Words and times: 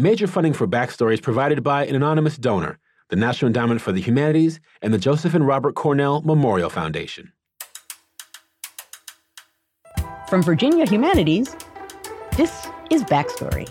Major 0.00 0.26
funding 0.26 0.54
for 0.54 0.66
Backstory 0.66 1.12
is 1.12 1.20
provided 1.20 1.62
by 1.62 1.84
an 1.84 1.94
anonymous 1.94 2.38
donor, 2.38 2.78
the 3.10 3.16
National 3.16 3.48
Endowment 3.48 3.82
for 3.82 3.92
the 3.92 4.00
Humanities, 4.00 4.58
and 4.80 4.94
the 4.94 4.98
Joseph 4.98 5.34
and 5.34 5.46
Robert 5.46 5.74
Cornell 5.74 6.22
Memorial 6.22 6.70
Foundation. 6.70 7.34
From 10.30 10.42
Virginia 10.42 10.86
Humanities, 10.86 11.54
this 12.34 12.66
is 12.90 13.04
Backstory. 13.04 13.68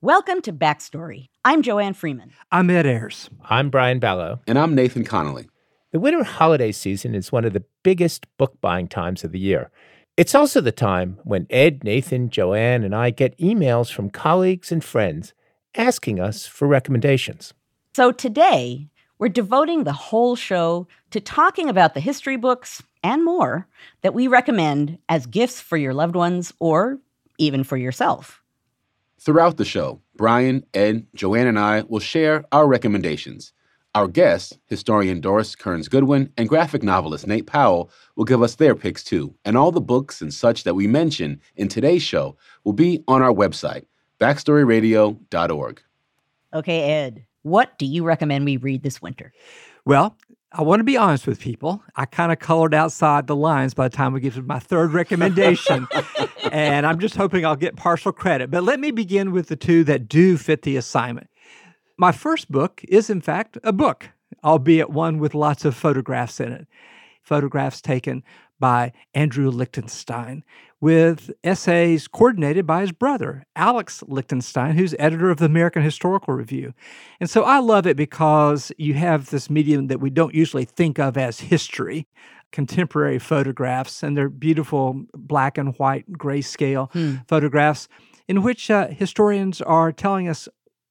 Welcome 0.00 0.42
to 0.42 0.52
Backstory. 0.52 1.28
I'm 1.44 1.62
Joanne 1.62 1.94
Freeman. 1.94 2.32
I'm 2.50 2.70
Ed 2.70 2.86
Ayers. 2.86 3.30
I'm 3.44 3.70
Brian 3.70 4.00
Balogh. 4.00 4.40
And 4.48 4.58
I'm 4.58 4.74
Nathan 4.74 5.04
Connolly. 5.04 5.48
The 5.92 6.00
winter 6.00 6.24
holiday 6.24 6.72
season 6.72 7.14
is 7.14 7.30
one 7.30 7.44
of 7.44 7.52
the 7.52 7.62
biggest 7.84 8.26
book 8.36 8.60
buying 8.60 8.88
times 8.88 9.22
of 9.22 9.30
the 9.30 9.38
year. 9.38 9.70
It's 10.16 10.34
also 10.34 10.60
the 10.60 10.72
time 10.72 11.18
when 11.24 11.46
Ed, 11.50 11.82
Nathan, 11.84 12.28
Joanne, 12.30 12.84
and 12.84 12.94
I 12.94 13.10
get 13.10 13.38
emails 13.38 13.90
from 13.90 14.10
colleagues 14.10 14.70
and 14.70 14.84
friends 14.84 15.32
asking 15.74 16.20
us 16.20 16.46
for 16.46 16.68
recommendations. 16.68 17.54
So 17.94 18.12
today, 18.12 18.88
we're 19.18 19.28
devoting 19.28 19.84
the 19.84 19.92
whole 19.92 20.36
show 20.36 20.88
to 21.10 21.20
talking 21.20 21.68
about 21.68 21.94
the 21.94 22.00
history 22.00 22.36
books 22.36 22.82
and 23.02 23.24
more 23.24 23.66
that 24.02 24.14
we 24.14 24.26
recommend 24.26 24.98
as 25.08 25.26
gifts 25.26 25.60
for 25.60 25.76
your 25.76 25.94
loved 25.94 26.16
ones 26.16 26.52
or 26.58 26.98
even 27.38 27.64
for 27.64 27.76
yourself. 27.76 28.42
Throughout 29.18 29.56
the 29.58 29.64
show, 29.64 30.00
Brian, 30.16 30.64
Ed, 30.72 31.06
Joanne, 31.14 31.46
and 31.46 31.58
I 31.58 31.82
will 31.82 32.00
share 32.00 32.44
our 32.52 32.66
recommendations. 32.66 33.52
Our 33.96 34.06
guests, 34.06 34.56
historian 34.66 35.20
Doris 35.20 35.56
Kearns 35.56 35.88
Goodwin 35.88 36.32
and 36.36 36.48
graphic 36.48 36.84
novelist 36.84 37.26
Nate 37.26 37.46
Powell, 37.46 37.90
will 38.14 38.24
give 38.24 38.40
us 38.40 38.54
their 38.54 38.76
picks 38.76 39.02
too. 39.02 39.34
And 39.44 39.56
all 39.56 39.72
the 39.72 39.80
books 39.80 40.22
and 40.22 40.32
such 40.32 40.62
that 40.62 40.74
we 40.74 40.86
mention 40.86 41.40
in 41.56 41.66
today's 41.66 42.02
show 42.02 42.36
will 42.62 42.72
be 42.72 43.02
on 43.08 43.20
our 43.20 43.32
website, 43.32 43.86
backstoryradio.org. 44.20 45.82
Okay, 46.54 46.80
Ed, 46.82 47.26
what 47.42 47.78
do 47.78 47.86
you 47.86 48.04
recommend 48.04 48.44
we 48.44 48.58
read 48.58 48.84
this 48.84 49.02
winter? 49.02 49.32
Well, 49.84 50.16
I 50.52 50.62
want 50.62 50.78
to 50.80 50.84
be 50.84 50.96
honest 50.96 51.26
with 51.26 51.40
people. 51.40 51.82
I 51.96 52.04
kind 52.04 52.30
of 52.30 52.38
colored 52.38 52.74
outside 52.74 53.26
the 53.26 53.36
lines 53.36 53.74
by 53.74 53.88
the 53.88 53.96
time 53.96 54.12
we 54.12 54.20
get 54.20 54.34
to 54.34 54.42
my 54.42 54.58
third 54.60 54.92
recommendation. 54.92 55.88
and 56.52 56.86
I'm 56.86 57.00
just 57.00 57.16
hoping 57.16 57.46
I'll 57.46 57.56
get 57.56 57.76
partial 57.76 58.12
credit. 58.12 58.50
But 58.50 58.62
let 58.62 58.78
me 58.78 58.92
begin 58.92 59.32
with 59.32 59.48
the 59.48 59.56
two 59.56 59.82
that 59.84 60.08
do 60.08 60.36
fit 60.36 60.62
the 60.62 60.76
assignment. 60.76 61.28
My 62.00 62.12
first 62.12 62.50
book 62.50 62.80
is, 62.88 63.10
in 63.10 63.20
fact, 63.20 63.58
a 63.62 63.74
book, 63.74 64.08
albeit 64.42 64.88
one 64.88 65.18
with 65.18 65.34
lots 65.34 65.66
of 65.66 65.76
photographs 65.76 66.40
in 66.40 66.50
it. 66.50 66.66
Photographs 67.22 67.82
taken 67.82 68.24
by 68.58 68.92
Andrew 69.12 69.50
Lichtenstein, 69.50 70.42
with 70.80 71.30
essays 71.44 72.08
coordinated 72.08 72.66
by 72.66 72.80
his 72.80 72.92
brother, 72.92 73.44
Alex 73.54 74.02
Lichtenstein, 74.08 74.76
who's 74.76 74.94
editor 74.98 75.28
of 75.28 75.40
the 75.40 75.44
American 75.44 75.82
Historical 75.82 76.32
Review. 76.32 76.72
And 77.20 77.28
so 77.28 77.42
I 77.42 77.58
love 77.58 77.86
it 77.86 77.98
because 77.98 78.72
you 78.78 78.94
have 78.94 79.28
this 79.28 79.50
medium 79.50 79.88
that 79.88 80.00
we 80.00 80.08
don't 80.08 80.34
usually 80.34 80.64
think 80.64 80.98
of 80.98 81.18
as 81.18 81.40
history 81.40 82.06
contemporary 82.50 83.18
photographs, 83.18 84.02
and 84.02 84.16
they're 84.16 84.30
beautiful 84.30 85.04
black 85.12 85.58
and 85.58 85.76
white 85.76 86.10
grayscale 86.12 86.90
hmm. 86.92 87.16
photographs 87.28 87.88
in 88.26 88.42
which 88.42 88.70
uh, 88.70 88.86
historians 88.86 89.60
are 89.60 89.92
telling 89.92 90.28
us 90.28 90.48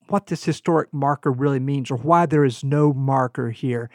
what 0.09 0.27
this 0.27 0.43
historic 0.43 0.93
marker 0.93 1.31
really 1.31 1.59
means 1.59 1.91
or 1.91 1.97
why 1.97 2.25
there 2.25 2.45
is 2.45 2.63
no 2.63 2.93
marker 2.93 3.51
here. 3.51 3.89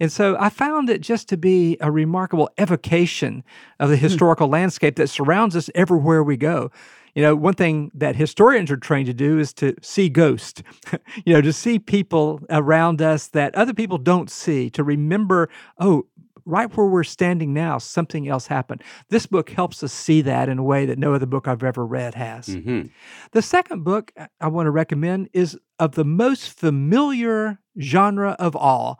And 0.00 0.10
so 0.10 0.36
I 0.38 0.48
found 0.48 0.90
it 0.90 1.00
just 1.00 1.28
to 1.28 1.36
be 1.36 1.76
a 1.80 1.90
remarkable 1.90 2.50
evocation 2.58 3.44
of 3.78 3.90
the 3.90 3.96
hmm. 3.96 4.02
historical 4.02 4.48
landscape 4.48 4.96
that 4.96 5.08
surrounds 5.08 5.56
us 5.56 5.70
everywhere 5.74 6.22
we 6.22 6.36
go. 6.36 6.70
You 7.14 7.22
know, 7.22 7.34
one 7.34 7.54
thing 7.54 7.90
that 7.94 8.16
historians 8.16 8.70
are 8.70 8.76
trained 8.76 9.06
to 9.06 9.14
do 9.14 9.38
is 9.38 9.52
to 9.54 9.74
see 9.82 10.08
ghosts, 10.08 10.62
you 11.24 11.34
know, 11.34 11.40
to 11.40 11.52
see 11.52 11.78
people 11.78 12.40
around 12.48 13.02
us 13.02 13.26
that 13.28 13.54
other 13.54 13.74
people 13.74 13.98
don't 13.98 14.30
see, 14.30 14.70
to 14.70 14.84
remember, 14.84 15.48
oh, 15.78 16.06
right 16.48 16.74
where 16.76 16.86
we're 16.86 17.04
standing 17.04 17.52
now, 17.52 17.78
something 17.78 18.28
else 18.28 18.46
happened. 18.46 18.82
This 19.10 19.26
book 19.26 19.50
helps 19.50 19.82
us 19.82 19.92
see 19.92 20.22
that 20.22 20.48
in 20.48 20.58
a 20.58 20.62
way 20.62 20.86
that 20.86 20.98
no 20.98 21.14
other 21.14 21.26
book 21.26 21.46
I've 21.46 21.62
ever 21.62 21.84
read 21.84 22.14
has. 22.14 22.48
Mm-hmm. 22.48 22.88
The 23.32 23.42
second 23.42 23.84
book 23.84 24.12
I 24.40 24.48
want 24.48 24.66
to 24.66 24.70
recommend 24.70 25.28
is 25.32 25.58
of 25.78 25.94
the 25.94 26.04
most 26.04 26.48
familiar 26.50 27.58
genre 27.78 28.34
of 28.38 28.56
all 28.56 28.98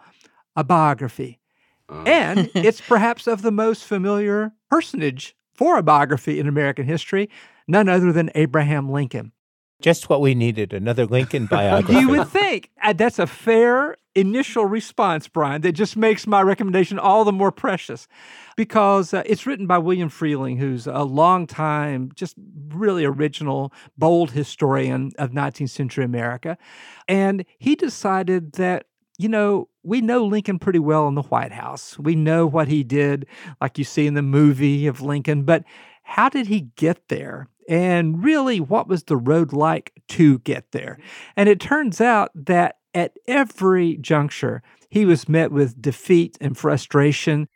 a 0.54 0.62
biography. 0.62 1.40
Uh. 1.88 2.02
And 2.02 2.50
it's 2.54 2.80
perhaps 2.80 3.26
of 3.26 3.42
the 3.42 3.52
most 3.52 3.84
familiar 3.84 4.52
personage 4.70 5.34
for 5.54 5.78
a 5.78 5.82
biography 5.82 6.38
in 6.38 6.46
American 6.46 6.84
history, 6.84 7.30
none 7.66 7.88
other 7.88 8.12
than 8.12 8.30
Abraham 8.34 8.90
Lincoln. 8.90 9.32
Just 9.80 10.10
what 10.10 10.20
we 10.20 10.34
needed 10.34 10.72
another 10.72 11.06
Lincoln 11.06 11.46
biography. 11.50 12.00
you 12.00 12.08
would 12.10 12.28
think. 12.28 12.70
Uh, 12.82 12.92
that's 12.92 13.18
a 13.18 13.26
fair 13.26 13.96
initial 14.18 14.64
response, 14.64 15.28
Brian, 15.28 15.60
that 15.62 15.72
just 15.72 15.96
makes 15.96 16.26
my 16.26 16.42
recommendation 16.42 16.98
all 16.98 17.24
the 17.24 17.32
more 17.32 17.52
precious 17.52 18.08
because 18.56 19.14
uh, 19.14 19.22
it's 19.26 19.46
written 19.46 19.66
by 19.66 19.78
William 19.78 20.10
Freehling, 20.10 20.58
who's 20.58 20.86
a 20.86 21.02
long 21.02 21.46
time, 21.46 22.10
just 22.14 22.34
really 22.68 23.04
original, 23.04 23.72
bold 23.96 24.32
historian 24.32 25.12
of 25.18 25.30
19th 25.30 25.70
century 25.70 26.04
America. 26.04 26.58
And 27.06 27.44
he 27.58 27.74
decided 27.74 28.52
that 28.52 28.86
you 29.20 29.28
know, 29.28 29.68
we 29.82 30.00
know 30.00 30.24
Lincoln 30.24 30.60
pretty 30.60 30.78
well 30.78 31.08
in 31.08 31.16
the 31.16 31.22
White 31.22 31.50
House. 31.50 31.98
We 31.98 32.14
know 32.14 32.46
what 32.46 32.68
he 32.68 32.84
did, 32.84 33.26
like 33.60 33.76
you 33.76 33.82
see 33.82 34.06
in 34.06 34.14
the 34.14 34.22
movie 34.22 34.86
of 34.86 35.00
Lincoln, 35.00 35.42
but 35.42 35.64
how 36.04 36.28
did 36.28 36.46
he 36.46 36.68
get 36.76 37.08
there? 37.08 37.48
and 37.68 38.24
really 38.24 38.58
what 38.58 38.88
was 38.88 39.04
the 39.04 39.16
road 39.16 39.52
like 39.52 39.92
to 40.08 40.38
get 40.40 40.72
there. 40.72 40.98
And 41.36 41.48
it 41.48 41.60
turns 41.60 42.00
out 42.00 42.30
that 42.34 42.77
at 42.94 43.12
every 43.26 43.96
juncture, 43.96 44.62
he 44.88 45.04
was 45.04 45.28
met 45.28 45.52
with 45.52 45.80
defeat 45.80 46.38
and 46.40 46.56
frustration. 46.56 47.48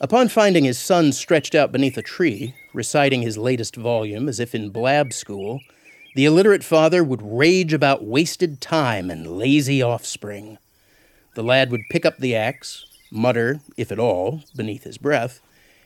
Upon 0.00 0.28
finding 0.28 0.64
his 0.64 0.78
son 0.78 1.12
stretched 1.12 1.54
out 1.54 1.72
beneath 1.72 1.96
a 1.96 2.02
tree, 2.02 2.54
reciting 2.72 3.22
his 3.22 3.38
latest 3.38 3.76
volume 3.76 4.28
as 4.28 4.40
if 4.40 4.54
in 4.54 4.70
blab 4.70 5.12
school, 5.12 5.60
the 6.14 6.24
illiterate 6.24 6.64
father 6.64 7.02
would 7.02 7.22
rage 7.22 7.72
about 7.72 8.04
wasted 8.04 8.60
time 8.60 9.10
and 9.10 9.38
lazy 9.38 9.82
offspring. 9.82 10.58
The 11.34 11.42
lad 11.42 11.70
would 11.70 11.82
pick 11.90 12.04
up 12.04 12.18
the 12.18 12.36
axe, 12.36 12.84
mutter, 13.10 13.60
if 13.76 13.90
at 13.90 13.98
all, 13.98 14.42
beneath 14.54 14.84
his 14.84 14.98
breath, 14.98 15.40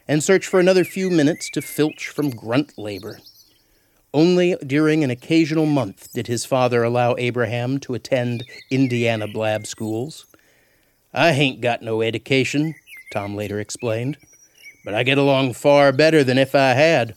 and 0.08 0.22
search 0.22 0.46
for 0.46 0.58
another 0.58 0.84
few 0.84 1.10
minutes 1.10 1.50
to 1.50 1.62
filch 1.62 2.08
from 2.08 2.30
grunt 2.30 2.76
labor. 2.76 3.18
Only 4.14 4.56
during 4.66 5.04
an 5.04 5.10
occasional 5.10 5.66
month 5.66 6.12
did 6.12 6.26
his 6.26 6.44
father 6.44 6.82
allow 6.82 7.16
Abraham 7.18 7.78
to 7.80 7.94
attend 7.94 8.44
Indiana 8.70 9.26
blab 9.28 9.66
schools. 9.66 10.26
I 11.12 11.32
hain't 11.32 11.60
got 11.60 11.82
no 11.82 12.02
education, 12.02 12.74
Tom 13.12 13.34
later 13.34 13.60
explained, 13.60 14.16
but 14.84 14.94
I 14.94 15.02
get 15.02 15.18
along 15.18 15.54
far 15.54 15.92
better 15.92 16.24
than 16.24 16.38
if 16.38 16.54
I 16.54 16.70
had. 16.70 17.14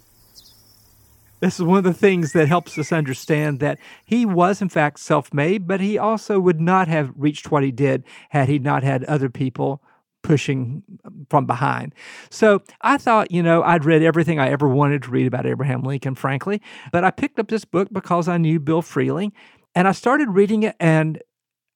This 1.39 1.55
is 1.55 1.63
one 1.63 1.77
of 1.77 1.83
the 1.85 1.93
things 1.93 2.33
that 2.33 2.49
helps 2.49 2.77
us 2.77 2.91
understand 2.91 3.59
that 3.59 3.79
he 4.03 4.25
was, 4.25 4.61
in 4.61 4.67
fact, 4.67 4.99
self 4.99 5.33
made, 5.33 5.67
but 5.67 5.79
he 5.79 5.97
also 5.97 6.39
would 6.39 6.59
not 6.59 6.89
have 6.89 7.13
reached 7.15 7.49
what 7.49 7.63
he 7.63 7.71
did 7.71 8.03
had 8.29 8.49
he 8.49 8.59
not 8.59 8.83
had 8.83 9.05
other 9.05 9.29
people 9.29 9.81
pushing 10.21 10.83
um, 11.05 11.25
from 11.29 11.45
behind. 11.45 11.93
So 12.29 12.61
I 12.81 12.97
thought, 12.97 13.31
you 13.31 13.43
know, 13.43 13.63
I'd 13.63 13.85
read 13.85 14.03
everything 14.03 14.39
I 14.39 14.49
ever 14.49 14.67
wanted 14.67 15.03
to 15.03 15.09
read 15.11 15.27
about 15.27 15.45
Abraham 15.45 15.83
Lincoln, 15.83 16.15
frankly, 16.15 16.61
but 16.91 17.03
I 17.03 17.11
picked 17.11 17.39
up 17.39 17.47
this 17.47 17.65
book 17.65 17.89
because 17.91 18.27
I 18.27 18.37
knew 18.37 18.59
Bill 18.59 18.81
Freehling 18.81 19.31
and 19.75 19.87
I 19.87 19.91
started 19.91 20.29
reading 20.29 20.63
it 20.63 20.75
and 20.79 21.21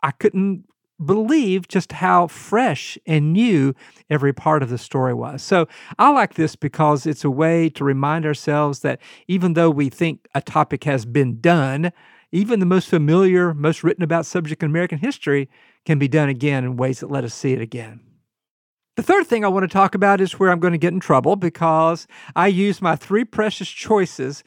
I 0.02 0.12
couldn't 0.12 0.66
believe 1.04 1.68
just 1.68 1.92
how 1.92 2.28
fresh 2.28 2.98
and 3.06 3.34
new 3.34 3.74
every 4.10 4.34
part 4.34 4.64
of 4.64 4.70
the 4.70 4.78
story 4.78 5.14
was. 5.14 5.42
So 5.42 5.68
I 5.98 6.10
like 6.10 6.36
this 6.36 6.56
because 6.56 7.06
it's 7.06 7.24
a 7.24 7.30
way 7.30 7.70
to 7.70 7.84
remind 7.84 8.26
ourselves 8.26 8.80
that 8.80 9.00
even 9.28 9.54
though 9.54 9.70
we 9.70 9.90
think 9.90 10.28
a 10.36 10.42
topic 10.42 10.84
has 10.84 11.06
been 11.06 11.40
done, 11.42 11.92
even 12.32 12.60
the 12.60 12.66
most 12.66 12.90
familiar, 12.90 13.54
most 13.54 13.84
written 13.84 14.04
about 14.04 14.26
subject 14.26 14.64
in 14.64 14.70
American 14.70 15.00
history 15.00 15.50
can 15.86 16.00
be 16.00 16.08
done 16.08 16.30
again 16.30 16.64
in 16.64 16.78
ways 16.78 17.00
that 17.00 17.12
let 17.12 17.24
us 17.24 17.34
see 17.34 17.54
it 17.54 17.62
again. 17.62 18.00
The 18.96 19.04
third 19.04 19.26
thing 19.26 19.44
I 19.44 19.48
want 19.48 19.64
to 19.64 19.74
talk 19.74 19.96
about 19.96 20.22
is 20.22 20.40
where 20.40 20.52
I'm 20.52 20.60
going 20.60 20.74
to 20.74 20.78
get 20.78 20.94
in 20.94 21.00
trouble 21.00 21.36
because 21.36 22.08
I 22.36 22.48
use 22.48 22.82
my 22.82 22.96
three 22.96 23.24
precious 23.24 23.68
choices 23.68 24.44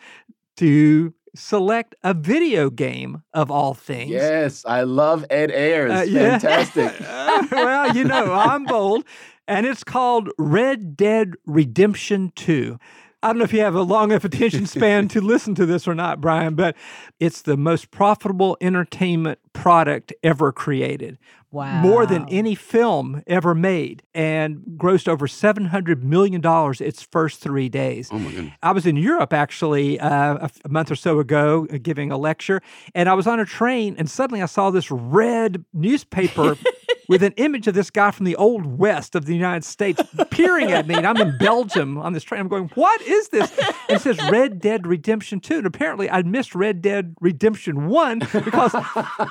to 0.58 1.12
select 1.34 1.94
a 2.02 2.14
video 2.14 2.70
game 2.70 3.22
of 3.34 3.50
all 3.50 3.74
things. 3.74 4.10
Yes, 4.10 4.64
I 4.64 4.82
love 4.82 5.26
Ed 5.30 5.50
Ayers. 5.50 5.92
Uh, 5.92 6.04
yeah. 6.08 6.38
Fantastic. 6.38 6.94
well, 7.50 7.94
you 7.94 8.04
know, 8.04 8.32
I'm 8.32 8.64
bold. 8.64 9.04
And 9.48 9.66
it's 9.66 9.84
called 9.84 10.30
Red 10.38 10.96
Dead 10.96 11.34
Redemption 11.46 12.32
2. 12.34 12.78
I 13.26 13.30
don't 13.30 13.38
know 13.38 13.44
if 13.44 13.52
you 13.52 13.58
have 13.58 13.74
a 13.74 13.82
long 13.82 14.12
enough 14.12 14.24
attention 14.24 14.66
span 14.66 15.08
to 15.08 15.20
listen 15.20 15.56
to 15.56 15.66
this 15.66 15.88
or 15.88 15.96
not, 15.96 16.20
Brian, 16.20 16.54
but 16.54 16.76
it's 17.18 17.42
the 17.42 17.56
most 17.56 17.90
profitable 17.90 18.56
entertainment 18.60 19.40
product 19.52 20.12
ever 20.22 20.52
created. 20.52 21.18
Wow. 21.50 21.80
More 21.80 22.06
than 22.06 22.28
any 22.28 22.54
film 22.54 23.24
ever 23.26 23.52
made 23.52 24.04
and 24.14 24.58
grossed 24.76 25.08
over 25.08 25.26
$700 25.26 26.02
million 26.02 26.40
its 26.80 27.02
first 27.02 27.40
three 27.40 27.68
days. 27.68 28.10
Oh 28.12 28.18
my 28.20 28.30
goodness. 28.30 28.54
I 28.62 28.70
was 28.70 28.86
in 28.86 28.96
Europe 28.96 29.32
actually 29.32 29.98
uh, 29.98 30.36
a, 30.36 30.44
f- 30.44 30.60
a 30.64 30.68
month 30.68 30.92
or 30.92 30.96
so 30.96 31.18
ago 31.18 31.66
uh, 31.72 31.78
giving 31.82 32.12
a 32.12 32.16
lecture, 32.16 32.60
and 32.94 33.08
I 33.08 33.14
was 33.14 33.26
on 33.26 33.40
a 33.40 33.44
train, 33.44 33.96
and 33.98 34.08
suddenly 34.08 34.40
I 34.40 34.46
saw 34.46 34.70
this 34.70 34.88
red 34.90 35.64
newspaper 35.72 36.56
with 37.08 37.22
an 37.22 37.32
image 37.36 37.66
of 37.66 37.74
this 37.74 37.90
guy 37.90 38.10
from 38.10 38.24
the 38.24 38.36
old 38.36 38.78
west 38.78 39.14
of 39.14 39.26
the 39.26 39.34
United 39.34 39.64
States 39.64 40.00
peering 40.30 40.72
at 40.72 40.86
me. 40.86 40.94
And 40.94 41.06
I'm 41.06 41.16
in 41.16 41.36
Belgium 41.38 41.98
on 41.98 42.12
this 42.12 42.22
train. 42.22 42.40
I'm 42.40 42.48
going, 42.48 42.70
what 42.74 43.00
is 43.02 43.28
this? 43.28 43.50
And 43.88 43.96
it 43.96 44.00
says 44.00 44.18
Red 44.30 44.60
Dead 44.60 44.86
Redemption 44.86 45.40
2. 45.40 45.58
And 45.58 45.66
apparently 45.66 46.10
I 46.10 46.22
missed 46.22 46.54
Red 46.54 46.82
Dead 46.82 47.14
Redemption 47.20 47.86
1 47.86 48.18
because, 48.18 48.72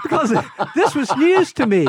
because 0.04 0.34
this 0.76 0.96
was 0.96 1.16
news 1.18 1.54
to 1.54 1.66
me. 1.66 1.88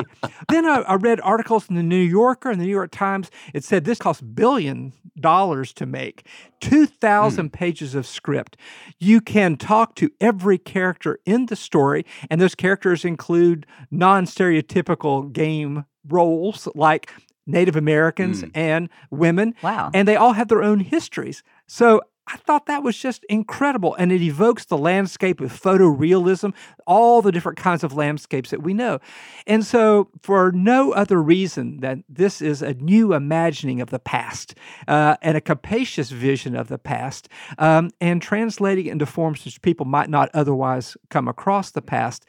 Then 0.48 0.66
I, 0.66 0.80
I 0.82 0.94
read 0.94 1.20
articles 1.20 1.68
in 1.68 1.76
the 1.76 1.82
New 1.82 1.96
Yorker 1.96 2.50
and 2.50 2.60
the 2.60 2.64
New 2.64 2.70
York 2.70 2.90
Times. 2.90 3.30
It 3.54 3.64
said 3.64 3.84
this 3.84 3.98
cost 3.98 4.34
billion 4.34 4.92
dollars 5.20 5.72
to 5.74 5.86
make. 5.86 6.26
2,000 6.60 7.44
hmm. 7.44 7.48
pages 7.48 7.94
of 7.94 8.06
script. 8.06 8.56
You 8.98 9.20
can 9.20 9.56
talk 9.56 9.94
to 9.96 10.10
every 10.20 10.58
character 10.58 11.18
in 11.24 11.46
the 11.46 11.56
story, 11.56 12.04
and 12.30 12.40
those 12.40 12.54
characters 12.54 13.04
include 13.04 13.66
non 13.90 14.24
stereotypical 14.24 15.32
game 15.32 15.75
roles 16.08 16.68
like 16.74 17.10
Native 17.46 17.76
Americans 17.76 18.44
and 18.54 18.88
women. 19.10 19.54
Wow. 19.62 19.90
And 19.94 20.06
they 20.06 20.16
all 20.16 20.32
have 20.32 20.48
their 20.48 20.62
own 20.62 20.80
histories. 20.80 21.42
So 21.66 22.02
I 22.28 22.36
thought 22.38 22.66
that 22.66 22.82
was 22.82 22.98
just 22.98 23.24
incredible. 23.28 23.94
And 23.94 24.10
it 24.10 24.20
evokes 24.20 24.64
the 24.64 24.76
landscape 24.76 25.40
with 25.40 25.52
photorealism, 25.52 26.54
all 26.84 27.22
the 27.22 27.30
different 27.30 27.56
kinds 27.56 27.84
of 27.84 27.92
landscapes 27.94 28.50
that 28.50 28.62
we 28.62 28.74
know. 28.74 28.98
And 29.46 29.64
so, 29.64 30.08
for 30.22 30.50
no 30.50 30.92
other 30.92 31.22
reason 31.22 31.78
than 31.78 32.02
this 32.08 32.42
is 32.42 32.62
a 32.62 32.74
new 32.74 33.14
imagining 33.14 33.80
of 33.80 33.90
the 33.90 34.00
past 34.00 34.56
uh, 34.88 35.16
and 35.22 35.36
a 35.36 35.40
capacious 35.40 36.10
vision 36.10 36.56
of 36.56 36.66
the 36.66 36.78
past, 36.78 37.28
um, 37.58 37.90
and 38.00 38.20
translating 38.20 38.86
it 38.86 38.92
into 38.92 39.06
forms 39.06 39.44
which 39.44 39.62
people 39.62 39.86
might 39.86 40.10
not 40.10 40.28
otherwise 40.34 40.96
come 41.10 41.28
across 41.28 41.70
the 41.70 41.82
past, 41.82 42.26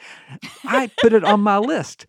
I 0.63 0.91
put 1.01 1.13
it 1.13 1.23
on 1.23 1.41
my 1.41 1.57
list. 1.57 2.05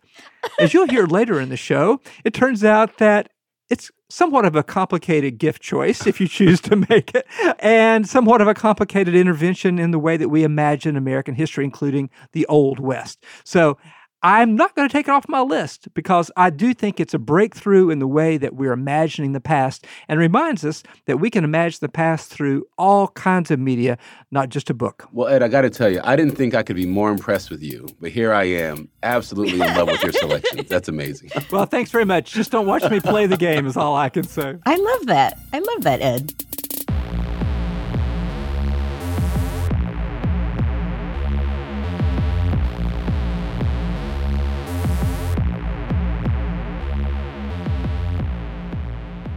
As 0.59 0.73
you'll 0.73 0.87
hear 0.87 1.05
later 1.05 1.39
in 1.39 1.49
the 1.49 1.57
show, 1.57 2.01
it 2.23 2.33
turns 2.33 2.63
out 2.63 2.97
that 2.97 3.29
it's 3.69 3.91
somewhat 4.09 4.45
of 4.45 4.55
a 4.55 4.63
complicated 4.63 5.37
gift 5.37 5.61
choice 5.61 6.07
if 6.07 6.19
you 6.19 6.27
choose 6.27 6.59
to 6.61 6.75
make 6.89 7.13
it, 7.13 7.27
and 7.59 8.07
somewhat 8.07 8.41
of 8.41 8.47
a 8.47 8.53
complicated 8.53 9.15
intervention 9.15 9.77
in 9.77 9.91
the 9.91 9.99
way 9.99 10.17
that 10.17 10.29
we 10.29 10.43
imagine 10.43 10.95
American 10.95 11.35
history, 11.35 11.63
including 11.63 12.09
the 12.31 12.45
Old 12.47 12.79
West. 12.79 13.23
So 13.43 13.77
I'm 14.21 14.55
not 14.55 14.75
going 14.75 14.87
to 14.87 14.91
take 14.91 15.07
it 15.07 15.11
off 15.11 15.29
my 15.29 15.39
list 15.39 15.87
because 15.93 16.29
I 16.35 16.49
do 16.49 16.73
think 16.73 16.99
it's 16.99 17.13
a 17.13 17.19
breakthrough 17.19 17.89
in 17.89 17.99
the 17.99 18.07
way 18.07 18.37
that 18.37 18.53
we're 18.53 18.73
imagining 18.73 19.31
the 19.31 19.39
past 19.39 19.87
and 20.09 20.19
reminds 20.19 20.65
us 20.65 20.83
that 21.05 21.17
we 21.17 21.29
can 21.29 21.45
imagine 21.45 21.79
the 21.81 21.87
past 21.87 22.29
through 22.29 22.65
all 22.77 23.07
kinds 23.09 23.49
of 23.49 23.59
media, 23.59 23.97
not 24.29 24.49
just 24.49 24.69
a 24.69 24.73
book. 24.73 25.07
Well, 25.13 25.29
Ed, 25.29 25.41
I 25.41 25.47
got 25.47 25.61
to 25.61 25.69
tell 25.69 25.89
you, 25.89 26.01
I 26.03 26.17
didn't 26.17 26.35
think 26.35 26.53
I 26.53 26.63
could 26.63 26.75
be 26.75 26.85
more 26.85 27.11
impressed 27.11 27.49
with 27.49 27.63
you, 27.63 27.87
but 28.01 28.11
here 28.11 28.33
I 28.33 28.43
am, 28.43 28.89
absolutely 29.03 29.53
in 29.53 29.59
love 29.59 29.87
with 29.87 30.03
your 30.03 30.11
selections. 30.13 30.67
That's 30.67 30.89
amazing. 30.89 31.29
Well, 31.49 31.65
thanks 31.65 31.89
very 31.89 32.05
much. 32.05 32.33
Just 32.33 32.51
don't 32.51 32.65
watch 32.65 32.89
me 32.91 32.99
play 32.99 33.25
the 33.25 33.37
game, 33.37 33.67
is 33.67 33.77
all 33.77 33.95
I 33.95 34.09
can 34.09 34.23
say. 34.23 34.57
I 34.65 34.75
love 34.75 35.05
that. 35.05 35.39
I 35.53 35.59
love 35.59 35.83
that, 35.83 36.01
Ed. 36.01 36.33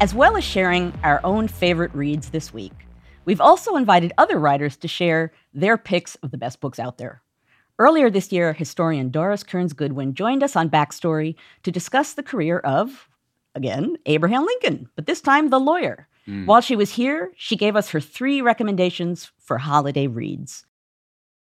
As 0.02 0.12
well 0.12 0.36
as 0.36 0.42
sharing 0.42 0.92
our 1.04 1.20
own 1.22 1.46
favorite 1.46 1.94
reads 1.94 2.30
this 2.30 2.52
week, 2.52 2.72
we've 3.24 3.40
also 3.40 3.76
invited 3.76 4.12
other 4.18 4.36
writers 4.36 4.76
to 4.78 4.88
share 4.88 5.30
their 5.54 5.78
picks 5.78 6.16
of 6.24 6.32
the 6.32 6.36
best 6.36 6.60
books 6.60 6.80
out 6.80 6.98
there. 6.98 7.22
Earlier 7.78 8.10
this 8.10 8.32
year, 8.32 8.52
historian 8.52 9.10
Doris 9.10 9.44
Kearns 9.44 9.72
Goodwin 9.72 10.14
joined 10.14 10.42
us 10.42 10.56
on 10.56 10.68
Backstory 10.68 11.36
to 11.62 11.70
discuss 11.70 12.14
the 12.14 12.24
career 12.24 12.58
of, 12.58 13.08
again, 13.54 13.96
Abraham 14.06 14.44
Lincoln, 14.44 14.88
but 14.96 15.06
this 15.06 15.20
time 15.20 15.50
the 15.50 15.60
lawyer. 15.60 16.08
Hmm. 16.24 16.46
While 16.46 16.62
she 16.62 16.74
was 16.74 16.90
here, 16.90 17.30
she 17.36 17.54
gave 17.54 17.76
us 17.76 17.90
her 17.90 18.00
three 18.00 18.42
recommendations 18.42 19.30
for 19.38 19.58
holiday 19.58 20.08
reads. 20.08 20.66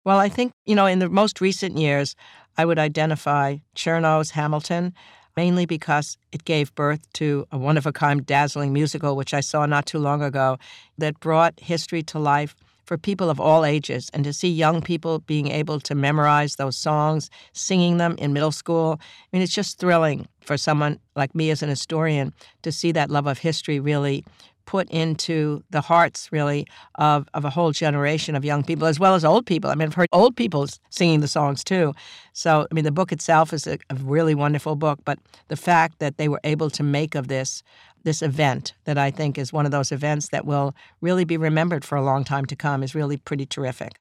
Well, 0.06 0.18
I 0.18 0.28
think, 0.28 0.54
you 0.66 0.74
know, 0.74 0.88
in 0.88 0.98
the 0.98 1.08
most 1.08 1.40
recent 1.40 1.78
years, 1.78 2.16
I 2.58 2.66
would 2.66 2.80
identify 2.80 3.58
Chernow's 3.76 4.32
Hamilton, 4.32 4.96
mainly 5.36 5.66
because 5.66 6.18
it 6.32 6.46
gave 6.46 6.74
birth 6.76 7.02
to 7.14 7.48
a 7.52 7.58
one 7.58 7.78
of 7.78 7.86
a 7.86 7.92
kind, 7.92 8.26
dazzling 8.26 8.74
musical, 8.74 9.16
which 9.16 9.34
I 9.34 9.40
saw 9.40 9.66
not 9.66 9.86
too 9.86 10.00
long 10.00 10.22
ago, 10.22 10.58
that 10.98 11.20
brought 11.20 11.60
history 11.60 12.04
to 12.04 12.20
life 12.20 12.56
for 12.90 12.98
people 12.98 13.30
of 13.30 13.40
all 13.40 13.66
ages. 13.66 14.10
And 14.16 14.24
to 14.24 14.34
see 14.34 14.50
young 14.50 14.82
people 14.82 15.20
being 15.20 15.50
able 15.50 15.80
to 15.82 15.94
memorize 15.94 16.56
those 16.56 16.76
songs, 16.76 17.30
singing 17.54 17.98
them 17.98 18.16
in 18.18 18.34
middle 18.34 18.52
school, 18.52 19.00
I 19.00 19.28
mean, 19.32 19.44
it's 19.44 19.54
just 19.54 19.78
thrilling 19.78 20.28
for 20.42 20.58
someone 20.58 21.00
like 21.16 21.36
me 21.36 21.52
as 21.52 21.62
an 21.62 21.70
historian 21.70 22.34
to 22.64 22.72
see 22.72 22.92
that 22.94 23.12
love 23.12 23.28
of 23.28 23.38
history 23.38 23.80
really 23.80 24.26
put 24.70 24.88
into 24.92 25.64
the 25.72 25.82
hearts 25.82 26.32
really 26.32 26.68
of, 27.00 27.28
of 27.34 27.44
a 27.44 27.50
whole 27.50 27.72
generation 27.72 28.36
of 28.36 28.46
young 28.46 28.64
people 28.64 28.86
as 28.86 29.00
well 29.00 29.16
as 29.16 29.26
old 29.26 29.48
people. 29.48 29.72
I 29.72 29.74
mean, 29.74 29.88
I've 29.88 29.96
heard 29.96 30.10
old 30.12 30.36
people 30.36 30.68
singing 30.92 31.22
the 31.22 31.28
songs 31.28 31.64
too. 31.64 31.96
So, 32.34 32.68
I 32.70 32.76
mean, 32.76 32.84
the 32.84 32.92
book 32.92 33.12
itself 33.12 33.52
is 33.52 33.66
a, 33.66 33.80
a 33.90 33.96
really 33.96 34.36
wonderful 34.36 34.76
book, 34.76 35.00
but 35.06 35.18
the 35.48 35.56
fact 35.56 35.98
that 35.98 36.18
they 36.18 36.28
were 36.28 36.40
able 36.44 36.70
to 36.70 36.84
make 36.84 37.16
of 37.16 37.30
this 37.30 37.64
this 38.04 38.22
event 38.22 38.76
that 38.86 38.98
I 38.98 39.10
think 39.10 39.40
is 39.40 39.52
one 39.52 39.66
of 39.66 39.72
those 39.72 39.92
events 39.92 40.30
that 40.30 40.46
will 40.46 40.76
really 41.02 41.26
be 41.26 41.36
remembered 41.36 41.84
for 41.84 41.98
a 41.98 42.04
long 42.04 42.24
time 42.24 42.46
to 42.46 42.56
come 42.56 42.84
is 42.84 42.94
really 42.94 43.18
pretty 43.18 43.48
terrific. 43.48 44.00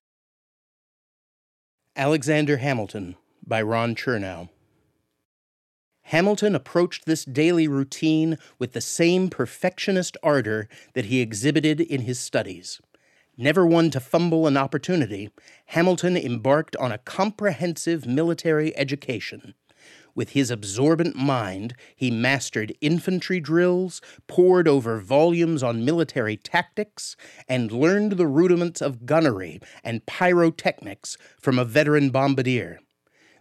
Alexander 1.97 2.59
Hamilton 2.59 3.17
by 3.45 3.63
Ron 3.63 3.95
Chernow. 3.95 4.51
Hamilton 6.09 6.55
approached 6.55 7.05
this 7.05 7.27
daily 7.27 7.69
routine 7.69 8.39
with 8.59 8.73
the 8.73 8.81
same 8.81 9.29
perfectionist 9.29 10.17
ardor 10.23 10.67
that 10.95 11.05
he 11.05 11.21
exhibited 11.21 11.83
in 11.83 12.01
his 12.01 12.19
studies. 12.19 12.81
Never 13.37 13.67
one 13.67 13.91
to 13.91 14.01
fumble 14.01 14.47
an 14.47 14.57
opportunity, 14.57 15.29
Hamilton 15.67 16.17
embarked 16.17 16.75
on 16.77 16.93
a 16.93 16.99
comprehensive 16.99 18.07
military 18.07 18.75
education. 18.75 19.53
With 20.15 20.31
his 20.31 20.51
absorbent 20.51 21.15
mind, 21.15 21.75
he 21.95 22.11
mastered 22.11 22.75
infantry 22.81 23.39
drills, 23.39 24.01
pored 24.27 24.67
over 24.67 25.01
volumes 25.01 25.63
on 25.63 25.85
military 25.85 26.39
tactics, 26.39 27.17
and 27.47 27.71
learned 27.71 28.13
the 28.13 28.27
rudiments 28.27 28.81
of 28.81 29.05
gunnery 29.05 29.61
and 29.85 30.07
pyrotechnics 30.07 31.19
from 31.39 31.59
a 31.59 31.67
veteran 31.67 32.09
bombardier. 32.09 32.81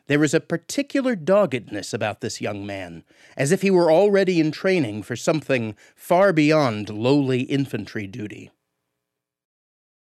There 0.08 0.20
was 0.20 0.34
a 0.34 0.40
particular 0.40 1.16
doggedness 1.16 1.94
about 1.94 2.22
this 2.22 2.40
young 2.40 2.66
man, 2.66 3.04
as 3.36 3.52
if 3.52 3.62
he 3.62 3.70
were 3.70 3.92
already 3.92 4.40
in 4.40 4.52
training 4.52 5.04
for 5.04 5.16
something 5.16 5.76
far 5.96 6.32
beyond 6.32 6.90
lowly 6.90 7.42
infantry 7.42 8.08
duty. 8.08 8.50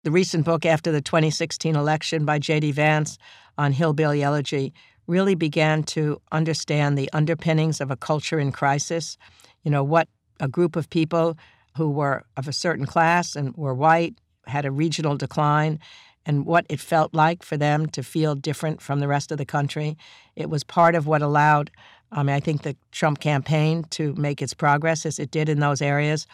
The 0.04 0.12
recent 0.12 0.46
book 0.46 0.66
after 0.66 0.92
the 0.92 1.02
2016 1.02 1.76
election 1.76 2.26
by 2.26 2.40
J.D. 2.40 2.72
Vance 2.72 3.20
on 3.60 3.74
Hillbilly 3.74 4.24
Elegy 4.24 4.74
really 5.06 5.36
began 5.36 5.84
to 5.84 6.20
understand 6.32 6.98
the 6.98 7.10
underpinnings 7.14 7.80
of 7.80 7.92
a 7.92 7.96
culture 7.96 8.40
in 8.40 8.52
crisis. 8.52 9.18
You 9.64 9.70
know, 9.70 9.84
what 9.84 10.08
a 10.40 10.48
group 10.48 10.76
of 10.76 10.90
people 10.90 11.38
who 11.78 11.92
were 11.92 12.24
of 12.36 12.48
a 12.48 12.54
certain 12.54 12.88
class 12.88 13.36
and 13.36 13.56
were 13.56 13.76
white 13.76 14.16
had 14.48 14.66
a 14.66 14.72
regional 14.72 15.16
decline 15.16 15.80
and 16.26 16.46
what 16.46 16.66
it 16.70 16.80
felt 16.80 17.14
like 17.14 17.44
for 17.44 17.58
them 17.58 17.88
to 17.88 18.04
feel 18.04 18.36
different 18.36 18.82
from 18.82 19.00
the 19.00 19.08
rest 19.08 19.32
of 19.32 19.38
the 19.38 19.46
country. 19.46 19.98
It 20.36 20.50
was 20.50 20.64
part 20.64 20.96
of 20.96 21.08
what 21.08 21.22
allowed, 21.22 21.72
I 22.12 22.24
mean, 22.24 22.36
I 22.36 22.40
think 22.40 22.62
the 22.62 22.76
Trump 22.92 23.20
campaign 23.20 23.84
to 23.92 24.14
make 24.16 24.42
its 24.42 24.54
progress 24.54 25.06
as 25.06 25.20
it 25.20 25.32
did 25.32 25.50
in 25.50 25.60
those 25.60 25.82
areas. 25.82 26.28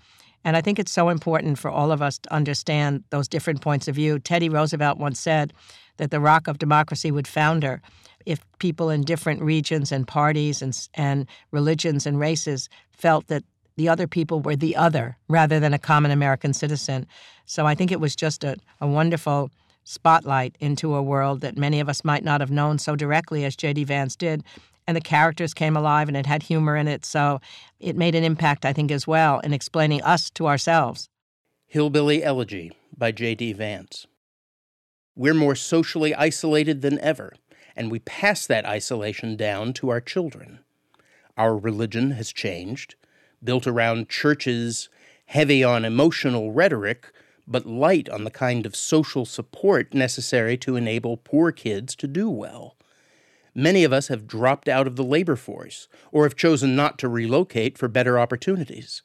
And 0.43 0.55
I 0.55 0.61
think 0.61 0.79
it's 0.79 0.91
so 0.91 1.09
important 1.09 1.57
for 1.57 1.69
all 1.69 1.91
of 1.91 2.01
us 2.01 2.19
to 2.19 2.33
understand 2.33 3.03
those 3.09 3.27
different 3.27 3.61
points 3.61 3.87
of 3.87 3.95
view. 3.95 4.19
Teddy 4.19 4.49
Roosevelt 4.49 4.97
once 4.97 5.19
said 5.19 5.53
that 5.97 6.11
the 6.11 6.19
rock 6.19 6.47
of 6.47 6.59
democracy 6.59 7.11
would 7.11 7.27
founder 7.27 7.81
if 8.25 8.45
people 8.59 8.89
in 8.89 9.01
different 9.01 9.41
regions 9.41 9.91
and 9.91 10.07
parties 10.07 10.61
and, 10.61 10.87
and 10.93 11.27
religions 11.51 12.05
and 12.05 12.19
races 12.19 12.69
felt 12.91 13.27
that 13.27 13.43
the 13.77 13.87
other 13.87 14.07
people 14.07 14.41
were 14.41 14.55
the 14.55 14.75
other 14.75 15.17
rather 15.29 15.59
than 15.59 15.73
a 15.73 15.79
common 15.79 16.11
American 16.11 16.53
citizen. 16.53 17.07
So 17.45 17.65
I 17.65 17.75
think 17.75 17.91
it 17.91 17.99
was 17.99 18.15
just 18.15 18.43
a, 18.43 18.57
a 18.81 18.87
wonderful 18.87 19.49
spotlight 19.87 20.55
into 20.59 20.95
a 20.95 21.01
world 21.01 21.41
that 21.41 21.57
many 21.57 21.79
of 21.79 21.87
us 21.87 22.03
might 22.03 22.23
not 22.23 22.41
have 22.41 22.51
known 22.51 22.77
so 22.77 22.95
directly 22.95 23.45
as 23.45 23.55
J.D. 23.55 23.85
Vance 23.85 24.15
did. 24.15 24.43
And 24.85 24.95
the 24.95 25.01
characters 25.01 25.53
came 25.53 25.75
alive 25.75 26.07
and 26.07 26.15
it 26.15 26.25
had 26.25 26.43
humor 26.43 26.75
in 26.75 26.87
it. 26.87 27.05
So 27.05 27.41
it 27.79 27.95
made 27.95 28.15
an 28.15 28.23
impact, 28.23 28.65
I 28.65 28.73
think, 28.73 28.91
as 28.91 29.07
well 29.07 29.39
in 29.39 29.53
explaining 29.53 30.01
us 30.03 30.29
to 30.31 30.47
ourselves. 30.47 31.09
Hillbilly 31.65 32.23
Elegy 32.23 32.71
by 32.97 33.11
J.D. 33.11 33.53
Vance. 33.53 34.07
We're 35.15 35.33
more 35.33 35.55
socially 35.55 36.13
isolated 36.13 36.81
than 36.81 36.99
ever, 36.99 37.33
and 37.75 37.91
we 37.91 37.99
pass 37.99 38.45
that 38.47 38.65
isolation 38.65 39.35
down 39.35 39.73
to 39.73 39.89
our 39.89 39.99
children. 39.99 40.59
Our 41.37 41.57
religion 41.57 42.11
has 42.11 42.31
changed, 42.31 42.95
built 43.43 43.67
around 43.67 44.09
churches 44.09 44.89
heavy 45.27 45.63
on 45.63 45.85
emotional 45.85 46.51
rhetoric, 46.51 47.11
but 47.47 47.65
light 47.65 48.09
on 48.09 48.23
the 48.23 48.31
kind 48.31 48.65
of 48.65 48.75
social 48.75 49.25
support 49.25 49.93
necessary 49.93 50.57
to 50.57 50.75
enable 50.75 51.17
poor 51.17 51.51
kids 51.51 51.95
to 51.95 52.07
do 52.07 52.29
well. 52.29 52.75
Many 53.55 53.83
of 53.83 53.93
us 53.93 54.09
have 54.09 54.27
dropped 54.27 54.67
out 54.67 54.85
of 54.85 54.97
the 54.97 55.03
labor 55.03 55.35
force 55.35 55.87
or 56.11 56.23
have 56.23 56.35
chosen 56.35 56.75
not 56.75 56.99
to 56.99 57.07
relocate 57.07 57.77
for 57.77 57.87
better 57.87 58.19
opportunities. 58.19 59.01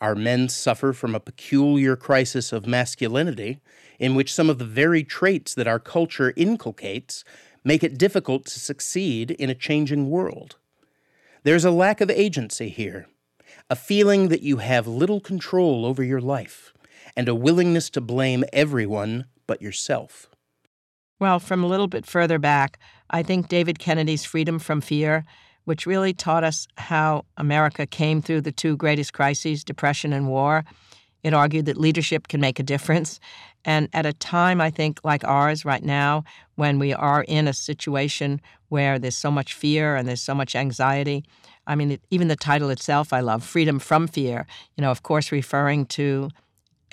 Our 0.00 0.14
men 0.14 0.48
suffer 0.48 0.92
from 0.92 1.14
a 1.14 1.20
peculiar 1.20 1.96
crisis 1.96 2.52
of 2.52 2.66
masculinity 2.66 3.60
in 3.98 4.14
which 4.14 4.34
some 4.34 4.50
of 4.50 4.58
the 4.58 4.64
very 4.64 5.02
traits 5.02 5.54
that 5.54 5.66
our 5.66 5.78
culture 5.78 6.34
inculcates 6.36 7.24
make 7.64 7.82
it 7.82 7.96
difficult 7.96 8.44
to 8.46 8.60
succeed 8.60 9.30
in 9.30 9.48
a 9.48 9.54
changing 9.54 10.10
world. 10.10 10.56
There's 11.42 11.64
a 11.64 11.70
lack 11.70 12.00
of 12.00 12.10
agency 12.10 12.68
here, 12.68 13.06
a 13.70 13.76
feeling 13.76 14.28
that 14.28 14.42
you 14.42 14.58
have 14.58 14.86
little 14.86 15.20
control 15.20 15.86
over 15.86 16.02
your 16.02 16.20
life, 16.20 16.73
and 17.16 17.28
a 17.28 17.34
willingness 17.34 17.90
to 17.90 18.00
blame 18.00 18.44
everyone 18.52 19.26
but 19.46 19.62
yourself. 19.62 20.28
Well, 21.20 21.38
from 21.38 21.62
a 21.62 21.68
little 21.68 21.86
bit 21.86 22.06
further 22.06 22.38
back, 22.38 22.78
I 23.10 23.22
think 23.22 23.48
David 23.48 23.78
Kennedy's 23.78 24.24
Freedom 24.24 24.58
from 24.58 24.80
Fear, 24.80 25.24
which 25.64 25.86
really 25.86 26.12
taught 26.12 26.44
us 26.44 26.66
how 26.76 27.24
America 27.36 27.86
came 27.86 28.20
through 28.20 28.42
the 28.42 28.52
two 28.52 28.76
greatest 28.76 29.12
crises, 29.12 29.64
Depression 29.64 30.12
and 30.12 30.28
war. 30.28 30.64
It 31.22 31.32
argued 31.32 31.66
that 31.66 31.78
leadership 31.78 32.28
can 32.28 32.40
make 32.40 32.58
a 32.58 32.64
difference. 32.64 33.18
And 33.64 33.88
at 33.94 34.04
a 34.04 34.12
time, 34.12 34.60
I 34.60 34.70
think, 34.70 35.00
like 35.04 35.24
ours 35.24 35.64
right 35.64 35.82
now, 35.82 36.24
when 36.56 36.78
we 36.78 36.92
are 36.92 37.22
in 37.22 37.48
a 37.48 37.54
situation 37.54 38.40
where 38.68 38.98
there's 38.98 39.16
so 39.16 39.30
much 39.30 39.54
fear 39.54 39.96
and 39.96 40.06
there's 40.06 40.20
so 40.20 40.34
much 40.34 40.54
anxiety, 40.54 41.24
I 41.66 41.74
mean, 41.76 41.92
it, 41.92 42.02
even 42.10 42.28
the 42.28 42.36
title 42.36 42.68
itself, 42.68 43.12
I 43.12 43.20
love 43.20 43.42
Freedom 43.42 43.78
from 43.78 44.06
Fear. 44.06 44.46
You 44.76 44.82
know, 44.82 44.90
of 44.90 45.02
course, 45.02 45.32
referring 45.32 45.86
to 45.86 46.28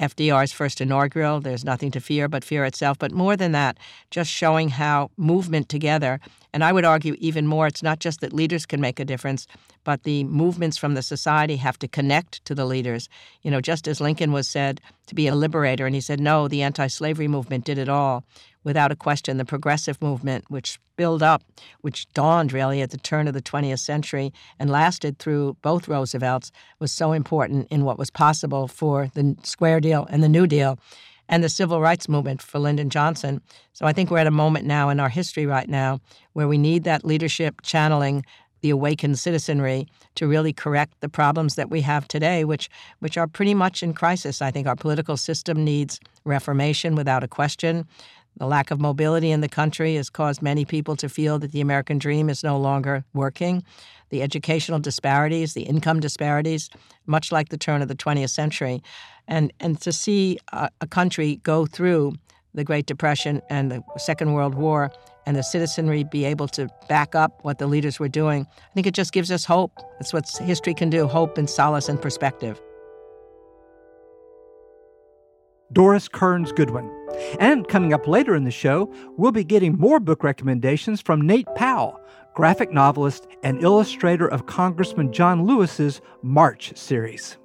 FDR's 0.01 0.51
first 0.51 0.81
inaugural, 0.81 1.39
There's 1.39 1.63
Nothing 1.63 1.91
to 1.91 2.01
Fear 2.01 2.27
But 2.27 2.43
Fear 2.43 2.65
Itself. 2.65 2.97
But 2.97 3.11
more 3.11 3.37
than 3.37 3.51
that, 3.51 3.77
just 4.09 4.31
showing 4.31 4.69
how 4.69 5.11
movement 5.15 5.69
together, 5.69 6.19
and 6.53 6.63
I 6.63 6.73
would 6.73 6.85
argue 6.85 7.15
even 7.19 7.47
more, 7.47 7.67
it's 7.67 7.83
not 7.83 7.99
just 7.99 8.21
that 8.21 8.33
leaders 8.33 8.65
can 8.65 8.81
make 8.81 8.99
a 8.99 9.05
difference, 9.05 9.47
but 9.83 10.03
the 10.03 10.23
movements 10.25 10.77
from 10.77 10.93
the 10.93 11.01
society 11.01 11.55
have 11.57 11.79
to 11.79 11.87
connect 11.87 12.43
to 12.45 12.55
the 12.55 12.65
leaders. 12.65 13.07
You 13.41 13.51
know, 13.51 13.61
just 13.61 13.87
as 13.87 14.01
Lincoln 14.01 14.31
was 14.31 14.47
said 14.47 14.81
to 15.07 15.15
be 15.15 15.27
a 15.27 15.35
liberator, 15.35 15.85
and 15.85 15.95
he 15.95 16.01
said, 16.01 16.19
no, 16.19 16.47
the 16.47 16.61
anti 16.61 16.87
slavery 16.87 17.27
movement 17.27 17.65
did 17.65 17.77
it 17.77 17.89
all 17.89 18.23
without 18.63 18.91
a 18.91 18.95
question, 18.95 19.37
the 19.37 19.45
progressive 19.45 20.01
movement, 20.01 20.45
which 20.49 20.79
built 20.95 21.21
up, 21.21 21.43
which 21.81 22.07
dawned 22.13 22.53
really 22.53 22.81
at 22.81 22.91
the 22.91 22.97
turn 22.97 23.27
of 23.27 23.33
the 23.33 23.41
20th 23.41 23.79
century 23.79 24.31
and 24.59 24.69
lasted 24.69 25.17
through 25.17 25.57
both 25.61 25.87
Roosevelts, 25.87 26.51
was 26.79 26.91
so 26.91 27.11
important 27.11 27.67
in 27.71 27.85
what 27.85 27.97
was 27.97 28.11
possible 28.11 28.67
for 28.67 29.09
the 29.15 29.35
Square 29.43 29.79
Deal 29.81 30.07
and 30.11 30.21
the 30.21 30.29
New 30.29 30.45
Deal 30.45 30.77
and 31.31 31.43
the 31.43 31.49
civil 31.49 31.81
rights 31.81 32.09
movement 32.09 32.41
for 32.41 32.59
Lyndon 32.59 32.89
Johnson. 32.89 33.41
So 33.73 33.85
I 33.85 33.93
think 33.93 34.11
we're 34.11 34.19
at 34.19 34.27
a 34.27 34.31
moment 34.31 34.67
now 34.67 34.89
in 34.89 34.99
our 34.99 35.09
history 35.09 35.45
right 35.45 35.67
now 35.67 36.01
where 36.33 36.47
we 36.47 36.57
need 36.57 36.83
that 36.83 37.05
leadership 37.05 37.61
channeling 37.63 38.23
the 38.59 38.69
awakened 38.69 39.17
citizenry 39.17 39.87
to 40.15 40.27
really 40.27 40.53
correct 40.53 40.99
the 40.99 41.09
problems 41.09 41.55
that 41.55 41.71
we 41.71 41.81
have 41.81 42.07
today, 42.07 42.43
which 42.43 42.69
which 42.99 43.17
are 43.17 43.25
pretty 43.25 43.55
much 43.55 43.81
in 43.81 43.93
crisis. 43.93 44.41
I 44.41 44.51
think 44.51 44.67
our 44.67 44.75
political 44.75 45.17
system 45.17 45.63
needs 45.63 45.99
reformation 46.25 46.93
without 46.93 47.23
a 47.23 47.27
question. 47.27 47.87
The 48.37 48.45
lack 48.45 48.71
of 48.71 48.79
mobility 48.79 49.31
in 49.31 49.41
the 49.41 49.49
country 49.49 49.95
has 49.95 50.09
caused 50.09 50.41
many 50.41 50.63
people 50.63 50.95
to 50.97 51.09
feel 51.09 51.39
that 51.39 51.51
the 51.51 51.61
American 51.61 51.97
dream 51.97 52.29
is 52.29 52.43
no 52.43 52.57
longer 52.57 53.03
working. 53.13 53.63
The 54.09 54.21
educational 54.21 54.79
disparities, 54.79 55.53
the 55.53 55.63
income 55.63 55.99
disparities, 55.99 56.69
much 57.05 57.31
like 57.31 57.49
the 57.49 57.57
turn 57.57 57.81
of 57.81 57.87
the 57.87 57.95
20th 57.95 58.29
century. 58.29 58.81
And, 59.27 59.53
and 59.59 59.79
to 59.81 59.91
see 59.91 60.37
a, 60.51 60.69
a 60.81 60.87
country 60.87 61.37
go 61.43 61.65
through 61.65 62.13
the 62.53 62.63
Great 62.63 62.85
Depression 62.85 63.41
and 63.49 63.71
the 63.71 63.83
Second 63.97 64.33
World 64.33 64.55
War 64.55 64.91
and 65.25 65.37
the 65.37 65.43
citizenry 65.43 66.03
be 66.03 66.25
able 66.25 66.47
to 66.49 66.67
back 66.89 67.15
up 67.15 67.39
what 67.43 67.59
the 67.59 67.67
leaders 67.67 67.99
were 67.99 68.09
doing, 68.09 68.45
I 68.49 68.73
think 68.73 68.87
it 68.87 68.93
just 68.93 69.13
gives 69.13 69.31
us 69.31 69.45
hope. 69.45 69.71
That's 69.99 70.13
what 70.13 70.27
history 70.41 70.73
can 70.73 70.89
do 70.89 71.07
hope 71.07 71.37
and 71.37 71.49
solace 71.49 71.87
and 71.87 72.01
perspective. 72.01 72.61
Doris 75.71 76.09
Kearns 76.09 76.51
Goodwin. 76.51 76.89
And 77.39 77.67
coming 77.67 77.93
up 77.93 78.07
later 78.07 78.35
in 78.35 78.43
the 78.43 78.51
show, 78.51 78.93
we'll 79.17 79.31
be 79.31 79.43
getting 79.43 79.77
more 79.77 79.99
book 79.99 80.23
recommendations 80.23 80.99
from 81.01 81.21
Nate 81.21 81.47
Powell, 81.55 81.99
graphic 82.33 82.71
novelist 82.71 83.27
and 83.43 83.63
illustrator 83.63 84.27
of 84.27 84.47
Congressman 84.47 85.13
John 85.13 85.45
Lewis's 85.45 86.01
March 86.21 86.75
series. 86.75 87.37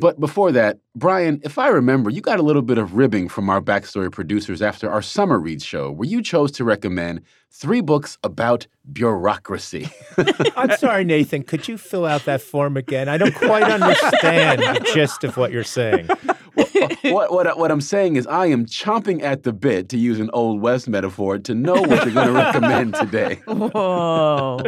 But 0.00 0.18
before 0.18 0.50
that, 0.52 0.78
Brian, 0.96 1.40
if 1.44 1.58
I 1.58 1.68
remember, 1.68 2.08
you 2.08 2.22
got 2.22 2.40
a 2.40 2.42
little 2.42 2.62
bit 2.62 2.78
of 2.78 2.96
ribbing 2.96 3.28
from 3.28 3.50
our 3.50 3.60
backstory 3.60 4.10
producers 4.10 4.62
after 4.62 4.90
our 4.90 5.02
summer 5.02 5.38
read 5.38 5.60
show, 5.62 5.90
where 5.90 6.08
you 6.08 6.22
chose 6.22 6.50
to 6.52 6.64
recommend 6.64 7.20
three 7.50 7.82
books 7.82 8.16
about 8.24 8.66
bureaucracy. 8.92 9.90
I'm 10.56 10.76
sorry, 10.78 11.04
Nathan. 11.04 11.42
Could 11.42 11.68
you 11.68 11.76
fill 11.76 12.06
out 12.06 12.24
that 12.24 12.40
form 12.40 12.76
again? 12.76 13.08
I 13.08 13.18
don't 13.18 13.34
quite 13.34 13.64
understand 13.64 14.62
the 14.62 14.90
gist 14.94 15.22
of 15.22 15.36
what 15.36 15.52
you're 15.52 15.64
saying. 15.64 16.08
what, 17.02 17.30
what, 17.32 17.58
what 17.58 17.70
I'm 17.70 17.80
saying 17.80 18.16
is, 18.16 18.26
I 18.26 18.46
am 18.46 18.64
chomping 18.66 19.22
at 19.22 19.42
the 19.42 19.52
bit, 19.52 19.90
to 19.90 19.98
use 19.98 20.18
an 20.18 20.30
Old 20.32 20.60
West 20.62 20.88
metaphor, 20.88 21.38
to 21.38 21.54
know 21.54 21.74
what 21.74 22.04
you're 22.04 22.14
going 22.14 22.28
to 22.28 22.32
recommend 22.32 22.94
today. 22.94 23.34
Whoa. 23.46 24.60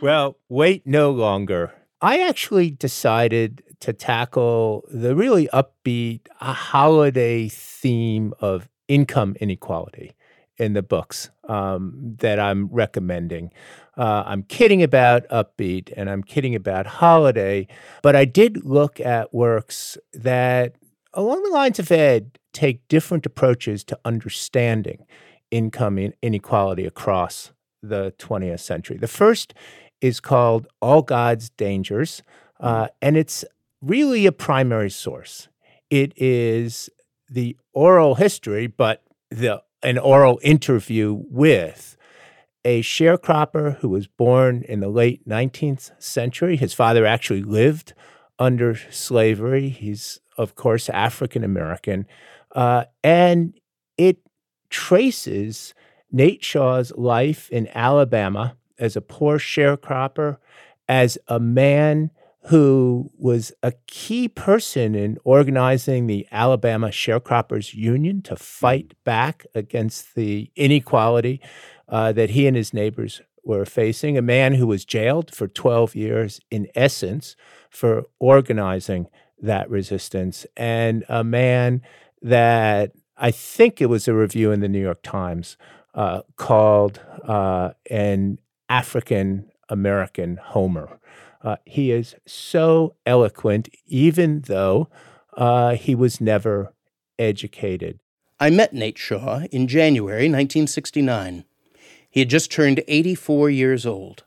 well, 0.00 0.38
wait 0.48 0.86
no 0.86 1.10
longer. 1.10 1.74
I 2.00 2.20
actually 2.20 2.70
decided 2.70 3.62
to 3.80 3.92
tackle 3.92 4.84
the 4.90 5.14
really 5.14 5.48
upbeat 5.48 6.20
holiday 6.40 7.48
theme 7.48 8.34
of 8.40 8.68
income 8.88 9.36
inequality 9.40 10.14
in 10.56 10.74
the 10.74 10.82
books 10.82 11.30
um, 11.48 11.94
that 12.18 12.38
I'm 12.38 12.68
recommending. 12.68 13.50
Uh, 13.96 14.22
I'm 14.26 14.42
kidding 14.44 14.82
about 14.82 15.28
upbeat 15.28 15.92
and 15.96 16.08
I'm 16.08 16.22
kidding 16.22 16.54
about 16.54 16.86
holiday, 16.86 17.66
but 18.02 18.14
I 18.14 18.24
did 18.24 18.64
look 18.64 19.00
at 19.00 19.34
works 19.34 19.98
that, 20.12 20.74
along 21.12 21.42
the 21.42 21.50
lines 21.50 21.78
of 21.78 21.90
Ed, 21.90 22.38
take 22.52 22.86
different 22.88 23.26
approaches 23.26 23.82
to 23.84 23.98
understanding 24.04 25.06
income 25.50 25.98
inequality 26.22 26.84
across 26.86 27.52
the 27.82 28.14
20th 28.18 28.60
century. 28.60 28.96
The 28.96 29.08
first 29.08 29.54
is 30.00 30.20
called 30.20 30.66
All 30.80 31.02
God's 31.02 31.50
Dangers, 31.50 32.22
uh, 32.60 32.88
and 33.00 33.16
it's 33.16 33.44
really 33.80 34.26
a 34.26 34.32
primary 34.32 34.90
source. 34.90 35.48
It 35.90 36.12
is 36.16 36.90
the 37.28 37.56
oral 37.72 38.14
history, 38.16 38.66
but 38.66 39.02
the 39.30 39.62
an 39.82 39.98
oral 39.98 40.40
interview 40.42 41.22
with 41.28 41.96
a 42.64 42.80
sharecropper 42.82 43.78
who 43.78 43.90
was 43.90 44.06
born 44.06 44.64
in 44.66 44.80
the 44.80 44.88
late 44.88 45.28
19th 45.28 45.90
century. 46.02 46.56
His 46.56 46.72
father 46.72 47.04
actually 47.04 47.42
lived 47.42 47.92
under 48.38 48.74
slavery. 48.90 49.68
He's, 49.68 50.20
of 50.38 50.54
course, 50.54 50.88
African 50.88 51.44
American. 51.44 52.06
Uh, 52.52 52.84
and 53.02 53.54
it 53.98 54.18
traces 54.70 55.74
Nate 56.10 56.42
Shaw's 56.42 56.92
life 56.96 57.50
in 57.50 57.68
Alabama 57.74 58.56
as 58.78 58.96
a 58.96 59.00
poor 59.00 59.38
sharecropper, 59.38 60.38
as 60.88 61.18
a 61.28 61.40
man 61.40 62.10
who 62.48 63.10
was 63.16 63.52
a 63.62 63.72
key 63.86 64.28
person 64.28 64.94
in 64.94 65.16
organizing 65.24 66.06
the 66.06 66.26
Alabama 66.30 66.88
Sharecroppers 66.88 67.72
Union 67.72 68.20
to 68.22 68.36
fight 68.36 68.92
back 69.04 69.46
against 69.54 70.14
the 70.14 70.50
inequality 70.54 71.40
uh, 71.88 72.12
that 72.12 72.30
he 72.30 72.46
and 72.46 72.56
his 72.56 72.74
neighbors 72.74 73.22
were 73.44 73.64
facing, 73.64 74.18
a 74.18 74.22
man 74.22 74.54
who 74.54 74.66
was 74.66 74.84
jailed 74.84 75.34
for 75.34 75.48
12 75.48 75.94
years, 75.94 76.40
in 76.50 76.66
essence, 76.74 77.34
for 77.70 78.04
organizing 78.18 79.06
that 79.40 79.68
resistance, 79.68 80.46
and 80.56 81.04
a 81.08 81.24
man 81.24 81.82
that 82.22 82.92
I 83.16 83.30
think 83.30 83.80
it 83.80 83.86
was 83.86 84.08
a 84.08 84.14
review 84.14 84.50
in 84.52 84.60
the 84.60 84.68
New 84.68 84.80
York 84.80 85.02
Times 85.02 85.56
uh, 85.94 86.22
called 86.36 87.00
uh, 87.22 87.70
an 87.90 88.38
African 88.68 89.50
American 89.68 90.36
Homer. 90.36 90.98
Uh, 91.42 91.56
he 91.66 91.90
is 91.90 92.14
so 92.26 92.94
eloquent, 93.04 93.68
even 93.86 94.42
though 94.42 94.88
uh, 95.36 95.74
he 95.74 95.94
was 95.94 96.20
never 96.20 96.72
educated. 97.18 98.00
I 98.40 98.50
met 98.50 98.72
Nate 98.72 98.98
Shaw 98.98 99.42
in 99.50 99.68
January 99.68 100.24
1969. 100.24 101.44
He 102.10 102.20
had 102.20 102.30
just 102.30 102.50
turned 102.50 102.82
84 102.88 103.50
years 103.50 103.86
old. 103.86 104.24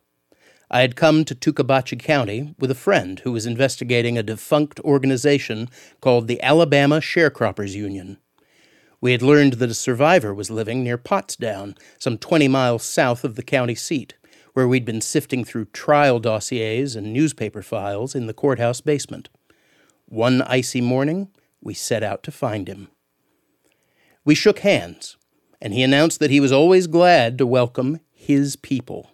I 0.69 0.81
had 0.81 0.95
come 0.95 1.23
to 1.25 1.35
Tukabahchee 1.35 1.99
County 1.99 2.53
with 2.59 2.69
a 2.69 2.75
friend 2.75 3.19
who 3.19 3.31
was 3.31 3.45
investigating 3.45 4.17
a 4.17 4.23
defunct 4.23 4.79
organization 4.81 5.69
called 6.01 6.27
the 6.27 6.41
Alabama 6.41 6.99
Sharecroppers 6.99 7.73
Union. 7.73 8.17
We 8.99 9.13
had 9.13 9.21
learned 9.21 9.53
that 9.53 9.69
a 9.69 9.75
survivor 9.75 10.33
was 10.33 10.51
living 10.51 10.83
near 10.83 10.97
Potsdam, 10.97 11.75
some 11.99 12.17
20 12.17 12.47
miles 12.47 12.83
south 12.83 13.23
of 13.23 13.35
the 13.35 13.43
county 13.43 13.75
seat, 13.75 14.15
where 14.57 14.67
we'd 14.67 14.85
been 14.85 15.01
sifting 15.01 15.43
through 15.43 15.65
trial 15.65 16.17
dossiers 16.17 16.95
and 16.95 17.13
newspaper 17.13 17.61
files 17.61 18.15
in 18.15 18.25
the 18.25 18.33
courthouse 18.33 18.81
basement. 18.81 19.29
One 20.07 20.41
icy 20.41 20.81
morning, 20.81 21.27
we 21.61 21.75
set 21.75 22.01
out 22.01 22.23
to 22.23 22.31
find 22.31 22.67
him. 22.67 22.87
We 24.25 24.33
shook 24.33 24.61
hands, 24.61 25.15
and 25.61 25.75
he 25.75 25.83
announced 25.83 26.19
that 26.19 26.31
he 26.31 26.39
was 26.39 26.51
always 26.51 26.87
glad 26.87 27.37
to 27.37 27.45
welcome 27.45 27.99
his 28.11 28.55
people. 28.55 29.11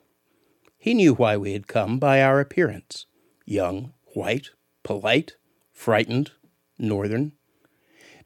He 0.77 0.93
knew 0.93 1.13
why 1.13 1.35
we 1.35 1.51
had 1.51 1.67
come 1.67 2.00
by 2.00 2.21
our 2.21 2.39
appearance 2.39 3.05
young, 3.45 3.91
white, 4.13 4.51
polite, 4.81 5.35
frightened, 5.73 6.31
northern. 6.79 7.33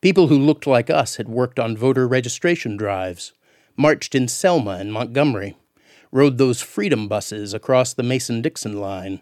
People 0.01 0.27
who 0.27 0.37
looked 0.37 0.67
like 0.67 0.91
us 0.91 1.15
had 1.15 1.27
worked 1.27 1.57
on 1.57 1.75
voter 1.75 2.07
registration 2.07 2.77
drives, 2.77 3.33
marched 3.75 4.13
in 4.13 4.27
Selma 4.27 4.73
and 4.73 4.93
Montgomery, 4.93 5.57
rode 6.11 6.37
those 6.37 6.61
freedom 6.61 7.07
buses 7.07 7.53
across 7.53 7.93
the 7.93 8.03
Mason 8.03 8.41
Dixon 8.41 8.79
line. 8.79 9.21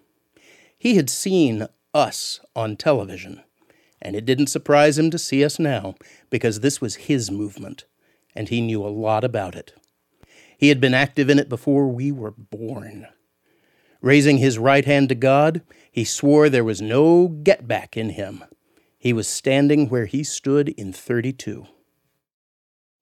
He 0.77 0.95
had 0.95 1.09
seen 1.09 1.67
us 1.93 2.39
on 2.55 2.75
television, 2.75 3.41
and 4.01 4.15
it 4.15 4.25
didn't 4.25 4.47
surprise 4.47 4.97
him 4.97 5.09
to 5.11 5.17
see 5.17 5.43
us 5.43 5.57
now, 5.57 5.95
because 6.29 6.59
this 6.59 6.81
was 6.81 6.95
his 6.95 7.31
movement, 7.31 7.85
and 8.35 8.49
he 8.49 8.61
knew 8.61 8.85
a 8.85 8.89
lot 8.89 9.23
about 9.23 9.55
it. 9.55 9.73
He 10.57 10.69
had 10.69 10.79
been 10.79 10.93
active 10.93 11.29
in 11.29 11.39
it 11.39 11.49
before 11.49 11.87
we 11.87 12.11
were 12.11 12.31
born. 12.31 13.07
Raising 14.01 14.37
his 14.37 14.59
right 14.59 14.85
hand 14.85 15.09
to 15.09 15.15
God, 15.15 15.61
he 15.91 16.03
swore 16.03 16.49
there 16.49 16.63
was 16.63 16.81
no 16.81 17.27
get 17.27 17.67
back 17.67 17.97
in 17.97 18.11
him. 18.11 18.43
He 18.99 19.13
was 19.13 19.27
standing 19.27 19.89
where 19.89 20.05
he 20.05 20.23
stood 20.23 20.69
in 20.69 20.93
32. 20.93 21.67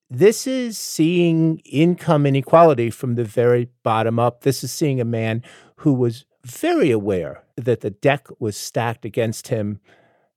This 0.10 0.46
is 0.46 0.78
seeing 0.78 1.60
income 1.66 2.26
inequality 2.26 2.90
from 2.90 3.16
the 3.16 3.24
very 3.24 3.70
bottom 3.84 4.20
up. 4.20 4.42
This 4.42 4.64
is 4.64 4.72
seeing 4.72 5.02
a 5.02 5.06
man 5.06 5.42
who 5.78 5.94
was 5.94 6.26
very 6.46 6.92
aware 6.92 7.44
that 7.56 7.82
the 7.82 7.90
deck 7.90 8.28
was 8.40 8.58
stacked 8.58 9.06
against 9.06 9.48
him 9.48 9.80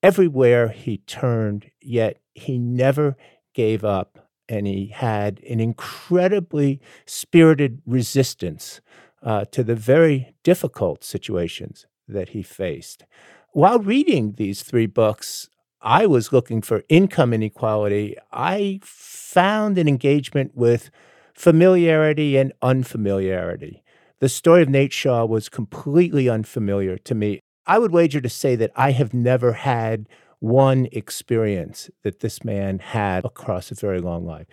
everywhere 0.03 0.69
he 0.69 0.99
turned, 0.99 1.71
yet 1.81 2.21
he 2.35 2.59
never 2.59 3.17
gave 3.55 3.85
up. 3.85 4.29
And 4.49 4.67
he 4.67 4.87
had 4.87 5.41
an 5.49 5.59
incredibly 5.59 6.81
spirited 7.05 7.83
resistance 7.85 8.81
uh, 9.23 9.45
to 9.47 9.65
the 9.65 9.75
very 9.75 10.35
difficult 10.45 11.03
situations 11.03 11.87
that 12.07 12.29
he 12.29 12.43
faced. 12.43 13.05
While 13.51 13.81
reading 13.81 14.35
these 14.37 14.63
three 14.63 14.87
books, 14.87 15.49
I 15.87 16.05
was 16.07 16.33
looking 16.33 16.63
for 16.63 16.83
income 16.89 17.33
inequality. 17.33 18.17
I 18.33 18.81
found 18.83 19.79
an 19.79 19.87
engagement 19.87 20.51
with 20.57 20.91
familiarity 21.33 22.37
and 22.37 22.53
unfamiliarity. 22.61 23.85
The 24.19 24.29
story 24.29 24.63
of 24.63 24.69
Nate 24.69 24.93
Shaw 24.93 25.25
was 25.27 25.49
completely 25.49 26.29
unfamiliar 26.29 26.99
to 26.99 27.15
me. 27.15 27.39
I 27.69 27.79
would 27.79 27.93
wager 27.93 28.21
to 28.21 28.29
say 28.29 28.57
that 28.57 28.73
I 28.75 28.91
have 28.91 29.15
never 29.15 29.53
had 29.53 30.09
one 30.41 30.89
experience 30.91 31.89
that 32.03 32.19
this 32.19 32.43
man 32.43 32.81
had 32.81 33.25
across 33.25 33.71
a 33.71 33.77
very 33.77 34.01
long 34.01 34.27
life. 34.27 34.49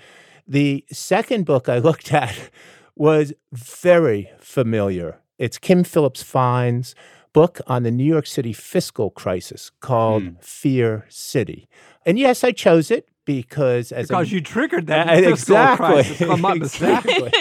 The 0.48 0.86
second 0.92 1.48
book 1.48 1.68
I 1.68 1.80
looked 1.80 2.14
at 2.14 2.52
was 2.96 3.34
very 3.52 4.30
familiar. 4.40 5.20
It's 5.40 5.58
Kim 5.58 5.84
Phillips 5.84 6.22
Fein's 6.22 6.94
book 7.34 7.60
on 7.68 7.84
the 7.84 7.92
New 7.92 8.06
York 8.06 8.28
City 8.28 8.54
fiscal 8.54 9.10
crisis 9.10 9.72
called 9.80 10.24
mm. 10.24 10.44
Fear 10.44 11.06
City. 11.10 11.68
And 12.06 12.18
yes, 12.18 12.44
I 12.44 12.52
chose 12.52 12.92
it 12.92 13.10
because 13.26 13.92
as 13.92 14.08
because 14.08 14.32
a, 14.32 14.36
you 14.36 14.42
triggered 14.42 14.88
that 14.88 15.10
uh, 15.10 15.30
exactly. 15.30 16.00
exactly. 16.56 17.32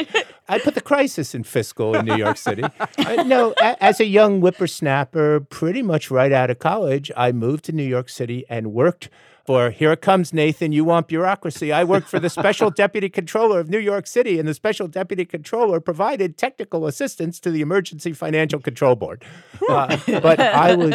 I 0.48 0.58
put 0.58 0.74
the 0.74 0.80
crisis 0.80 1.34
in 1.34 1.44
fiscal 1.44 1.94
in 1.94 2.04
New 2.04 2.16
York 2.16 2.36
City. 2.36 2.62
uh, 2.98 3.22
no, 3.22 3.54
a, 3.60 3.82
as 3.82 4.00
a 4.00 4.06
young 4.06 4.40
whippersnapper, 4.40 5.40
pretty 5.40 5.82
much 5.82 6.10
right 6.10 6.32
out 6.32 6.50
of 6.50 6.58
college, 6.58 7.10
I 7.16 7.32
moved 7.32 7.64
to 7.66 7.72
New 7.72 7.84
York 7.84 8.08
City 8.08 8.44
and 8.48 8.72
worked 8.72 9.08
for 9.44 9.70
here 9.70 9.92
it 9.92 10.00
comes, 10.00 10.32
Nathan. 10.32 10.72
You 10.72 10.84
want 10.84 11.08
bureaucracy. 11.08 11.72
I 11.72 11.84
worked 11.84 12.08
for 12.08 12.20
the 12.20 12.30
special 12.30 12.70
deputy 12.82 13.08
controller 13.08 13.60
of 13.60 13.68
New 13.68 13.78
York 13.78 14.06
City, 14.06 14.38
and 14.38 14.48
the 14.48 14.54
special 14.54 14.88
deputy 14.88 15.24
controller 15.24 15.80
provided 15.80 16.36
technical 16.36 16.86
assistance 16.86 17.40
to 17.40 17.50
the 17.50 17.60
Emergency 17.60 18.12
Financial 18.12 18.60
Control 18.60 18.94
Board. 18.94 19.24
Uh, 19.68 19.96
but 20.06 20.40
I 20.40 20.74
was 20.74 20.94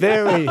very, 0.00 0.48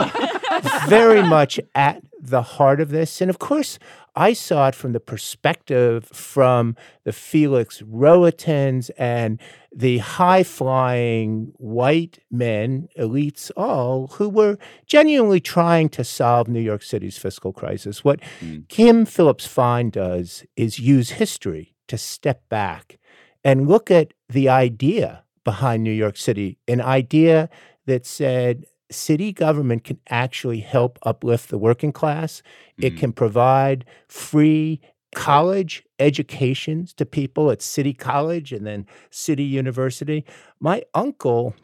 very 0.88 1.24
much 1.24 1.60
at 1.76 2.04
the 2.22 2.42
heart 2.44 2.80
of 2.80 2.90
this. 2.90 3.20
And 3.20 3.30
of 3.30 3.40
course, 3.40 3.80
I 4.16 4.34
saw 4.34 4.68
it 4.68 4.76
from 4.76 4.94
the 4.94 5.00
perspective 5.00 6.06
from 6.06 6.76
the 7.04 7.14
Felix 7.14 7.82
Rohatyns 7.82 8.92
and 8.98 9.40
the 9.74 10.00
high 10.00 10.44
flying 10.44 11.54
white 11.58 12.20
men, 12.30 12.90
elites 12.98 13.52
all, 13.58 14.08
who 14.08 14.30
were 14.30 14.58
genuinely 14.86 15.40
trying 15.40 15.90
to 15.90 16.04
solve 16.04 16.48
New 16.48 16.60
York 16.60 16.84
City's 16.84 17.18
fiscal 17.18 17.54
crisis. 17.54 18.04
What 18.04 18.20
mm. 18.40 18.68
Kim 18.68 19.06
Phillips 19.06 19.48
Fein 19.48 19.90
does 19.90 20.44
is 20.56 20.78
use 20.78 21.12
history 21.12 21.76
to 21.88 21.98
step 21.98 22.48
back 22.50 23.00
and 23.44 23.68
look 23.68 23.90
at 23.90 24.14
the 24.30 24.50
idea 24.50 25.24
behind 25.44 25.84
New 25.84 25.92
York 25.92 26.18
City, 26.18 26.60
an 26.68 26.82
idea 26.82 27.50
that 27.88 28.06
said 28.06 28.66
city 28.92 29.32
government 29.32 29.84
can 29.84 30.00
actually 30.10 30.60
help 30.60 31.00
uplift 31.04 31.50
the 31.50 31.58
working 31.58 31.92
class. 31.92 32.42
Mm-hmm. 32.42 32.86
It 32.86 32.98
can 32.98 33.14
provide 33.14 33.86
free 34.08 34.82
college 35.14 35.84
educations 36.00 36.94
to 36.94 37.06
people 37.06 37.52
at 37.52 37.62
City 37.62 37.94
College 37.94 38.54
and 38.54 38.66
then 38.66 38.86
City 39.10 39.44
University. 39.44 40.26
My 40.60 40.84
uncle 40.94 41.56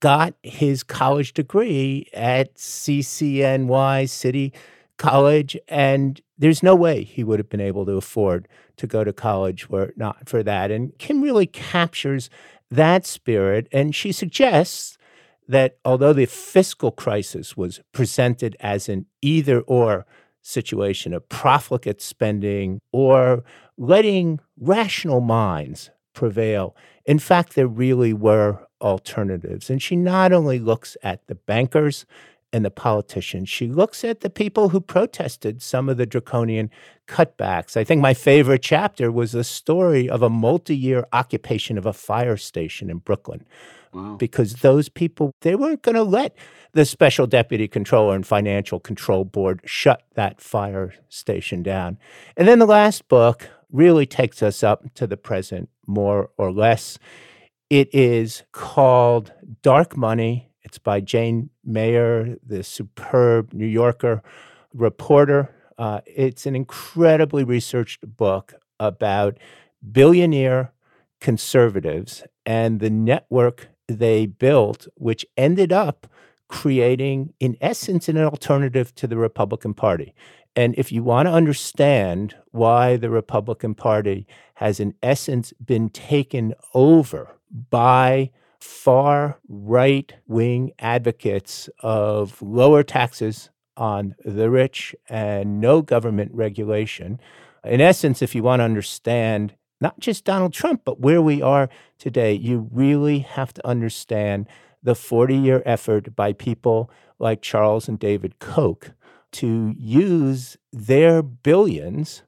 got 0.00 0.34
his 0.42 0.82
college 0.82 1.34
degree 1.34 2.08
at 2.12 2.56
CCNY 2.56 4.08
City 4.08 4.52
College, 4.96 5.56
and 5.68 6.20
there's 6.36 6.62
no 6.62 6.74
way 6.74 7.04
he 7.04 7.22
would 7.22 7.38
have 7.38 7.48
been 7.48 7.60
able 7.60 7.86
to 7.86 7.92
afford 7.92 8.48
to 8.76 8.86
go 8.86 9.04
to 9.04 9.12
college 9.12 9.68
were 9.68 9.92
not 9.96 10.28
for 10.28 10.42
that. 10.42 10.70
And 10.70 10.96
Kim 10.98 11.22
really 11.22 11.46
captures 11.46 12.28
that 12.70 13.06
spirit, 13.06 13.68
and 13.72 13.94
she 13.94 14.12
suggests 14.12 14.96
that 15.50 15.78
although 15.84 16.12
the 16.12 16.26
fiscal 16.26 16.92
crisis 16.92 17.56
was 17.56 17.80
presented 17.92 18.56
as 18.60 18.88
an 18.88 19.06
either 19.20 19.60
or 19.62 20.06
situation 20.42 21.12
of 21.12 21.28
profligate 21.28 22.00
spending 22.00 22.80
or 22.92 23.42
letting 23.76 24.38
rational 24.56 25.20
minds 25.20 25.90
prevail, 26.14 26.76
in 27.04 27.18
fact, 27.18 27.56
there 27.56 27.66
really 27.66 28.12
were 28.12 28.64
alternatives. 28.80 29.68
And 29.68 29.82
she 29.82 29.96
not 29.96 30.32
only 30.32 30.60
looks 30.60 30.96
at 31.02 31.26
the 31.26 31.34
bankers 31.34 32.06
and 32.52 32.64
the 32.64 32.70
politicians, 32.70 33.48
she 33.48 33.66
looks 33.66 34.04
at 34.04 34.20
the 34.20 34.30
people 34.30 34.68
who 34.68 34.80
protested 34.80 35.62
some 35.62 35.88
of 35.88 35.96
the 35.96 36.06
draconian 36.06 36.70
cutbacks. 37.08 37.76
I 37.76 37.82
think 37.82 38.00
my 38.00 38.14
favorite 38.14 38.62
chapter 38.62 39.10
was 39.10 39.32
the 39.32 39.44
story 39.44 40.08
of 40.08 40.22
a 40.22 40.30
multi 40.30 40.76
year 40.76 41.06
occupation 41.12 41.76
of 41.76 41.86
a 41.86 41.92
fire 41.92 42.36
station 42.36 42.88
in 42.88 42.98
Brooklyn 42.98 43.44
because 44.18 44.54
those 44.54 44.88
people, 44.88 45.32
they 45.40 45.54
weren't 45.54 45.82
going 45.82 45.96
to 45.96 46.02
let 46.02 46.36
the 46.72 46.84
special 46.84 47.26
deputy 47.26 47.66
controller 47.66 48.14
and 48.14 48.26
financial 48.26 48.78
control 48.78 49.24
board 49.24 49.60
shut 49.64 50.02
that 50.14 50.40
fire 50.40 50.94
station 51.08 51.62
down. 51.62 51.98
And 52.36 52.46
then 52.46 52.58
the 52.58 52.66
last 52.66 53.08
book 53.08 53.48
really 53.70 54.06
takes 54.06 54.42
us 54.42 54.62
up 54.62 54.92
to 54.94 55.06
the 55.06 55.16
present, 55.16 55.68
more 55.86 56.30
or 56.36 56.52
less. 56.52 56.98
It 57.68 57.92
is 57.94 58.42
called 58.52 59.32
Dark 59.62 59.96
Money. 59.96 60.50
It's 60.62 60.78
by 60.78 61.00
Jane 61.00 61.50
Mayer, 61.64 62.36
the 62.46 62.62
superb 62.62 63.52
New 63.52 63.66
Yorker 63.66 64.22
reporter. 64.72 65.54
Uh, 65.78 66.00
it's 66.06 66.46
an 66.46 66.54
incredibly 66.54 67.42
researched 67.42 68.16
book 68.16 68.54
about 68.78 69.38
billionaire 69.92 70.72
conservatives 71.20 72.22
and 72.46 72.80
the 72.80 72.90
network 72.90 73.68
they 73.90 74.26
built, 74.26 74.86
which 74.94 75.26
ended 75.36 75.72
up 75.72 76.06
creating, 76.48 77.32
in 77.38 77.56
essence, 77.60 78.08
an 78.08 78.18
alternative 78.18 78.94
to 78.96 79.06
the 79.06 79.16
Republican 79.16 79.74
Party. 79.74 80.14
And 80.56 80.74
if 80.76 80.90
you 80.90 81.04
want 81.04 81.26
to 81.26 81.32
understand 81.32 82.34
why 82.50 82.96
the 82.96 83.10
Republican 83.10 83.74
Party 83.74 84.26
has, 84.54 84.80
in 84.80 84.94
essence, 85.02 85.52
been 85.64 85.88
taken 85.90 86.54
over 86.74 87.36
by 87.70 88.30
far 88.58 89.38
right 89.48 90.12
wing 90.26 90.72
advocates 90.80 91.70
of 91.80 92.42
lower 92.42 92.82
taxes 92.82 93.50
on 93.76 94.14
the 94.24 94.50
rich 94.50 94.94
and 95.08 95.60
no 95.60 95.82
government 95.82 96.32
regulation, 96.34 97.20
in 97.64 97.80
essence, 97.80 98.20
if 98.20 98.34
you 98.34 98.42
want 98.42 98.60
to 98.60 98.64
understand 98.64 99.54
not 99.80 99.98
just 99.98 100.24
Donald 100.24 100.52
Trump, 100.52 100.82
but 100.84 101.00
where 101.00 101.22
we 101.22 101.40
are 101.42 101.68
today, 101.98 102.32
you 102.32 102.68
really 102.72 103.20
have 103.20 103.52
to 103.54 103.66
understand 103.66 104.46
the 104.82 104.94
40 104.94 105.36
year 105.36 105.62
effort 105.66 106.14
by 106.14 106.32
people 106.32 106.90
like 107.18 107.42
Charles 107.42 107.88
and 107.88 107.98
David 107.98 108.38
Koch 108.38 108.92
to 109.32 109.74
use 109.78 110.56
their 110.72 111.22
billions 111.22 112.22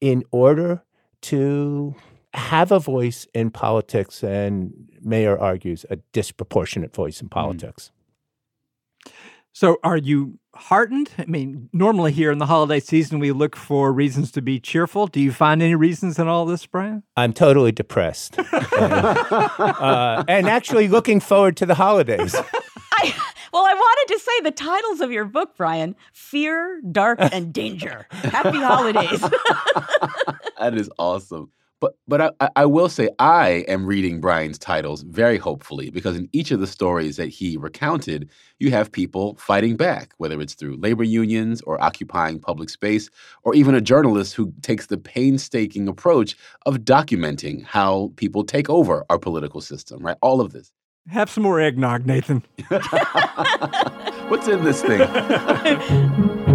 in 0.00 0.24
order 0.30 0.82
to 1.20 1.94
have 2.34 2.70
a 2.70 2.78
voice 2.78 3.26
in 3.34 3.50
politics, 3.50 4.22
and 4.22 4.72
Mayer 5.00 5.38
argues 5.38 5.84
a 5.90 5.96
disproportionate 6.12 6.94
voice 6.94 7.20
in 7.20 7.26
hmm. 7.26 7.32
politics. 7.32 7.90
So, 9.52 9.78
are 9.82 9.96
you 9.96 10.38
heartened? 10.58 11.10
I 11.18 11.24
mean, 11.26 11.70
normally 11.72 12.12
here 12.12 12.30
in 12.30 12.38
the 12.38 12.46
holiday 12.46 12.80
season, 12.80 13.18
we 13.18 13.32
look 13.32 13.56
for 13.56 13.92
reasons 13.92 14.32
to 14.32 14.42
be 14.42 14.58
cheerful. 14.60 15.06
Do 15.06 15.20
you 15.20 15.32
find 15.32 15.62
any 15.62 15.74
reasons 15.74 16.18
in 16.18 16.28
all 16.28 16.44
this, 16.44 16.66
Brian? 16.66 17.02
I'm 17.16 17.32
totally 17.32 17.72
depressed. 17.72 18.36
and, 18.52 18.54
uh, 18.78 20.24
and 20.28 20.48
actually 20.48 20.88
looking 20.88 21.20
forward 21.20 21.56
to 21.58 21.66
the 21.66 21.74
holidays. 21.74 22.34
I, 22.92 23.14
well, 23.52 23.64
I 23.64 23.74
wanted 23.74 24.14
to 24.14 24.20
say 24.20 24.40
the 24.42 24.50
titles 24.50 25.00
of 25.00 25.12
your 25.12 25.24
book, 25.24 25.56
Brian 25.56 25.94
Fear, 26.12 26.82
Dark, 26.90 27.18
and 27.20 27.52
Danger. 27.52 28.06
Happy 28.10 28.58
holidays. 28.58 29.20
that 30.58 30.74
is 30.74 30.90
awesome. 30.98 31.52
But 31.80 31.94
but 32.08 32.34
I, 32.40 32.50
I 32.56 32.66
will 32.66 32.88
say 32.88 33.08
I 33.18 33.64
am 33.68 33.86
reading 33.86 34.20
Brian's 34.20 34.58
titles 34.58 35.02
very 35.02 35.38
hopefully 35.38 35.90
because 35.90 36.16
in 36.16 36.28
each 36.32 36.50
of 36.50 36.60
the 36.60 36.66
stories 36.66 37.16
that 37.16 37.28
he 37.28 37.56
recounted, 37.56 38.28
you 38.58 38.70
have 38.70 38.90
people 38.90 39.36
fighting 39.36 39.76
back, 39.76 40.12
whether 40.18 40.40
it's 40.40 40.54
through 40.54 40.76
labor 40.76 41.04
unions 41.04 41.60
or 41.62 41.80
occupying 41.82 42.40
public 42.40 42.70
space, 42.70 43.10
or 43.44 43.54
even 43.54 43.74
a 43.74 43.80
journalist 43.80 44.34
who 44.34 44.52
takes 44.62 44.86
the 44.86 44.98
painstaking 44.98 45.86
approach 45.86 46.36
of 46.66 46.78
documenting 46.78 47.64
how 47.64 48.12
people 48.16 48.44
take 48.44 48.68
over 48.68 49.04
our 49.08 49.18
political 49.18 49.60
system, 49.60 50.04
right? 50.04 50.16
All 50.20 50.40
of 50.40 50.52
this. 50.52 50.72
Have 51.08 51.30
some 51.30 51.44
more 51.44 51.60
eggnog, 51.60 52.04
Nathan. 52.04 52.44
What's 54.28 54.46
in 54.46 54.62
this 54.62 54.82
thing? 54.82 55.00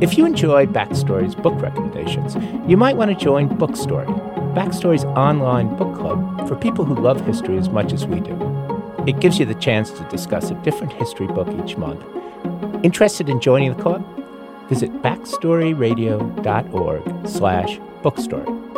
If 0.00 0.16
you 0.16 0.24
enjoy 0.24 0.64
Backstory's 0.64 1.34
book 1.34 1.60
recommendations, 1.60 2.34
you 2.66 2.78
might 2.78 2.96
want 2.96 3.10
to 3.10 3.14
join 3.14 3.50
Bookstory, 3.50 4.06
Backstory's 4.54 5.04
online 5.04 5.76
book 5.76 5.94
club 5.94 6.48
for 6.48 6.56
people 6.56 6.86
who 6.86 6.94
love 6.94 7.20
history 7.26 7.58
as 7.58 7.68
much 7.68 7.92
as 7.92 8.06
we 8.06 8.20
do. 8.20 8.32
It 9.06 9.20
gives 9.20 9.38
you 9.38 9.44
the 9.44 9.56
chance 9.56 9.90
to 9.90 10.02
discuss 10.04 10.50
a 10.50 10.54
different 10.62 10.94
history 10.94 11.26
book 11.26 11.48
each 11.62 11.76
month. 11.76 12.02
Interested 12.82 13.28
in 13.28 13.40
joining 13.40 13.76
the 13.76 13.82
club? 13.82 14.02
Visit 14.70 14.90
backstoryradio.org 15.02 17.28
slash 17.28 17.78
bookstory. 18.02 18.69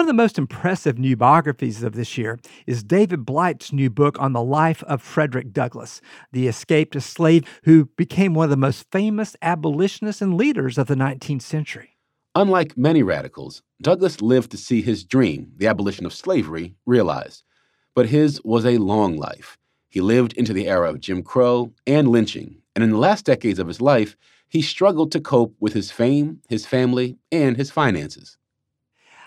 One 0.00 0.08
of 0.08 0.16
the 0.16 0.22
most 0.22 0.38
impressive 0.38 0.98
new 0.98 1.14
biographies 1.14 1.82
of 1.82 1.92
this 1.92 2.16
year 2.16 2.38
is 2.66 2.82
David 2.82 3.26
Blight's 3.26 3.70
new 3.70 3.90
book 3.90 4.18
on 4.18 4.32
the 4.32 4.42
life 4.42 4.82
of 4.84 5.02
Frederick 5.02 5.52
Douglass, 5.52 6.00
the 6.32 6.48
escaped 6.48 6.98
slave 7.02 7.44
who 7.64 7.84
became 7.98 8.32
one 8.32 8.44
of 8.44 8.50
the 8.50 8.56
most 8.56 8.86
famous 8.90 9.36
abolitionists 9.42 10.22
and 10.22 10.38
leaders 10.38 10.78
of 10.78 10.86
the 10.86 10.94
19th 10.94 11.42
century. 11.42 11.98
Unlike 12.34 12.78
many 12.78 13.02
radicals, 13.02 13.62
Douglass 13.82 14.22
lived 14.22 14.50
to 14.52 14.56
see 14.56 14.80
his 14.80 15.04
dream, 15.04 15.52
the 15.58 15.66
abolition 15.66 16.06
of 16.06 16.14
slavery, 16.14 16.76
realized. 16.86 17.42
But 17.94 18.08
his 18.08 18.40
was 18.42 18.64
a 18.64 18.78
long 18.78 19.18
life. 19.18 19.58
He 19.90 20.00
lived 20.00 20.32
into 20.32 20.54
the 20.54 20.66
era 20.66 20.88
of 20.88 21.00
Jim 21.00 21.22
Crow 21.22 21.74
and 21.86 22.08
lynching, 22.08 22.62
and 22.74 22.82
in 22.82 22.88
the 22.88 22.96
last 22.96 23.26
decades 23.26 23.58
of 23.58 23.68
his 23.68 23.82
life, 23.82 24.16
he 24.48 24.62
struggled 24.62 25.12
to 25.12 25.20
cope 25.20 25.54
with 25.60 25.74
his 25.74 25.90
fame, 25.90 26.40
his 26.48 26.64
family, 26.64 27.18
and 27.30 27.58
his 27.58 27.70
finances. 27.70 28.38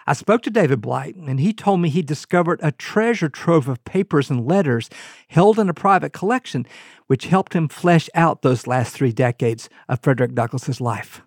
I 0.06 0.13
spoke 0.13 0.42
to 0.44 0.50
David 0.50 0.82
Blight, 0.82 1.16
and 1.16 1.39
he 1.39 1.54
told 1.54 1.80
me 1.80 1.89
he 1.89 2.02
discovered 2.02 2.60
a 2.62 2.72
treasure 2.74 3.30
trove 3.30 3.70
of 3.70 3.84
papers 3.86 4.30
and 4.30 4.46
letters 4.46 4.89
held 5.30 5.58
in 5.58 5.70
a 5.70 5.74
private 5.74 6.12
collection, 6.12 6.66
which 7.08 7.28
helped 7.28 7.54
him 7.54 7.70
flesh 7.70 8.10
out 8.13 8.42
those 8.42 8.68
last 8.68 8.94
three 8.94 9.13
decades 9.13 9.70
of 9.88 10.02
Frederick 10.02 10.36
Douglass's 10.36 10.82
life. 10.82 11.22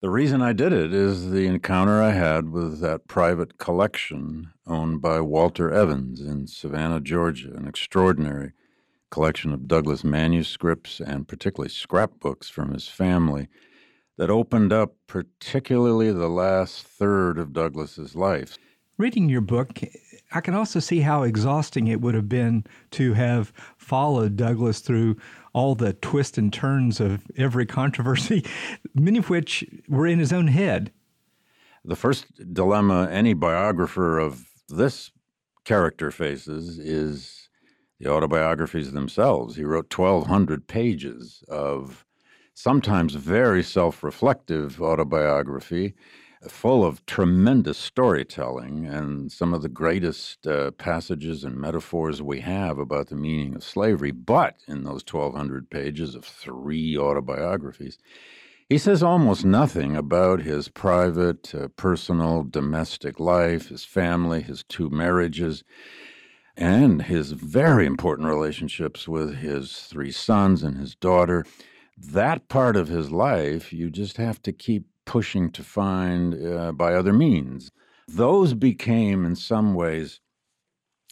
The 0.00 0.10
reason 0.10 0.40
I 0.40 0.52
did 0.52 0.72
it 0.72 0.94
is 0.94 1.30
the 1.30 1.46
encounter 1.46 2.02
I 2.02 2.12
had 2.12 2.50
with 2.50 2.80
that 2.80 3.08
private 3.08 3.58
collection 3.58 4.52
owned 4.66 5.02
by 5.02 5.20
Walter 5.20 5.70
Evans 5.70 6.20
in 6.20 6.46
Savannah, 6.46 7.00
Georgia, 7.00 7.52
an 7.54 7.66
extraordinary 7.66 8.52
collection 9.10 9.52
of 9.52 9.68
Douglass 9.68 10.04
manuscripts 10.04 11.00
and 11.00 11.28
particularly 11.28 11.70
scrapbooks 11.70 12.48
from 12.48 12.72
his 12.72 12.88
family 12.88 13.48
that 14.16 14.30
opened 14.30 14.72
up 14.72 14.94
particularly 15.06 16.10
the 16.12 16.28
last 16.28 16.86
third 16.86 17.38
of 17.38 17.52
Douglass's 17.52 18.14
life. 18.14 18.56
Reading 18.98 19.28
your 19.28 19.42
book, 19.42 19.78
I 20.32 20.40
can 20.40 20.54
also 20.54 20.80
see 20.80 21.00
how 21.00 21.22
exhausting 21.22 21.86
it 21.86 22.00
would 22.00 22.14
have 22.14 22.28
been 22.28 22.64
to 22.92 23.12
have 23.12 23.52
followed 23.76 24.36
Douglass 24.36 24.80
through 24.80 25.16
all 25.52 25.74
the 25.74 25.92
twists 25.92 26.38
and 26.38 26.50
turns 26.50 26.98
of 26.98 27.22
every 27.36 27.66
controversy, 27.66 28.44
many 28.94 29.18
of 29.18 29.28
which 29.28 29.64
were 29.86 30.06
in 30.06 30.18
his 30.18 30.32
own 30.32 30.48
head. 30.48 30.92
The 31.84 31.96
first 31.96 32.54
dilemma 32.54 33.08
any 33.10 33.34
biographer 33.34 34.18
of 34.18 34.46
this 34.68 35.10
character 35.64 36.10
faces 36.10 36.78
is 36.78 37.48
the 38.00 38.10
autobiographies 38.10 38.92
themselves. 38.92 39.56
He 39.56 39.64
wrote 39.64 39.96
1,200 39.96 40.66
pages 40.66 41.44
of 41.48 42.05
sometimes 42.56 43.14
very 43.14 43.62
self 43.62 44.02
reflective 44.02 44.80
autobiography, 44.80 45.94
full 46.48 46.84
of 46.84 47.04
tremendous 47.04 47.76
storytelling 47.76 48.86
and 48.86 49.30
some 49.30 49.52
of 49.52 49.60
the 49.60 49.68
greatest 49.68 50.46
uh, 50.46 50.70
passages 50.72 51.44
and 51.44 51.56
metaphors 51.56 52.22
we 52.22 52.40
have 52.40 52.78
about 52.78 53.08
the 53.08 53.14
meaning 53.14 53.54
of 53.54 53.62
slavery. 53.62 54.10
But 54.10 54.56
in 54.66 54.84
those 54.84 55.04
1,200 55.08 55.68
pages 55.70 56.14
of 56.14 56.24
three 56.24 56.96
autobiographies, 56.96 57.98
he 58.68 58.78
says 58.78 59.02
almost 59.02 59.44
nothing 59.44 59.94
about 59.94 60.40
his 60.40 60.68
private, 60.68 61.54
uh, 61.54 61.68
personal, 61.76 62.42
domestic 62.42 63.20
life, 63.20 63.68
his 63.68 63.84
family, 63.84 64.40
his 64.40 64.64
two 64.64 64.88
marriages, 64.88 65.62
and 66.56 67.02
his 67.02 67.32
very 67.32 67.84
important 67.84 68.28
relationships 68.28 69.06
with 69.06 69.36
his 69.36 69.82
three 69.82 70.10
sons 70.10 70.62
and 70.62 70.78
his 70.78 70.94
daughter 70.94 71.44
that 71.96 72.48
part 72.48 72.76
of 72.76 72.88
his 72.88 73.10
life, 73.10 73.72
you 73.72 73.90
just 73.90 74.16
have 74.16 74.42
to 74.42 74.52
keep 74.52 74.86
pushing 75.04 75.50
to 75.52 75.62
find 75.62 76.34
uh, 76.34 76.72
by 76.72 76.94
other 76.94 77.12
means. 77.12 77.70
Those 78.08 78.54
became, 78.54 79.24
in 79.24 79.36
some 79.36 79.74
ways, 79.74 80.20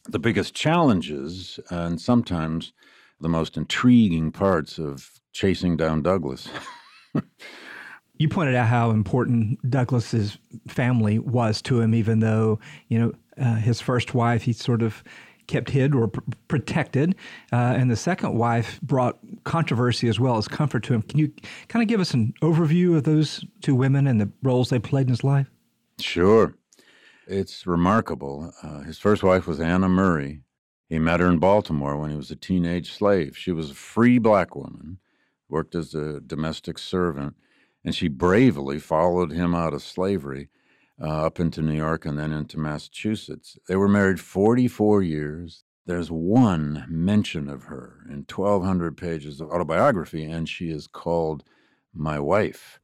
the 0.06 0.18
biggest 0.18 0.54
challenges 0.54 1.58
and 1.70 2.00
sometimes 2.00 2.72
the 3.20 3.28
most 3.28 3.56
intriguing 3.56 4.30
parts 4.30 4.78
of 4.78 5.20
chasing 5.32 5.76
down 5.76 6.02
Douglass. 6.02 6.48
you 8.18 8.28
pointed 8.28 8.54
out 8.54 8.68
how 8.68 8.90
important 8.90 9.58
Douglass's 9.68 10.38
family 10.68 11.18
was 11.18 11.62
to 11.62 11.80
him, 11.80 11.94
even 11.94 12.20
though, 12.20 12.58
you 12.88 12.98
know, 12.98 13.12
uh, 13.42 13.56
his 13.56 13.80
first 13.80 14.14
wife, 14.14 14.42
he 14.42 14.52
sort 14.52 14.82
of 14.82 15.02
kept 15.46 15.70
hid 15.70 15.94
or 15.94 16.08
pr- 16.08 16.20
protected. 16.48 17.14
Uh, 17.52 17.56
and 17.56 17.90
the 17.90 17.96
second 17.96 18.34
wife 18.34 18.80
brought 18.82 19.18
controversy 19.44 20.08
as 20.08 20.18
well 20.18 20.36
as 20.36 20.48
comfort 20.48 20.82
to 20.84 20.94
him. 20.94 21.02
Can 21.02 21.18
you 21.18 21.32
kind 21.68 21.82
of 21.82 21.88
give 21.88 22.00
us 22.00 22.14
an 22.14 22.34
overview 22.42 22.96
of 22.96 23.04
those 23.04 23.44
two 23.60 23.74
women 23.74 24.06
and 24.06 24.20
the 24.20 24.30
roles 24.42 24.70
they 24.70 24.78
played 24.78 25.06
in 25.06 25.10
his 25.10 25.24
life? 25.24 25.50
Sure. 26.00 26.54
It's 27.26 27.66
remarkable. 27.66 28.52
Uh, 28.62 28.80
his 28.80 28.98
first 28.98 29.22
wife 29.22 29.46
was 29.46 29.60
Anna 29.60 29.88
Murray. 29.88 30.40
He 30.88 30.98
met 30.98 31.20
her 31.20 31.28
in 31.28 31.38
Baltimore 31.38 31.96
when 31.96 32.10
he 32.10 32.16
was 32.16 32.30
a 32.30 32.36
teenage 32.36 32.92
slave. 32.92 33.36
She 33.36 33.52
was 33.52 33.70
a 33.70 33.74
free 33.74 34.18
black 34.18 34.54
woman, 34.54 34.98
worked 35.48 35.74
as 35.74 35.94
a 35.94 36.20
domestic 36.20 36.78
servant, 36.78 37.34
and 37.84 37.94
she 37.94 38.08
bravely 38.08 38.78
followed 38.78 39.32
him 39.32 39.54
out 39.54 39.72
of 39.72 39.82
slavery 39.82 40.48
uh, 41.00 41.26
up 41.26 41.40
into 41.40 41.62
New 41.62 41.76
York 41.76 42.04
and 42.04 42.18
then 42.18 42.32
into 42.32 42.58
Massachusetts. 42.58 43.58
They 43.68 43.76
were 43.76 43.88
married 43.88 44.20
44 44.20 45.02
years. 45.02 45.64
There's 45.86 46.10
one 46.10 46.86
mention 46.88 47.48
of 47.48 47.64
her 47.64 48.04
in 48.08 48.24
1,200 48.28 48.96
pages 48.96 49.40
of 49.40 49.50
autobiography, 49.50 50.24
and 50.24 50.48
she 50.48 50.70
is 50.70 50.86
called 50.86 51.44
My 51.92 52.18
Wife. 52.18 52.80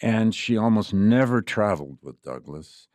And 0.00 0.34
she 0.34 0.56
almost 0.56 0.92
never 0.92 1.40
traveled 1.40 1.98
with 2.02 2.22
Douglass, 2.22 2.88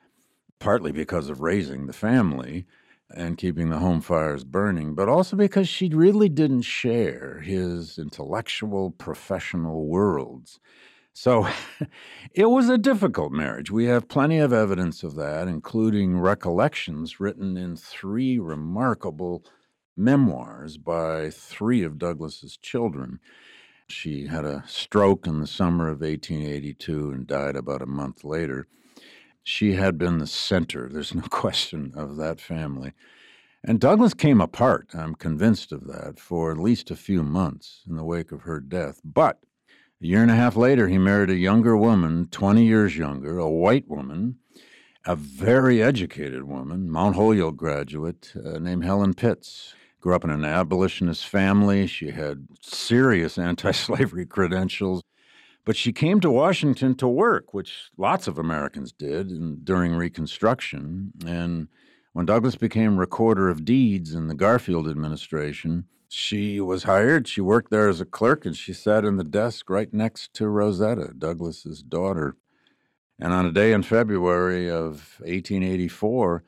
partly 0.60 0.92
because 0.92 1.30
of 1.30 1.40
raising 1.40 1.88
the 1.88 1.94
family 1.94 2.66
and 3.10 3.38
keeping 3.38 3.70
the 3.70 3.80
home 3.80 4.02
fires 4.02 4.44
burning, 4.44 4.94
but 4.94 5.08
also 5.08 5.38
because 5.38 5.70
she 5.70 5.88
really 5.90 6.28
didn't 6.28 6.64
share 6.64 7.40
his 7.40 7.98
intellectual, 7.98 8.92
professional 8.92 9.86
worlds. 9.86 10.60
So 11.20 11.48
it 12.32 12.46
was 12.46 12.70
a 12.70 12.78
difficult 12.78 13.32
marriage. 13.32 13.72
We 13.72 13.86
have 13.86 14.08
plenty 14.08 14.38
of 14.38 14.54
evidence 14.54 15.02
of 15.02 15.16
that, 15.16 15.48
including 15.48 16.20
recollections 16.20 17.20
written 17.20 17.58
in 17.58 17.76
three 17.76 18.38
remarkable 18.38 19.44
memoirs 19.96 20.78
by 20.78 21.32
three 21.32 21.82
of 21.82 21.98
Douglass's 21.98 22.56
children. 22.56 23.20
She 23.88 24.28
had 24.28 24.46
a 24.46 24.64
stroke 24.68 25.26
in 25.26 25.40
the 25.40 25.48
summer 25.48 25.88
of 25.88 26.02
1882 26.02 27.10
and 27.10 27.26
died 27.26 27.56
about 27.56 27.82
a 27.82 27.88
month 27.88 28.24
later. 28.24 28.68
She 29.42 29.74
had 29.74 29.98
been 29.98 30.20
the 30.20 30.28
center, 30.28 30.88
there's 30.94 31.16
no 31.16 31.24
question, 31.24 31.94
of 31.96 32.18
that 32.18 32.40
family. 32.40 32.94
And 33.64 33.80
Douglass 33.80 34.14
came 34.14 34.40
apart, 34.40 34.90
I'm 34.94 35.16
convinced 35.16 35.72
of 35.72 35.88
that, 35.88 36.20
for 36.20 36.52
at 36.52 36.60
least 36.60 36.92
a 36.92 36.96
few 36.96 37.24
months 37.24 37.82
in 37.90 37.96
the 37.96 38.04
wake 38.04 38.32
of 38.32 38.42
her 38.42 38.60
death. 38.60 39.02
But 39.04 39.40
a 40.02 40.06
year 40.06 40.22
and 40.22 40.32
a 40.32 40.36
half 40.36 40.56
later, 40.56 40.88
he 40.88 40.98
married 40.98 41.30
a 41.30 41.36
younger 41.36 41.76
woman, 41.76 42.28
20 42.30 42.64
years 42.64 42.98
younger, 42.98 43.40
a 43.40 43.50
white 43.50 43.88
woman, 43.88 44.38
a 45.06 45.16
very 45.16 45.82
educated 45.82 46.44
woman, 46.44 46.92
Mount 46.92 47.16
Holyoke 47.16 47.56
graduate 47.56 48.34
uh, 48.36 48.60
named 48.60 48.84
Helen 48.84 49.14
Pitts. 49.14 49.74
Grew 50.00 50.14
up 50.14 50.24
in 50.24 50.30
an 50.30 50.46
abolitionist 50.46 51.26
family. 51.26 51.88
She 51.88 52.12
had 52.12 52.48
serious 52.62 53.38
anti 53.38 53.72
slavery 53.72 54.26
credentials. 54.26 55.02
But 55.66 55.76
she 55.76 55.92
came 55.92 56.22
to 56.22 56.32
Washington 56.32 56.96
to 56.96 57.08
work, 57.08 57.54
which 57.54 57.90
lots 57.98 58.28
of 58.28 58.38
Americans 58.38 58.94
did 58.94 59.32
in, 59.32 59.60
during 59.64 59.96
Reconstruction. 59.96 61.12
And 61.26 61.68
when 62.14 62.26
Douglass 62.26 62.56
became 62.56 62.98
Recorder 62.98 63.50
of 63.50 63.66
Deeds 63.66 64.14
in 64.14 64.28
the 64.28 64.36
Garfield 64.36 64.88
administration, 64.88 65.86
she 66.10 66.60
was 66.62 66.84
hired. 66.84 67.28
She 67.28 67.42
worked 67.42 67.72
there 67.72 67.90
as 67.90 68.02
a 68.02 68.06
clerk, 68.06 68.46
and 68.46 68.56
she 68.56 68.74
sat 68.74 69.06
in 69.06 69.18
the 69.18 69.24
desk 69.24 69.70
right 69.70 69.94
next 69.94 70.34
to 70.36 70.48
Rosetta, 70.48 71.14
Douglass's 71.18 71.84
daughter. 71.84 72.36
And 73.20 73.34
on 73.34 73.46
a 73.46 73.52
day 73.52 73.74
in 73.74 73.84
February 73.84 74.70
of 74.70 75.18
1884, 75.20 76.44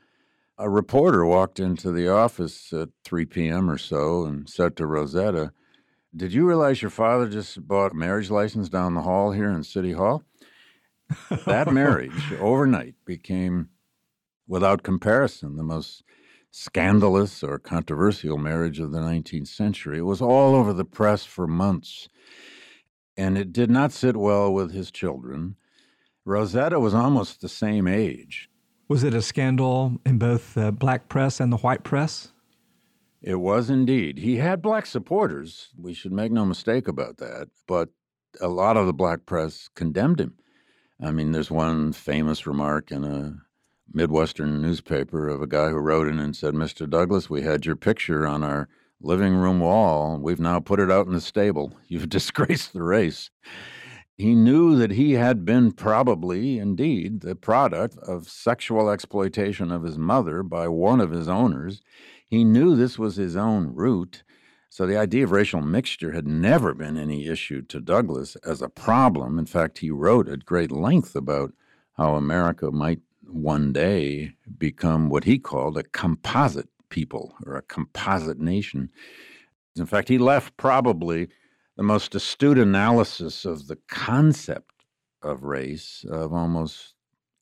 a 0.58 0.70
reporter 0.70 1.26
walked 1.26 1.60
into 1.60 1.92
the 1.92 2.10
office 2.10 2.72
at 2.74 2.90
3 3.06 3.26
p.m. 3.26 3.70
or 3.70 3.78
so 3.78 4.26
and 4.26 4.50
said 4.50 4.76
to 4.78 4.86
Rosetta, 4.86 5.52
Did 6.16 6.34
you 6.34 6.46
realize 6.46 6.82
your 6.82 6.92
father 6.92 7.28
just 7.28 7.68
bought 7.68 7.94
a 7.94 7.96
marriage 7.96 8.30
license 8.30 8.70
down 8.70 8.94
the 8.94 9.02
hall 9.02 9.32
here 9.32 9.50
in 9.50 9.64
City 9.64 9.94
Hall? 9.94 10.24
that 11.46 11.74
marriage 11.74 12.34
overnight 12.40 12.96
became, 13.06 13.70
without 14.48 14.84
comparison, 14.84 15.56
the 15.56 15.64
most 15.64 16.04
scandalous 16.52 17.44
or 17.44 17.60
controversial 17.60 18.38
marriage 18.38 18.80
of 18.80 18.92
the 18.92 19.00
19th 19.00 19.48
century. 19.48 20.00
It 20.00 20.04
was 20.04 20.22
all 20.22 20.56
over 20.56 20.74
the 20.74 20.86
press 20.86 21.26
for 21.26 21.48
months, 21.48 22.10
and 23.18 23.38
it 23.38 23.54
did 23.54 23.70
not 23.70 23.92
sit 23.92 24.18
well 24.18 24.52
with 24.54 24.72
his 24.72 24.92
children. 24.92 25.56
Rosetta 26.26 26.80
was 26.80 26.94
almost 26.94 27.42
the 27.42 27.50
same 27.50 27.88
age. 27.88 28.50
Was 28.88 29.04
it 29.04 29.14
a 29.14 29.22
scandal 29.22 30.00
in 30.06 30.18
both 30.18 30.56
the 30.56 30.72
black 30.72 31.10
press 31.10 31.40
and 31.40 31.54
the 31.54 31.58
white 31.58 31.84
press? 31.84 32.32
It 33.22 33.36
was 33.36 33.70
indeed. 33.70 34.18
He 34.20 34.38
had 34.38 34.62
black 34.62 34.86
supporters. 34.86 35.70
We 35.78 35.94
should 35.94 36.14
make 36.14 36.32
no 36.32 36.46
mistake 36.46 36.88
about 36.88 37.18
that. 37.18 37.50
But 37.68 37.90
a 38.42 38.48
lot 38.48 38.78
of 38.78 38.88
the 38.88 38.94
black 38.94 39.26
press 39.26 39.70
condemned 39.76 40.22
him. 40.22 40.36
I 41.02 41.12
mean, 41.12 41.32
there's 41.32 41.52
one 41.52 41.94
famous 41.94 42.48
remark 42.48 42.92
in 42.92 43.04
a 43.04 43.38
Midwestern 43.94 44.62
newspaper 44.62 45.28
of 45.28 45.42
a 45.42 45.48
guy 45.48 45.70
who 45.70 45.78
wrote 45.78 46.08
in 46.08 46.20
and 46.20 46.36
said, 46.36 46.54
Mr. 46.54 46.90
Douglass, 46.90 47.30
we 47.30 47.42
had 47.42 47.66
your 47.66 47.76
picture 47.76 48.28
on 48.28 48.44
our 48.44 48.68
living 49.02 49.34
room 49.36 49.60
wall. 49.60 50.20
We've 50.22 50.40
now 50.40 50.60
put 50.60 50.80
it 50.80 50.92
out 50.92 51.08
in 51.08 51.14
the 51.14 51.22
stable. 51.22 51.78
You've 51.88 52.10
disgraced 52.10 52.74
the 52.74 52.84
race. 52.84 53.30
He 54.18 54.36
knew 54.36 54.76
that 54.76 54.92
he 54.92 55.14
had 55.14 55.46
been 55.46 55.72
probably, 55.72 56.60
indeed, 56.60 57.22
the 57.22 57.36
product 57.36 57.98
of 58.00 58.28
sexual 58.28 58.90
exploitation 58.90 59.72
of 59.72 59.84
his 59.84 59.98
mother 59.98 60.44
by 60.44 60.68
one 60.68 61.00
of 61.00 61.12
his 61.12 61.30
owners. 61.30 61.82
He 62.26 62.44
knew 62.44 62.76
this 62.76 63.00
was 63.00 63.16
his 63.16 63.38
own 63.38 63.74
root. 63.74 64.24
So 64.70 64.86
the 64.86 64.98
idea 64.98 65.24
of 65.24 65.32
racial 65.32 65.62
mixture 65.62 66.12
had 66.12 66.28
never 66.28 66.74
been 66.74 66.98
any 66.98 67.28
issue 67.28 67.62
to 67.64 67.80
Douglass 67.80 68.36
as 68.46 68.62
a 68.62 68.70
problem. 68.70 69.40
In 69.40 69.46
fact, 69.46 69.80
he 69.80 69.90
wrote 69.90 70.28
at 70.28 70.46
great 70.46 70.72
length 70.72 71.16
about 71.16 71.54
how 71.94 72.16
America 72.16 72.72
might 72.72 73.00
one 73.34 73.74
day 73.74 74.34
become 74.58 75.10
what 75.10 75.24
he 75.24 75.38
called 75.38 75.78
a 75.78 75.84
composite 75.84 76.70
people 76.90 77.36
or 77.46 77.56
a 77.56 77.62
composite 77.62 78.40
nation. 78.40 78.90
In 79.76 79.86
fact, 79.86 80.10
he 80.10 80.18
left 80.18 80.58
probably 80.58 81.30
the 81.78 81.84
most 81.84 82.16
astute 82.16 82.58
analysis 82.58 83.46
of 83.46 83.68
the 83.68 83.78
concept 83.88 84.86
of 85.22 85.44
race 85.44 86.06
of 86.10 86.34
almost 86.34 86.96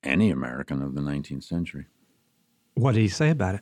any 0.04 0.30
American 0.30 0.82
of 0.82 0.96
the 0.96 1.02
19th 1.02 1.44
century. 1.44 1.86
What 2.76 2.94
did 2.94 3.02
he 3.02 3.08
say 3.08 3.30
about 3.30 3.56
it? 3.56 3.62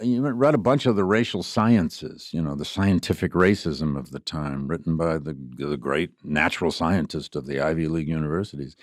You 0.00 0.22
read 0.22 0.54
a 0.54 0.58
bunch 0.58 0.86
of 0.86 0.94
the 0.94 1.04
racial 1.04 1.42
sciences, 1.42 2.30
you 2.32 2.40
know, 2.40 2.54
the 2.54 2.64
scientific 2.64 3.32
racism 3.32 3.98
of 3.98 4.12
the 4.12 4.20
time, 4.20 4.68
written 4.68 4.96
by 4.96 5.18
the, 5.18 5.36
the 5.56 5.76
great 5.76 6.12
natural 6.22 6.70
scientist 6.70 7.34
of 7.34 7.46
the 7.46 7.60
Ivy 7.60 7.88
League 7.88 8.08
universities. 8.08 8.76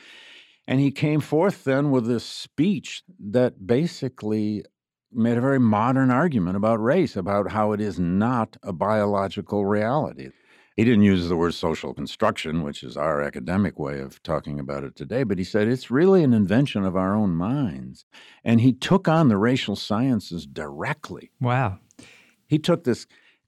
And 0.67 0.79
he 0.79 0.91
came 0.91 1.19
forth 1.19 1.63
then 1.63 1.91
with 1.91 2.07
this 2.07 2.25
speech 2.25 3.03
that 3.19 3.67
basically 3.67 4.63
made 5.11 5.37
a 5.37 5.41
very 5.41 5.59
modern 5.59 6.11
argument 6.11 6.57
about 6.57 6.81
race, 6.81 7.15
about 7.15 7.51
how 7.51 7.71
it 7.71 7.79
is 7.79 7.99
not 7.99 8.57
a 8.63 8.73
biological 8.73 9.65
reality. 9.65 10.29
He 10.75 10.83
didn't 10.83 11.03
use 11.03 11.29
the 11.29 11.37
word 11.37 11.53
social 11.53 11.93
construction, 11.93 12.61
which 12.61 12.83
is 12.83 12.97
our 12.97 13.21
academic 13.21 13.79
way 13.79 14.01
of 14.01 14.21
talking 14.23 14.59
about 14.59 14.83
it 14.83 14.95
today, 14.95 15.23
but 15.23 15.37
he 15.37 15.43
said 15.45 15.69
it's 15.69 15.89
really 15.89 16.21
an 16.21 16.33
invention 16.33 16.83
of 16.83 16.97
our 16.97 17.15
own 17.15 17.33
minds. 17.33 18.05
And 18.43 18.59
he 18.59 18.73
took 18.73 19.07
on 19.07 19.29
the 19.29 19.37
racial 19.37 19.77
sciences 19.77 20.45
directly. 20.45 21.31
Wow. 21.39 21.79
He 22.45 22.59
took 22.59 22.83
this 22.83 23.07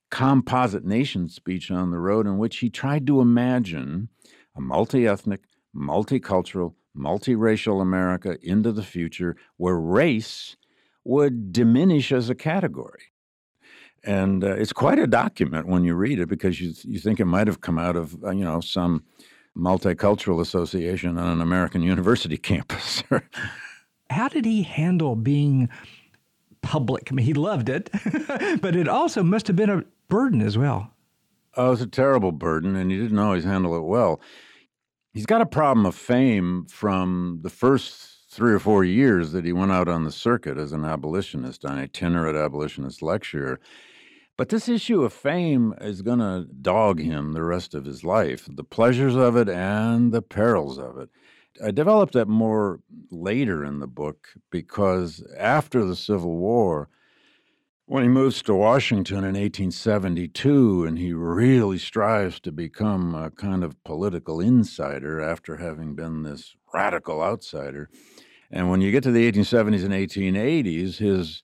composite 0.10 0.86
nation 0.86 1.28
speech 1.28 1.70
on 1.70 1.92
the 1.92 2.00
road 2.00 2.26
in 2.26 2.38
which 2.38 2.60
he 2.60 2.70
tried 2.70 3.06
to 3.08 3.20
imagine 3.20 4.08
a 4.56 4.62
multi 4.62 5.06
ethnic, 5.06 5.42
multicultural, 5.76 6.76
multiracial 6.98 7.82
America 7.82 8.38
into 8.42 8.72
the 8.72 8.84
future 8.84 9.36
where 9.58 9.78
race 9.78 10.56
would 11.04 11.54
diminish 11.54 12.12
as 12.12 12.30
a 12.30 12.36
category. 12.36 13.14
And 14.04 14.44
uh, 14.44 14.56
it's 14.56 14.74
quite 14.74 15.00
a 15.00 15.08
document 15.08 15.68
when 15.68 15.84
you 15.84 15.96
read 15.96 16.20
it 16.20 16.28
because 16.28 16.62
you, 16.62 16.74
you 16.84 17.00
think 17.00 17.20
it 17.20 17.26
might 17.26 17.48
have 17.48 17.62
come 17.62 17.78
out 17.78 17.96
of, 17.96 18.24
uh, 18.24 18.32
you 18.32 18.44
know, 18.44 18.62
some 18.62 19.04
multicultural 19.58 20.40
association 20.40 21.18
on 21.18 21.28
an 21.28 21.42
American 21.42 21.82
university 21.94 22.38
campus. 22.38 23.04
How 24.10 24.28
did 24.28 24.46
he 24.46 24.64
handle 24.64 25.16
being 25.16 25.70
public? 26.62 27.10
I 27.12 27.16
mean, 27.16 27.26
he 27.26 27.34
loved 27.34 27.70
it, 27.70 27.90
but 28.62 28.76
it 28.76 28.88
also 28.88 29.24
must 29.24 29.48
have 29.48 29.56
been 29.56 29.70
a 29.70 29.84
burden 30.08 30.42
as 30.42 30.58
well. 30.58 30.94
Oh, 31.56 31.68
it 31.68 31.70
was 31.72 31.82
a 31.82 31.88
terrible 31.88 32.32
burden, 32.32 32.76
and 32.76 32.92
he 32.92 32.98
didn't 32.98 33.18
always 33.18 33.44
handle 33.44 33.76
it 33.76 33.84
well. 33.84 34.22
He's 35.18 35.26
got 35.26 35.42
a 35.42 35.48
problem 35.48 35.88
of 35.88 35.96
fame 35.96 36.68
from 36.70 37.40
the 37.42 37.50
first 37.50 38.30
three 38.30 38.54
or 38.54 38.60
four 38.60 38.84
years 38.84 39.32
that 39.32 39.46
he 39.46 39.52
went 39.52 39.72
out 39.72 39.88
on 39.88 40.04
the 40.04 40.12
circuit 40.12 40.60
as 40.60 40.74
an 40.74 40.86
abolitionist, 40.86 41.64
an 41.64 41.80
itinerant 41.80 42.38
abolitionist 42.38 43.02
lecturer. 43.02 43.60
But 44.38 44.50
this 44.50 44.70
issue 44.70 45.02
of 45.02 45.12
fame 45.12 45.74
is 45.82 46.04
going 46.04 46.20
to 46.20 46.46
dog 46.62 47.00
him 47.00 47.34
the 47.34 47.42
rest 47.42 47.74
of 47.74 47.86
his 47.86 48.04
life 48.04 48.48
the 48.48 48.64
pleasures 48.64 49.16
of 49.16 49.36
it 49.36 49.50
and 49.50 50.12
the 50.12 50.22
perils 50.22 50.78
of 50.78 51.00
it. 51.00 51.10
I 51.66 51.72
developed 51.72 52.14
that 52.14 52.28
more 52.28 52.82
later 53.10 53.66
in 53.66 53.80
the 53.80 53.88
book 53.88 54.28
because 54.52 55.26
after 55.36 55.84
the 55.84 55.96
Civil 55.96 56.38
War, 56.38 56.90
when 57.90 58.04
he 58.04 58.10
moves 58.10 58.42
to 58.42 58.54
Washington 58.54 59.20
in 59.20 59.36
1872 59.36 60.86
and 60.86 61.00
he 61.00 61.14
really 61.14 61.78
strives 61.78 62.38
to 62.42 62.52
become 62.52 63.16
a 63.16 63.32
kind 63.32 63.64
of 63.64 63.82
political 63.86 64.42
insider 64.42 65.22
after 65.22 65.56
having 65.56 65.96
been 65.96 66.24
this 66.24 66.54
radical 66.74 67.22
outsider. 67.22 67.90
And 68.52 68.70
when 68.70 68.82
you 68.82 68.92
get 68.92 69.04
to 69.04 69.12
the 69.12 69.32
1870s 69.32 69.86
and 69.86 69.94
1880s, 69.94 70.98
his 70.98 71.44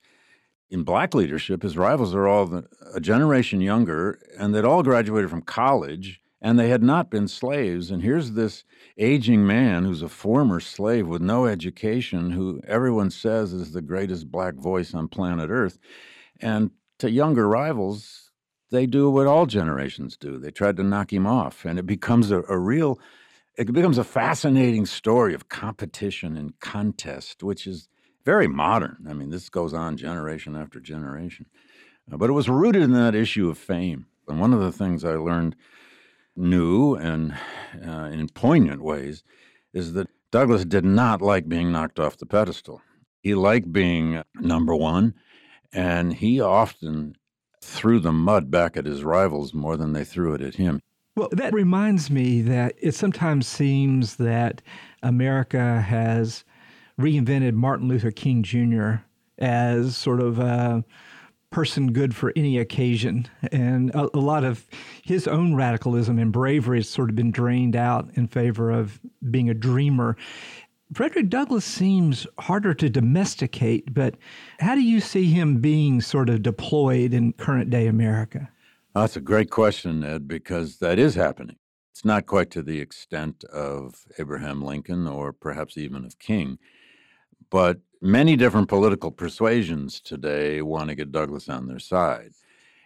in 0.70 0.84
black 0.84 1.14
leadership, 1.14 1.64
his 1.64 1.78
rivals 1.78 2.14
are 2.14 2.28
all 2.28 2.46
the, 2.46 2.66
a 2.94 3.00
generation 3.00 3.62
younger, 3.62 4.20
and 4.38 4.54
they'd 4.54 4.66
all 4.66 4.84
graduated 4.84 5.30
from 5.30 5.44
college, 5.44 6.20
and 6.42 6.60
they 6.60 6.68
had 6.68 6.84
not 6.84 7.10
been 7.10 7.30
slaves. 7.30 7.90
And 7.90 8.04
here's 8.04 8.32
this 8.32 8.66
aging 8.98 9.48
man 9.48 9.86
who's 9.86 10.02
a 10.02 10.10
former 10.10 10.60
slave 10.60 11.08
with 11.08 11.22
no 11.22 11.46
education, 11.46 12.32
who 12.32 12.60
everyone 12.68 13.12
says 13.12 13.54
is 13.54 13.72
the 13.72 13.82
greatest 13.82 14.30
black 14.30 14.56
voice 14.56 14.94
on 14.94 15.08
planet 15.08 15.50
Earth. 15.50 15.78
And 16.40 16.72
to 17.00 17.10
younger 17.10 17.48
rivals, 17.48 18.32
they 18.72 18.86
do 18.86 19.10
what 19.10 19.28
all 19.28 19.46
generations 19.46 20.18
do. 20.18 20.40
They 20.40 20.52
tried 20.52 20.78
to 20.78 20.84
knock 20.84 21.14
him 21.14 21.28
off, 21.28 21.66
and 21.66 21.78
it 21.78 21.86
becomes 21.86 22.32
a, 22.32 22.44
a 22.50 22.58
real, 22.58 23.00
it 23.58 23.72
becomes 23.72 23.98
a 23.98 24.04
fascinating 24.04 24.86
story 24.86 25.34
of 25.34 25.50
competition 25.50 26.38
and 26.38 26.60
contest, 26.60 27.44
which 27.44 27.68
is 27.68 27.88
very 28.26 28.48
modern. 28.48 29.06
I 29.08 29.14
mean, 29.14 29.30
this 29.30 29.50
goes 29.50 29.74
on 29.74 29.98
generation 29.98 30.56
after 30.56 30.80
generation. 30.80 31.46
Uh, 32.12 32.18
but 32.18 32.30
it 32.30 32.34
was 32.34 32.50
rooted 32.50 32.82
in 32.82 32.94
that 32.94 33.16
issue 33.16 33.50
of 33.50 33.58
fame. 33.58 34.08
And 34.28 34.40
one 34.40 34.54
of 34.54 34.60
the 34.60 34.72
things 34.72 35.04
I 35.04 35.16
learned 35.16 35.56
new 36.36 36.96
and 36.96 37.36
uh, 37.86 38.10
in 38.12 38.28
poignant 38.30 38.82
ways 38.82 39.24
is 39.74 39.94
that 39.94 40.08
Douglass 40.32 40.66
did 40.66 40.86
not 40.86 41.22
like 41.22 41.48
being 41.48 41.72
knocked 41.72 42.00
off 42.00 42.18
the 42.18 42.26
pedestal. 42.26 42.82
He 43.22 43.36
liked 43.36 43.72
being 43.72 44.24
number 44.40 44.76
one, 44.76 45.14
and 45.74 46.14
he 46.14 46.40
often 46.40 47.16
threw 47.62 48.00
the 48.00 48.12
mud 48.12 48.52
back 48.52 48.78
at 48.78 48.86
his 48.86 49.04
rivals 49.04 49.54
more 49.54 49.78
than 49.78 49.94
they 49.94 50.04
threw 50.04 50.34
it 50.34 50.42
at 50.42 50.56
him. 50.56 50.82
Well, 51.16 51.30
that 51.32 51.54
reminds 51.54 52.10
me 52.10 52.42
that 52.42 52.76
it 52.80 52.96
sometimes 52.96 53.48
seems 53.48 54.16
that 54.16 54.62
America 55.02 55.82
has 55.82 56.44
reinvented 57.00 57.54
Martin 57.54 57.88
Luther 57.88 58.12
King 58.12 58.44
Jr. 58.44 58.96
as 59.38 59.96
sort 59.96 60.20
of 60.20 60.40
a 60.40 60.84
person 61.52 61.94
good 61.94 62.16
for 62.16 62.34
any 62.36 62.58
occasion. 62.58 63.28
And 63.52 63.92
a, 63.92 64.10
a, 64.16 64.20
lot 64.20 64.44
of 64.44 64.66
his 65.04 65.28
own 65.28 65.54
radicalism 65.54 66.18
and 66.18 66.32
bravery 66.32 66.80
has 66.80 66.90
sort 66.90 67.10
of 67.10 67.16
been 67.16 67.32
drained 67.32 67.76
out 67.76 68.10
in 68.16 68.28
favor 68.28 68.72
of 68.72 69.00
being 69.30 69.50
a 69.50 69.54
dreamer. 69.54 70.18
Frederick 70.94 71.30
Douglass 71.30 71.66
seems 71.66 72.28
harder 72.40 72.74
to 72.76 72.90
domesticate, 72.90 73.94
but 73.94 74.16
how 74.60 74.76
do 74.76 74.82
you 74.82 75.00
see 75.00 75.26
him 75.26 75.60
being 75.60 76.02
sort 76.02 76.30
of 76.30 76.44
deployed 76.44 77.14
in 77.14 77.34
current 77.34 77.70
day 77.70 77.88
America? 77.88 78.50
That's 78.94 79.16
a 79.16 79.22
great 79.22 79.50
question, 79.50 80.04
Ed, 80.04 80.28
because 80.28 80.78
that 80.78 81.00
is 81.00 81.16
happening. 81.16 81.56
It's 81.92 82.06
not 82.06 82.28
quite 82.28 82.52
to 82.52 82.62
the 82.62 82.80
extent 82.80 83.44
of 83.46 84.06
Abraham 84.20 84.62
Lincoln 84.64 85.08
or 85.08 85.34
perhaps 85.34 85.78
even 85.78 86.06
of 86.06 86.20
King, 86.20 86.60
but 87.50 87.80
many 88.02 88.36
different 88.36 88.68
political 88.68 89.12
persuasions 89.12 90.00
today 90.00 90.62
want 90.62 90.90
to 90.90 90.96
get 90.96 91.12
Douglass 91.12 91.50
on 91.50 91.68
their 91.68 91.80
side. 91.80 92.34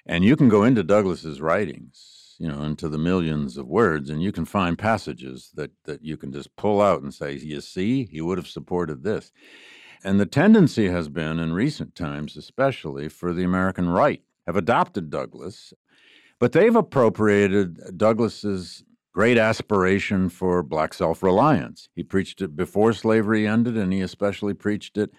And 0.06 0.24
you 0.24 0.38
can 0.38 0.48
go 0.48 0.64
into 0.64 0.84
Douglass's 0.84 1.42
writings, 1.42 2.17
you 2.40 2.48
know, 2.48 2.64
into 2.64 2.90
the 2.90 2.98
millions 2.98 3.58
of 3.58 3.68
words, 3.68 4.10
and 4.10 4.22
you 4.22 4.32
can 4.32 4.46
find 4.46 4.78
passages 4.78 5.52
that, 5.56 5.72
that 5.86 6.04
you 6.04 6.18
can 6.18 6.32
just 6.32 6.56
pull 6.56 6.82
out 6.82 7.02
and 7.02 7.14
say, 7.14 7.34
you 7.34 7.62
see, 7.62 8.06
he 8.06 8.22
would 8.22 8.38
have 8.38 8.48
supported 8.48 9.04
this. 9.04 9.32
And 10.04 10.20
the 10.20 10.26
tendency 10.26 10.90
has 10.90 11.10
been, 11.10 11.40
in 11.40 11.54
recent 11.54 11.96
times 11.96 12.38
especially, 12.38 13.10
for 13.10 13.34
the 13.34 13.44
American 13.44 13.90
right 13.90 14.22
have 14.46 14.56
adopted 14.56 15.10
Douglass, 15.10 15.74
but 16.40 16.54
they've 16.54 16.76
appropriated 16.76 17.98
Douglass's 17.98 18.84
great 19.14 19.38
aspiration 19.38 20.30
for 20.30 20.62
black 20.62 20.94
self 20.94 21.24
reliance. 21.24 21.90
He 21.96 22.04
preached 22.04 22.42
it 22.42 22.56
before 22.56 22.94
slavery 22.94 23.48
ended, 23.48 23.76
and 23.76 23.92
he 23.92 24.02
especially 24.02 24.54
preached 24.54 24.98
it 24.98 25.12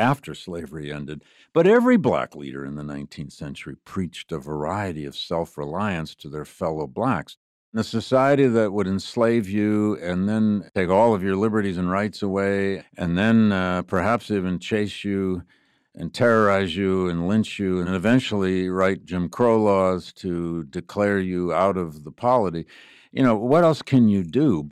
after 0.00 0.34
slavery 0.34 0.92
ended. 0.92 1.22
But 1.52 1.66
every 1.66 1.96
black 1.96 2.34
leader 2.34 2.64
in 2.64 2.74
the 2.74 2.82
19th 2.82 3.32
century 3.32 3.76
preached 3.84 4.32
a 4.32 4.38
variety 4.38 5.04
of 5.04 5.14
self 5.14 5.56
reliance 5.58 6.14
to 6.16 6.28
their 6.28 6.44
fellow 6.44 6.86
blacks. 6.86 7.36
In 7.72 7.78
a 7.78 7.84
society 7.84 8.48
that 8.48 8.72
would 8.72 8.88
enslave 8.88 9.48
you 9.48 9.96
and 10.02 10.28
then 10.28 10.68
take 10.74 10.88
all 10.88 11.14
of 11.14 11.22
your 11.22 11.36
liberties 11.36 11.78
and 11.78 11.88
rights 11.88 12.20
away, 12.22 12.84
and 12.96 13.16
then 13.16 13.52
uh, 13.52 13.82
perhaps 13.82 14.30
even 14.30 14.58
chase 14.58 15.04
you 15.04 15.42
and 15.94 16.12
terrorize 16.12 16.76
you 16.76 17.08
and 17.08 17.28
lynch 17.28 17.58
you 17.58 17.80
and 17.80 17.94
eventually 17.94 18.68
write 18.68 19.04
Jim 19.04 19.28
Crow 19.28 19.62
laws 19.62 20.12
to 20.14 20.64
declare 20.64 21.18
you 21.18 21.52
out 21.52 21.76
of 21.76 22.04
the 22.04 22.12
polity. 22.12 22.66
You 23.12 23.22
know, 23.22 23.36
what 23.36 23.64
else 23.64 23.82
can 23.82 24.08
you 24.08 24.24
do? 24.24 24.70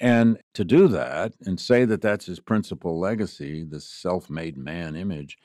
And 0.00 0.38
to 0.54 0.64
do 0.64 0.88
that 0.88 1.34
and 1.44 1.58
say 1.58 1.84
that 1.84 2.00
that's 2.00 2.26
his 2.26 2.40
principal 2.40 2.98
legacy, 2.98 3.64
this 3.64 3.84
self 3.84 4.30
made 4.30 4.56
man 4.56 4.94
image, 4.94 5.38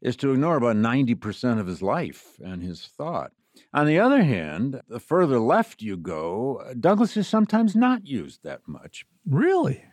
is 0.00 0.16
to 0.16 0.32
ignore 0.32 0.56
about 0.56 0.76
90% 0.76 1.58
of 1.58 1.66
his 1.66 1.82
life 1.82 2.38
and 2.40 2.62
his 2.62 2.86
thought. 2.86 3.32
On 3.74 3.86
the 3.86 3.98
other 3.98 4.22
hand, 4.22 4.80
the 4.88 5.00
further 5.00 5.38
left 5.38 5.82
you 5.82 5.96
go, 5.96 6.62
uh, 6.64 6.74
Douglass 6.78 7.16
is 7.16 7.28
sometimes 7.28 7.74
not 7.74 8.06
used 8.06 8.42
that 8.42 8.66
much. 8.66 9.04
Really? 9.26 9.84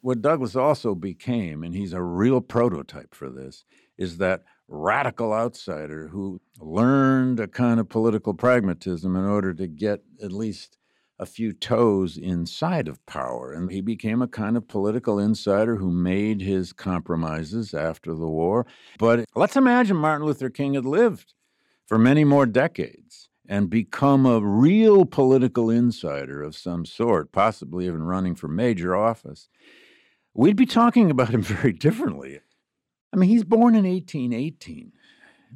What 0.00 0.22
Douglass 0.22 0.56
also 0.56 0.94
became, 0.94 1.62
and 1.62 1.74
he's 1.74 1.92
a 1.92 2.02
real 2.02 2.40
prototype 2.40 3.14
for 3.14 3.30
this, 3.30 3.64
is 3.96 4.16
that 4.18 4.42
radical 4.66 5.32
outsider 5.32 6.08
who 6.08 6.40
learned 6.58 7.38
a 7.38 7.46
kind 7.46 7.78
of 7.78 7.88
political 7.88 8.34
pragmatism 8.34 9.14
in 9.14 9.24
order 9.24 9.52
to 9.54 9.66
get 9.66 10.02
at 10.22 10.32
least 10.32 10.78
a 11.18 11.26
few 11.26 11.52
toes 11.52 12.16
inside 12.16 12.88
of 12.88 13.04
power. 13.06 13.52
And 13.52 13.70
he 13.70 13.80
became 13.80 14.22
a 14.22 14.28
kind 14.28 14.56
of 14.56 14.68
political 14.68 15.18
insider 15.18 15.76
who 15.76 15.90
made 15.90 16.40
his 16.40 16.72
compromises 16.72 17.74
after 17.74 18.14
the 18.14 18.28
war. 18.28 18.66
But 18.98 19.26
let's 19.34 19.56
imagine 19.56 19.96
Martin 19.96 20.26
Luther 20.26 20.50
King 20.50 20.74
had 20.74 20.84
lived 20.84 21.34
for 21.86 21.98
many 21.98 22.24
more 22.24 22.46
decades 22.46 23.28
and 23.48 23.68
become 23.68 24.24
a 24.24 24.40
real 24.40 25.04
political 25.04 25.68
insider 25.68 26.42
of 26.42 26.56
some 26.56 26.84
sort, 26.84 27.32
possibly 27.32 27.86
even 27.86 28.02
running 28.02 28.34
for 28.34 28.48
major 28.48 28.96
office. 28.96 29.48
We'd 30.34 30.56
be 30.56 30.66
talking 30.66 31.10
about 31.10 31.30
him 31.30 31.42
very 31.42 31.72
differently. 31.72 32.40
I 33.12 33.16
mean, 33.16 33.28
he's 33.28 33.44
born 33.44 33.74
in 33.74 33.84
1818. 33.84 34.92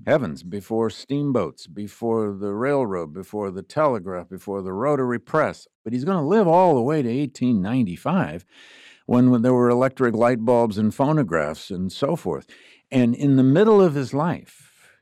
Heavens, 0.04 0.42
before 0.42 0.90
steamboats, 0.90 1.66
before 1.66 2.32
the 2.32 2.52
railroad, 2.52 3.12
before 3.12 3.50
the 3.50 3.62
telegraph, 3.62 4.28
before 4.28 4.62
the 4.62 4.72
rotary 4.72 5.18
press. 5.18 5.66
But 5.84 5.92
he's 5.92 6.04
going 6.04 6.18
to 6.18 6.28
live 6.28 6.46
all 6.46 6.74
the 6.74 6.82
way 6.82 7.02
to 7.02 7.08
1895 7.08 8.44
when, 9.06 9.30
when 9.30 9.42
there 9.42 9.54
were 9.54 9.68
electric 9.68 10.14
light 10.14 10.44
bulbs 10.44 10.78
and 10.78 10.94
phonographs 10.94 11.70
and 11.70 11.90
so 11.90 12.16
forth. 12.16 12.46
And 12.90 13.14
in 13.14 13.36
the 13.36 13.42
middle 13.42 13.80
of 13.80 13.94
his 13.94 14.12
life, 14.12 15.00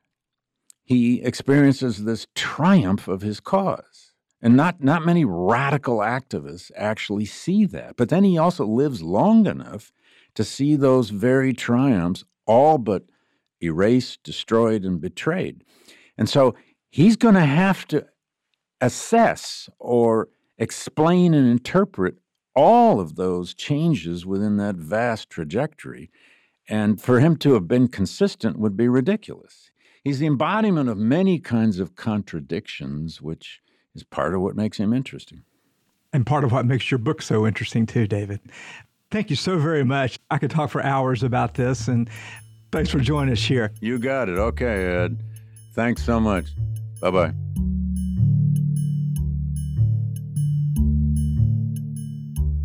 he 0.85 1.22
experiences 1.22 2.04
this 2.04 2.26
triumph 2.35 3.09
of 3.09 3.22
his 3.22 3.40
cause. 3.40 4.12
And 4.40 4.57
not, 4.57 4.83
not 4.85 5.07
many 5.07 5.24
radical 5.24 5.98
activists 5.98 6.70
actually 6.76 7.24
see 7.24 7.64
that. 7.66 7.96
But 7.96 8.11
then 8.11 8.24
he 8.24 8.37
also 8.37 8.66
lives 8.66 9.02
long 9.02 9.46
enough 9.46 9.90
to 10.35 10.44
see 10.44 10.76
those 10.76 11.09
very 11.11 11.54
triumphs 11.54 12.24
all 12.46 12.76
but 12.76 13.04
erased, 13.64 14.22
destroyed, 14.22 14.85
and 14.85 15.00
betrayed. 15.00 15.64
And 16.16 16.29
so 16.29 16.55
he's 16.90 17.16
going 17.16 17.35
to 17.35 17.40
have 17.40 17.87
to 17.88 18.07
assess 18.81 19.68
or 19.79 20.29
explain 20.59 21.35
and 21.35 21.48
interpret 21.48 22.16
all 22.55 23.00
of 23.00 23.16
those 23.16 23.55
changes 23.55 24.24
within 24.24 24.57
that 24.59 24.77
vast 24.77 25.31
trajectory. 25.31 26.11
And 26.68 27.00
for 27.00 27.20
him 27.20 27.37
to 27.38 27.55
have 27.55 27.66
been 27.66 27.88
consistent 27.88 28.59
would 28.59 28.77
be 28.77 28.88
ridiculous. 28.88 29.70
He's 30.03 30.18
the 30.18 30.27
embodiment 30.27 30.88
of 30.88 30.98
many 30.98 31.38
kinds 31.38 31.81
of 31.81 31.96
contradictions, 31.96 33.20
which 33.20 33.61
is 33.94 34.05
part 34.05 34.35
of 34.35 34.40
what 34.40 34.55
makes 34.55 34.79
him 34.79 34.92
interesting. 34.92 35.42
And 36.12 36.24
part 36.24 36.44
of 36.44 36.53
what 36.53 36.66
makes 36.66 36.90
your 36.90 36.98
book 36.98 37.22
so 37.22 37.46
interesting, 37.46 37.87
too, 37.87 38.07
David. 38.07 38.40
Thank 39.11 39.31
you 39.31 39.37
so 39.37 39.59
very 39.59 39.85
much. 39.85 40.18
I 40.31 40.38
could 40.38 40.50
talk 40.50 40.70
for 40.70 40.83
hours 40.83 41.22
about 41.22 41.55
this, 41.55 41.88
and 41.88 42.09
thanks 42.74 42.90
for 42.90 42.98
joining 42.98 43.32
us 43.32 43.44
here. 43.44 43.72
You 43.80 44.00
got 44.00 44.28
it. 44.28 44.37
Okay, 44.37 44.84
Ed. 44.84 45.22
Thanks 45.74 46.02
so 46.02 46.18
much. 46.18 46.46
Bye 47.00 47.10
bye. 47.10 47.32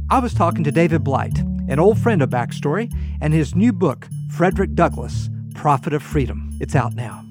I 0.09 0.17
was 0.17 0.33
talking 0.33 0.63
to 0.63 0.71
David 0.71 1.03
Blight, 1.03 1.37
an 1.67 1.77
old 1.77 1.99
friend 1.99 2.23
of 2.23 2.31
Backstory, 2.31 2.91
and 3.21 3.35
his 3.35 3.53
new 3.53 3.71
book, 3.71 4.07
Frederick 4.31 4.73
Douglass 4.73 5.29
Prophet 5.53 5.93
of 5.93 6.01
Freedom. 6.01 6.49
It's 6.59 6.75
out 6.75 6.95
now. 6.95 7.28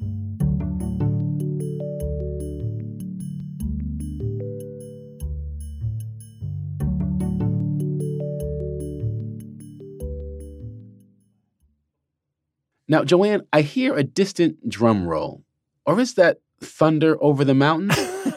Now, 12.89 13.05
Joanne, 13.05 13.47
I 13.53 13.61
hear 13.61 13.95
a 13.95 14.03
distant 14.03 14.69
drum 14.69 15.07
roll. 15.07 15.43
Or 15.85 16.01
is 16.01 16.15
that 16.15 16.41
thunder 16.61 17.23
over 17.23 17.45
the 17.45 17.55
mountains? 17.55 17.97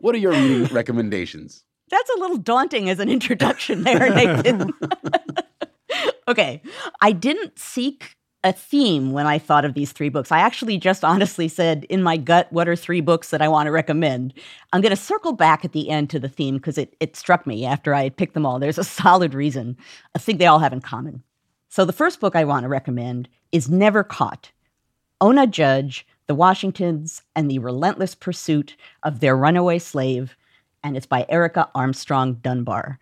what 0.00 0.14
are 0.14 0.18
your 0.18 0.32
reading 0.32 0.64
recommendations? 0.74 1.64
That's 1.90 2.10
a 2.16 2.18
little 2.18 2.38
daunting 2.38 2.88
as 2.88 2.98
an 3.00 3.10
introduction 3.10 3.82
there, 3.82 4.10
Nathan. 4.14 4.72
okay. 6.28 6.62
I 7.02 7.12
didn't 7.12 7.58
seek 7.58 8.16
a 8.44 8.52
theme 8.52 9.12
when 9.12 9.26
I 9.26 9.38
thought 9.38 9.64
of 9.64 9.74
these 9.74 9.92
three 9.92 10.08
books. 10.08 10.32
I 10.32 10.40
actually 10.40 10.78
just 10.78 11.04
honestly 11.04 11.48
said 11.48 11.84
in 11.84 12.02
my 12.02 12.16
gut, 12.16 12.50
what 12.50 12.66
are 12.66 12.74
three 12.74 13.00
books 13.00 13.30
that 13.30 13.42
I 13.42 13.48
want 13.48 13.66
to 13.66 13.70
recommend? 13.70 14.34
I'm 14.72 14.80
going 14.80 14.90
to 14.90 14.96
circle 14.96 15.32
back 15.32 15.64
at 15.64 15.72
the 15.72 15.90
end 15.90 16.10
to 16.10 16.18
the 16.18 16.28
theme 16.28 16.56
because 16.56 16.78
it, 16.78 16.96
it 16.98 17.14
struck 17.14 17.46
me 17.46 17.64
after 17.64 17.94
I 17.94 18.04
had 18.04 18.16
picked 18.16 18.34
them 18.34 18.46
all. 18.46 18.58
There's 18.58 18.78
a 18.78 18.84
solid 18.84 19.34
reason. 19.34 19.76
I 20.14 20.18
think 20.18 20.38
they 20.38 20.46
all 20.46 20.58
have 20.58 20.72
in 20.72 20.80
common. 20.80 21.22
So 21.72 21.86
the 21.86 21.92
first 21.94 22.20
book 22.20 22.36
I 22.36 22.44
want 22.44 22.64
to 22.64 22.68
recommend 22.68 23.30
is 23.50 23.70
Never 23.70 24.04
Caught 24.04 24.52
Ona 25.22 25.46
Judge, 25.46 26.06
The 26.26 26.34
Washingtons, 26.34 27.22
and 27.34 27.50
the 27.50 27.60
Relentless 27.60 28.14
Pursuit 28.14 28.76
of 29.04 29.20
Their 29.20 29.34
Runaway 29.34 29.78
Slave. 29.78 30.36
And 30.84 30.98
it's 30.98 31.06
by 31.06 31.24
Erica 31.30 31.70
Armstrong 31.74 32.34
Dunbar. 32.42 32.98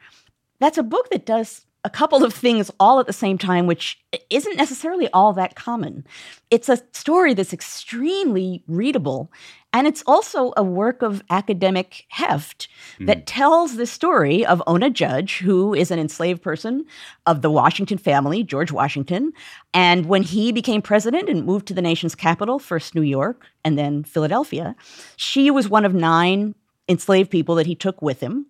That's 0.60 0.78
a 0.78 0.84
book 0.84 1.10
that 1.10 1.26
does 1.26 1.66
a 1.84 1.90
couple 1.90 2.24
of 2.24 2.34
things 2.34 2.70
all 2.78 3.00
at 3.00 3.06
the 3.06 3.12
same 3.12 3.38
time, 3.38 3.66
which 3.66 3.98
isn't 4.28 4.56
necessarily 4.56 5.08
all 5.12 5.32
that 5.32 5.54
common. 5.54 6.06
It's 6.50 6.68
a 6.68 6.82
story 6.92 7.32
that's 7.32 7.52
extremely 7.52 8.62
readable. 8.66 9.32
And 9.72 9.86
it's 9.86 10.02
also 10.06 10.52
a 10.56 10.64
work 10.64 11.00
of 11.00 11.22
academic 11.30 12.04
heft 12.08 12.68
mm. 12.98 13.06
that 13.06 13.26
tells 13.26 13.76
the 13.76 13.86
story 13.86 14.44
of 14.44 14.62
Ona 14.66 14.90
Judge, 14.90 15.38
who 15.38 15.72
is 15.74 15.90
an 15.90 15.98
enslaved 15.98 16.42
person 16.42 16.84
of 17.26 17.40
the 17.40 17.50
Washington 17.50 17.96
family, 17.96 18.42
George 18.42 18.72
Washington. 18.72 19.32
And 19.72 20.06
when 20.06 20.22
he 20.22 20.50
became 20.52 20.82
president 20.82 21.28
and 21.28 21.46
moved 21.46 21.66
to 21.68 21.74
the 21.74 21.82
nation's 21.82 22.14
capital, 22.14 22.58
first 22.58 22.94
New 22.94 23.02
York 23.02 23.46
and 23.64 23.78
then 23.78 24.02
Philadelphia, 24.02 24.74
she 25.16 25.50
was 25.50 25.68
one 25.68 25.84
of 25.84 25.94
nine 25.94 26.54
enslaved 26.88 27.30
people 27.30 27.54
that 27.54 27.66
he 27.66 27.76
took 27.76 28.02
with 28.02 28.20
him. 28.20 28.46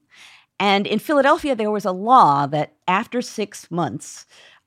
And 0.61 0.87
in 0.87 0.99
Philadelphia, 0.99 1.57
there 1.57 1.71
was 1.71 1.87
a 1.87 1.91
law 1.91 2.47
that 2.47 2.75
after 2.87 3.23
six 3.23 3.69
months, 3.71 4.27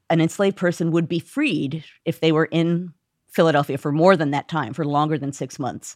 an 0.09 0.19
enslaved 0.19 0.57
person 0.57 0.91
would 0.91 1.07
be 1.07 1.19
freed 1.19 1.85
if 2.03 2.19
they 2.19 2.31
were 2.31 2.45
in 2.45 2.93
Philadelphia 3.29 3.77
for 3.77 3.91
more 3.91 4.17
than 4.17 4.31
that 4.31 4.49
time, 4.49 4.73
for 4.73 4.85
longer 4.85 5.17
than 5.17 5.31
six 5.31 5.59
months. 5.59 5.95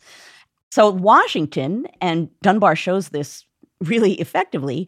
So, 0.71 0.89
Washington, 0.89 1.87
and 1.99 2.29
Dunbar 2.41 2.75
shows 2.75 3.09
this 3.09 3.45
really 3.81 4.13
effectively, 4.13 4.87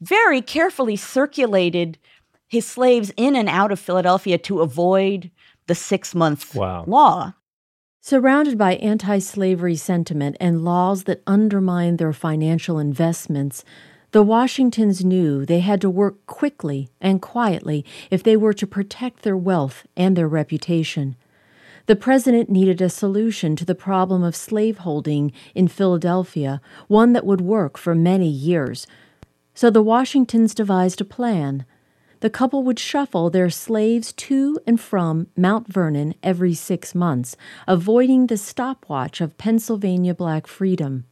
very 0.00 0.40
carefully 0.40 0.96
circulated 0.96 1.98
his 2.48 2.66
slaves 2.66 3.12
in 3.16 3.36
and 3.36 3.48
out 3.48 3.70
of 3.70 3.78
Philadelphia 3.78 4.38
to 4.38 4.60
avoid 4.60 5.30
the 5.66 5.74
six 5.74 6.14
month 6.14 6.54
wow. 6.54 6.84
law. 6.86 7.34
Surrounded 8.00 8.56
by 8.56 8.76
anti 8.76 9.18
slavery 9.18 9.76
sentiment 9.76 10.36
and 10.40 10.64
laws 10.64 11.04
that 11.04 11.22
undermine 11.26 11.96
their 11.98 12.12
financial 12.12 12.78
investments, 12.78 13.64
the 14.12 14.22
Washingtons 14.22 15.04
knew 15.04 15.44
they 15.44 15.60
had 15.60 15.82
to 15.82 15.90
work 15.90 16.24
quickly 16.26 16.88
and 17.00 17.20
quietly 17.20 17.84
if 18.10 18.22
they 18.22 18.36
were 18.36 18.54
to 18.54 18.66
protect 18.66 19.22
their 19.22 19.36
wealth 19.36 19.86
and 19.96 20.16
their 20.16 20.28
reputation. 20.28 21.14
The 21.84 21.96
president 21.96 22.48
needed 22.48 22.80
a 22.80 22.88
solution 22.88 23.54
to 23.56 23.64
the 23.64 23.74
problem 23.74 24.22
of 24.22 24.34
slaveholding 24.34 25.32
in 25.54 25.68
Philadelphia, 25.68 26.60
one 26.86 27.12
that 27.12 27.26
would 27.26 27.40
work 27.40 27.76
for 27.76 27.94
many 27.94 28.28
years. 28.28 28.86
So 29.54 29.70
the 29.70 29.82
Washingtons 29.82 30.54
devised 30.54 31.00
a 31.00 31.04
plan. 31.04 31.66
The 32.20 32.30
couple 32.30 32.62
would 32.64 32.78
shuffle 32.78 33.30
their 33.30 33.50
slaves 33.50 34.12
to 34.14 34.58
and 34.66 34.80
from 34.80 35.28
Mount 35.36 35.70
Vernon 35.72 36.14
every 36.22 36.54
six 36.54 36.94
months, 36.94 37.36
avoiding 37.66 38.26
the 38.26 38.36
stopwatch 38.36 39.20
of 39.20 39.38
Pennsylvania 39.38 40.14
black 40.14 40.46
freedom. 40.46 41.04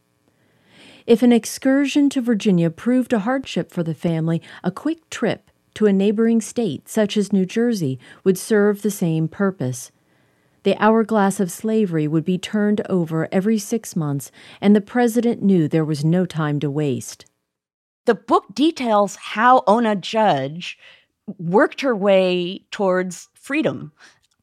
If 1.07 1.23
an 1.23 1.31
excursion 1.31 2.09
to 2.09 2.21
Virginia 2.21 2.69
proved 2.69 3.13
a 3.13 3.19
hardship 3.19 3.71
for 3.71 3.81
the 3.81 3.93
family, 3.93 4.41
a 4.61 4.71
quick 4.71 5.09
trip 5.09 5.49
to 5.75 5.85
a 5.85 5.93
neighboring 5.93 6.41
state, 6.41 6.89
such 6.89 7.15
as 7.15 7.31
New 7.31 7.45
Jersey, 7.45 7.97
would 8.25 8.37
serve 8.37 8.81
the 8.81 8.91
same 8.91 9.29
purpose. 9.29 9.89
The 10.63 10.75
hourglass 10.83 11.39
of 11.39 11.49
slavery 11.49 12.09
would 12.09 12.25
be 12.25 12.37
turned 12.37 12.81
over 12.89 13.29
every 13.31 13.57
six 13.57 13.95
months, 13.95 14.33
and 14.59 14.75
the 14.75 14.81
president 14.81 15.41
knew 15.41 15.69
there 15.69 15.85
was 15.85 16.03
no 16.03 16.25
time 16.25 16.59
to 16.59 16.69
waste. 16.69 17.25
The 18.05 18.15
book 18.15 18.53
details 18.53 19.15
how 19.15 19.63
Ona 19.65 19.95
Judge 19.95 20.77
worked 21.37 21.79
her 21.81 21.95
way 21.95 22.65
towards 22.69 23.29
freedom. 23.33 23.93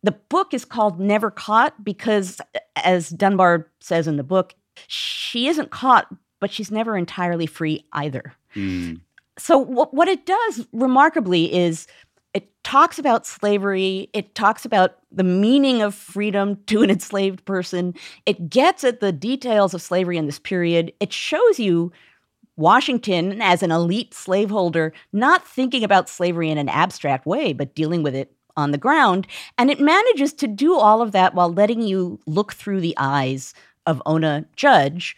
The 0.02 0.12
book 0.12 0.54
is 0.54 0.64
called 0.64 0.98
Never 0.98 1.30
Caught 1.30 1.84
because, 1.84 2.40
as 2.76 3.10
Dunbar 3.10 3.70
says 3.80 4.08
in 4.08 4.16
the 4.16 4.22
book, 4.22 4.54
she 4.86 5.46
isn't 5.48 5.70
caught 5.70 6.06
but 6.44 6.52
she's 6.52 6.70
never 6.70 6.94
entirely 6.94 7.46
free 7.46 7.86
either. 7.94 8.34
Mm. 8.54 9.00
So, 9.38 9.56
what, 9.56 9.94
what 9.94 10.08
it 10.08 10.26
does 10.26 10.66
remarkably 10.74 11.50
is 11.50 11.86
it 12.34 12.62
talks 12.64 12.98
about 12.98 13.24
slavery, 13.24 14.10
it 14.12 14.34
talks 14.34 14.66
about 14.66 14.98
the 15.10 15.24
meaning 15.24 15.80
of 15.80 15.94
freedom 15.94 16.58
to 16.66 16.82
an 16.82 16.90
enslaved 16.90 17.46
person, 17.46 17.94
it 18.26 18.50
gets 18.50 18.84
at 18.84 19.00
the 19.00 19.10
details 19.10 19.72
of 19.72 19.80
slavery 19.80 20.18
in 20.18 20.26
this 20.26 20.38
period, 20.38 20.92
it 21.00 21.14
shows 21.14 21.58
you. 21.58 21.90
Washington, 22.56 23.40
as 23.40 23.62
an 23.62 23.72
elite 23.72 24.12
slaveholder, 24.12 24.92
not 25.14 25.48
thinking 25.48 25.82
about 25.82 26.10
slavery 26.10 26.50
in 26.50 26.58
an 26.58 26.68
abstract 26.68 27.26
way, 27.26 27.54
but 27.54 27.74
dealing 27.74 28.02
with 28.02 28.14
it 28.14 28.32
on 28.54 28.70
the 28.70 28.78
ground. 28.78 29.26
And 29.56 29.70
it 29.70 29.80
manages 29.80 30.34
to 30.34 30.46
do 30.46 30.74
all 30.74 31.00
of 31.00 31.10
that 31.12 31.34
while 31.34 31.52
letting 31.52 31.82
you 31.82 32.20
look 32.26 32.52
through 32.52 32.80
the 32.80 32.94
eyes 32.96 33.54
of 33.86 34.02
Ona 34.06 34.46
Judge, 34.56 35.16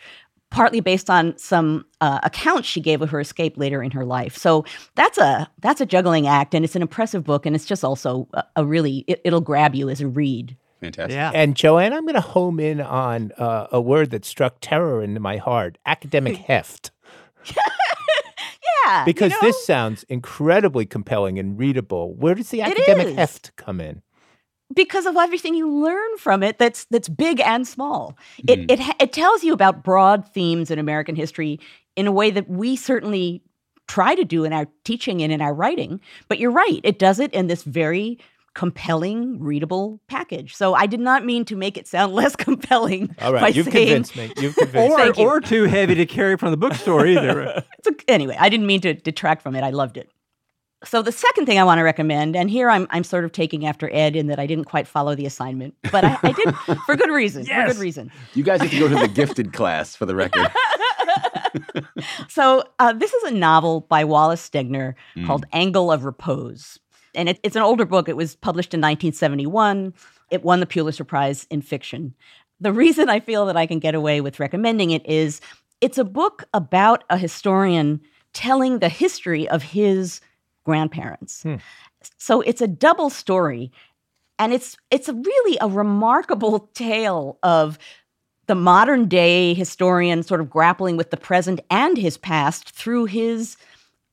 partly 0.56 0.80
based 0.80 1.10
on 1.10 1.36
some 1.36 1.84
uh, 2.00 2.18
accounts 2.22 2.66
she 2.66 2.80
gave 2.80 3.02
of 3.02 3.10
her 3.10 3.20
escape 3.20 3.58
later 3.58 3.82
in 3.82 3.90
her 3.90 4.06
life. 4.06 4.36
So 4.38 4.64
that's 4.94 5.18
a 5.18 5.48
that's 5.60 5.82
a 5.82 5.86
juggling 5.86 6.26
act, 6.26 6.54
and 6.54 6.64
it's 6.64 6.74
an 6.74 6.82
impressive 6.82 7.24
book, 7.24 7.44
and 7.44 7.54
it's 7.54 7.66
just 7.66 7.84
also 7.84 8.26
a, 8.32 8.42
a 8.56 8.64
really 8.64 9.04
it, 9.06 9.20
will 9.30 9.42
grab 9.42 9.74
you 9.74 9.90
as 9.90 10.00
a 10.00 10.08
read. 10.08 10.56
Fantastic. 10.80 11.14
Yeah. 11.14 11.30
And 11.34 11.54
Joanne, 11.54 11.92
I'm 11.92 12.02
going 12.02 12.14
to 12.14 12.20
home 12.22 12.58
in 12.58 12.80
on 12.80 13.32
uh, 13.38 13.66
a 13.70 13.80
word 13.80 14.10
that 14.10 14.24
struck 14.24 14.56
terror 14.62 15.02
into 15.02 15.20
my 15.20 15.36
heart: 15.36 15.76
academic 15.84 16.36
heft. 16.48 16.90
yeah, 17.54 19.04
because 19.04 19.32
you 19.32 19.42
know? 19.42 19.48
this 19.48 19.66
sounds 19.66 20.04
incredibly 20.04 20.86
compelling 20.86 21.38
and 21.38 21.58
readable. 21.58 22.14
Where 22.14 22.34
does 22.34 22.48
the 22.48 22.62
academic 22.62 23.14
heft 23.14 23.54
come 23.56 23.78
in? 23.78 24.00
Because 24.74 25.06
of 25.06 25.16
everything 25.16 25.54
you 25.54 25.70
learn 25.70 26.16
from 26.18 26.42
it 26.42 26.58
that's 26.58 26.84
that's 26.86 27.08
big 27.08 27.40
and 27.40 27.66
small. 27.66 28.16
Mm. 28.42 28.70
It, 28.70 28.70
it 28.80 28.96
it 29.00 29.12
tells 29.12 29.44
you 29.44 29.52
about 29.52 29.84
broad 29.84 30.28
themes 30.32 30.70
in 30.70 30.78
American 30.78 31.16
history 31.16 31.60
in 31.94 32.06
a 32.06 32.12
way 32.12 32.30
that 32.30 32.48
we 32.48 32.76
certainly 32.76 33.42
try 33.88 34.14
to 34.14 34.24
do 34.24 34.44
in 34.44 34.52
our 34.52 34.66
teaching 34.84 35.22
and 35.22 35.32
in 35.32 35.40
our 35.40 35.54
writing. 35.54 36.00
But 36.28 36.38
you're 36.38 36.50
right, 36.50 36.80
it 36.82 36.98
does 36.98 37.20
it 37.20 37.32
in 37.32 37.46
this 37.46 37.62
very 37.62 38.18
compelling, 38.54 39.38
readable 39.38 40.00
package. 40.08 40.56
So 40.56 40.72
I 40.72 40.86
did 40.86 40.98
not 40.98 41.26
mean 41.26 41.44
to 41.44 41.56
make 41.56 41.76
it 41.76 41.86
sound 41.86 42.14
less 42.20 42.34
compelling. 42.34 43.14
All 43.20 43.32
right, 43.32 43.54
you've 43.54 43.66
saying, 43.66 43.86
convinced 43.86 44.16
me. 44.16 44.32
You've 44.38 44.56
convinced 44.56 45.18
me. 45.18 45.24
or, 45.24 45.36
or 45.36 45.40
too 45.40 45.64
heavy 45.64 45.94
to 45.94 46.06
carry 46.06 46.36
from 46.36 46.50
the 46.50 46.56
bookstore 46.56 47.06
either. 47.06 47.42
a, 47.86 47.92
anyway, 48.08 48.36
I 48.40 48.48
didn't 48.48 48.66
mean 48.66 48.80
to 48.80 48.94
detract 48.94 49.42
from 49.42 49.54
it. 49.54 49.62
I 49.62 49.70
loved 49.70 49.96
it. 49.96 50.10
So 50.84 51.00
the 51.00 51.12
second 51.12 51.46
thing 51.46 51.58
I 51.58 51.64
want 51.64 51.78
to 51.78 51.82
recommend, 51.82 52.36
and 52.36 52.50
here 52.50 52.68
I'm 52.68 52.86
I'm 52.90 53.02
sort 53.02 53.24
of 53.24 53.32
taking 53.32 53.66
after 53.66 53.88
Ed 53.92 54.14
in 54.14 54.26
that 54.26 54.38
I 54.38 54.46
didn't 54.46 54.66
quite 54.66 54.86
follow 54.86 55.14
the 55.14 55.24
assignment, 55.24 55.74
but 55.90 56.04
I, 56.04 56.18
I 56.22 56.32
did 56.32 56.54
for 56.86 56.96
good 56.96 57.10
reason. 57.10 57.46
Yes. 57.46 57.68
For 57.68 57.74
good 57.74 57.80
reason. 57.80 58.12
You 58.34 58.42
guys 58.42 58.60
have 58.60 58.70
to 58.70 58.78
go 58.78 58.88
to 58.88 58.94
the 58.94 59.08
gifted 59.08 59.52
class 59.54 59.96
for 59.96 60.04
the 60.04 60.14
record. 60.14 60.48
so 62.28 62.62
uh, 62.78 62.92
this 62.92 63.12
is 63.14 63.22
a 63.24 63.30
novel 63.30 63.80
by 63.80 64.04
Wallace 64.04 64.46
Stegner 64.46 64.94
mm. 65.16 65.26
called 65.26 65.46
Angle 65.52 65.90
of 65.90 66.04
Repose, 66.04 66.78
and 67.14 67.30
it, 67.30 67.40
it's 67.42 67.56
an 67.56 67.62
older 67.62 67.86
book. 67.86 68.08
It 68.08 68.16
was 68.16 68.36
published 68.36 68.74
in 68.74 68.80
1971. 68.80 69.94
It 70.30 70.42
won 70.42 70.60
the 70.60 70.66
Pulitzer 70.66 71.04
Prize 71.04 71.46
in 71.50 71.62
fiction. 71.62 72.14
The 72.60 72.72
reason 72.72 73.08
I 73.08 73.20
feel 73.20 73.46
that 73.46 73.56
I 73.56 73.66
can 73.66 73.78
get 73.78 73.94
away 73.94 74.20
with 74.20 74.40
recommending 74.40 74.90
it 74.90 75.06
is 75.08 75.40
it's 75.80 75.98
a 75.98 76.04
book 76.04 76.44
about 76.52 77.04
a 77.08 77.16
historian 77.16 78.00
telling 78.32 78.78
the 78.78 78.88
history 78.90 79.48
of 79.48 79.62
his 79.62 80.20
grandparents. 80.66 81.44
Hmm. 81.44 81.54
So 82.18 82.42
it's 82.42 82.60
a 82.60 82.68
double 82.68 83.08
story. 83.08 83.72
And 84.38 84.52
it's 84.52 84.76
it's 84.90 85.08
a 85.08 85.14
really 85.14 85.56
a 85.62 85.68
remarkable 85.68 86.68
tale 86.74 87.38
of 87.42 87.78
the 88.46 88.54
modern 88.54 89.08
day 89.08 89.54
historian 89.54 90.22
sort 90.22 90.40
of 90.40 90.50
grappling 90.50 90.96
with 90.98 91.10
the 91.10 91.16
present 91.16 91.60
and 91.70 91.96
his 91.96 92.18
past 92.18 92.70
through 92.70 93.06
his 93.06 93.56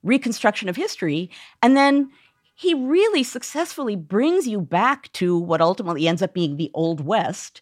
reconstruction 0.01 0.70
of 0.70 0.76
history. 0.76 1.30
And 1.62 1.76
then 1.76 2.10
he 2.56 2.74
really 2.74 3.24
successfully 3.24 3.95
brings 3.95 4.47
you 4.47 4.62
back 4.62 5.12
to 5.14 5.38
what 5.38 5.62
ultimately 5.62 6.08
ends 6.08 6.22
up 6.22 6.34
being 6.34 6.56
the 6.56 6.72
Old 6.74 7.01
West 7.01 7.62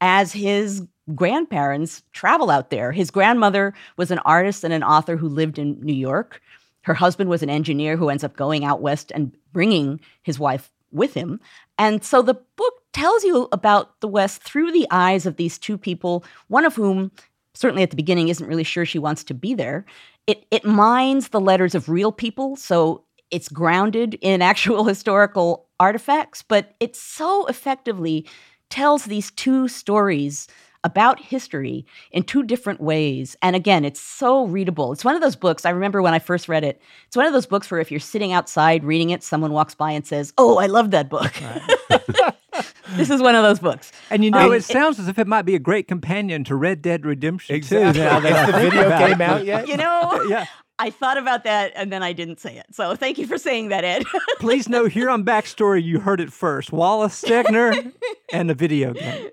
as 0.00 0.32
his 0.32 0.86
grandparents 1.14 2.02
travel 2.12 2.50
out 2.50 2.70
there. 2.70 2.92
His 2.92 3.10
grandmother 3.10 3.72
was 3.96 4.10
an 4.10 4.18
artist 4.20 4.64
and 4.64 4.74
an 4.74 4.82
author 4.82 5.16
who 5.16 5.28
lived 5.28 5.58
in 5.58 5.80
New 5.80 5.94
York. 5.94 6.40
Her 6.82 6.94
husband 6.94 7.30
was 7.30 7.42
an 7.42 7.50
engineer 7.50 7.96
who 7.96 8.08
ends 8.08 8.24
up 8.24 8.36
going 8.36 8.64
out 8.64 8.80
west 8.80 9.12
and 9.14 9.32
bringing 9.52 10.00
his 10.22 10.38
wife 10.38 10.70
with 10.92 11.14
him. 11.14 11.40
And 11.78 12.04
so 12.04 12.22
the 12.22 12.34
book 12.56 12.74
tells 12.92 13.24
you 13.24 13.48
about 13.52 14.00
the 14.00 14.08
West 14.08 14.42
through 14.42 14.72
the 14.72 14.86
eyes 14.90 15.26
of 15.26 15.36
these 15.36 15.58
two 15.58 15.78
people, 15.78 16.24
one 16.48 16.64
of 16.64 16.74
whom, 16.74 17.10
certainly 17.54 17.82
at 17.82 17.90
the 17.90 17.96
beginning, 17.96 18.28
isn't 18.28 18.46
really 18.46 18.64
sure 18.64 18.84
she 18.84 18.98
wants 18.98 19.24
to 19.24 19.34
be 19.34 19.54
there. 19.54 19.84
It, 20.26 20.46
it 20.50 20.64
mines 20.64 21.28
the 21.28 21.40
letters 21.40 21.74
of 21.74 21.88
real 21.88 22.12
people, 22.12 22.56
so 22.56 23.04
it's 23.30 23.48
grounded 23.48 24.18
in 24.20 24.42
actual 24.42 24.84
historical 24.84 25.66
artifacts, 25.80 26.42
but 26.42 26.74
it 26.78 26.94
so 26.94 27.46
effectively 27.46 28.26
tells 28.70 29.04
these 29.04 29.30
two 29.32 29.68
stories 29.68 30.46
about 30.84 31.20
history 31.20 31.86
in 32.10 32.22
two 32.22 32.42
different 32.42 32.80
ways. 32.80 33.36
And 33.42 33.54
again, 33.54 33.84
it's 33.84 34.00
so 34.00 34.46
readable. 34.46 34.92
It's 34.92 35.04
one 35.04 35.14
of 35.14 35.20
those 35.20 35.36
books. 35.36 35.64
I 35.64 35.70
remember 35.70 36.02
when 36.02 36.14
I 36.14 36.18
first 36.18 36.48
read 36.48 36.64
it, 36.64 36.80
it's 37.06 37.16
one 37.16 37.26
of 37.26 37.32
those 37.32 37.46
books 37.46 37.70
where 37.70 37.80
if 37.80 37.90
you're 37.90 38.00
sitting 38.00 38.32
outside 38.32 38.84
reading 38.84 39.10
it, 39.10 39.22
someone 39.22 39.52
walks 39.52 39.74
by 39.74 39.92
and 39.92 40.06
says, 40.06 40.32
Oh, 40.38 40.58
I 40.58 40.66
love 40.66 40.90
that 40.90 41.08
book. 41.08 41.32
Right. 41.40 42.32
this 42.96 43.10
is 43.10 43.20
one 43.22 43.34
of 43.34 43.42
those 43.42 43.58
books. 43.58 43.92
And 44.10 44.24
you 44.24 44.30
know, 44.30 44.46
um, 44.46 44.52
it 44.52 44.64
sounds 44.64 44.98
as 44.98 45.08
if 45.08 45.18
it 45.18 45.26
might 45.26 45.42
be 45.42 45.54
a 45.54 45.58
great 45.58 45.88
companion 45.88 46.44
to 46.44 46.56
Red 46.56 46.82
Dead 46.82 47.04
Redemption 47.04 47.56
exactly. 47.56 48.00
too. 48.00 48.08
Now 48.08 48.20
that 48.20 48.46
the 48.52 48.58
video 48.58 48.98
came 48.98 49.20
out 49.20 49.44
yet? 49.44 49.68
You 49.68 49.76
know, 49.76 50.24
yeah. 50.28 50.46
I 50.78 50.90
thought 50.90 51.16
about 51.16 51.44
that 51.44 51.72
and 51.76 51.92
then 51.92 52.02
I 52.02 52.12
didn't 52.12 52.40
say 52.40 52.56
it. 52.56 52.66
So 52.72 52.96
thank 52.96 53.18
you 53.18 53.26
for 53.26 53.38
saying 53.38 53.68
that, 53.68 53.84
Ed. 53.84 54.04
Please 54.40 54.68
know 54.68 54.86
here 54.86 55.08
on 55.10 55.24
Backstory, 55.24 55.82
you 55.82 56.00
heard 56.00 56.20
it 56.20 56.32
first. 56.32 56.72
Wallace 56.72 57.22
Stegner 57.22 57.92
and 58.32 58.50
the 58.50 58.54
video 58.54 58.92
game. 58.92 59.30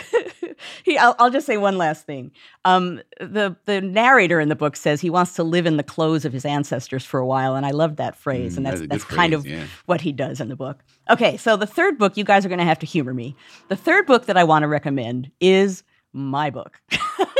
he, 0.84 0.96
I'll, 0.96 1.14
I'll, 1.18 1.30
just 1.30 1.46
say 1.46 1.56
one 1.56 1.76
last 1.76 2.06
thing. 2.06 2.32
Um, 2.64 3.02
the 3.20 3.56
the 3.66 3.80
narrator 3.80 4.40
in 4.40 4.48
the 4.48 4.56
book 4.56 4.76
says 4.76 5.00
he 5.00 5.10
wants 5.10 5.34
to 5.34 5.42
live 5.42 5.66
in 5.66 5.76
the 5.76 5.82
clothes 5.82 6.24
of 6.24 6.32
his 6.32 6.44
ancestors 6.44 7.04
for 7.04 7.20
a 7.20 7.26
while, 7.26 7.54
and 7.54 7.66
I 7.66 7.70
love 7.70 7.96
that 7.96 8.16
phrase, 8.16 8.54
mm, 8.54 8.58
and 8.58 8.66
that's 8.66 8.80
that's, 8.80 8.90
that's 8.90 9.04
kind 9.04 9.34
of 9.34 9.46
yeah. 9.46 9.66
what 9.86 10.00
he 10.00 10.12
does 10.12 10.40
in 10.40 10.48
the 10.48 10.56
book. 10.56 10.82
Okay, 11.10 11.36
so 11.36 11.56
the 11.56 11.66
third 11.66 11.98
book, 11.98 12.16
you 12.16 12.24
guys 12.24 12.46
are 12.46 12.48
going 12.48 12.58
to 12.58 12.64
have 12.64 12.78
to 12.80 12.86
humor 12.86 13.12
me. 13.12 13.36
The 13.68 13.76
third 13.76 14.06
book 14.06 14.26
that 14.26 14.36
I 14.36 14.44
want 14.44 14.62
to 14.62 14.68
recommend 14.68 15.30
is 15.40 15.82
my 16.12 16.50
book. 16.50 16.80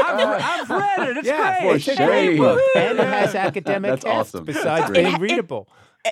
I've, 0.05 0.41
I've, 0.43 0.71
read 0.71 1.09
it. 1.11 1.17
It's 1.19 1.29
yeah, 1.29 1.61
great. 1.61 1.77
It's 1.77 1.89
a 1.89 1.97
great 1.97 2.37
book, 2.37 2.61
and 2.77 2.99
it 2.99 3.07
has 3.07 3.35
academic 3.35 3.91
That's 3.91 4.05
awesome. 4.05 4.45
besides 4.45 4.91
being 4.91 5.19
readable 5.19 5.69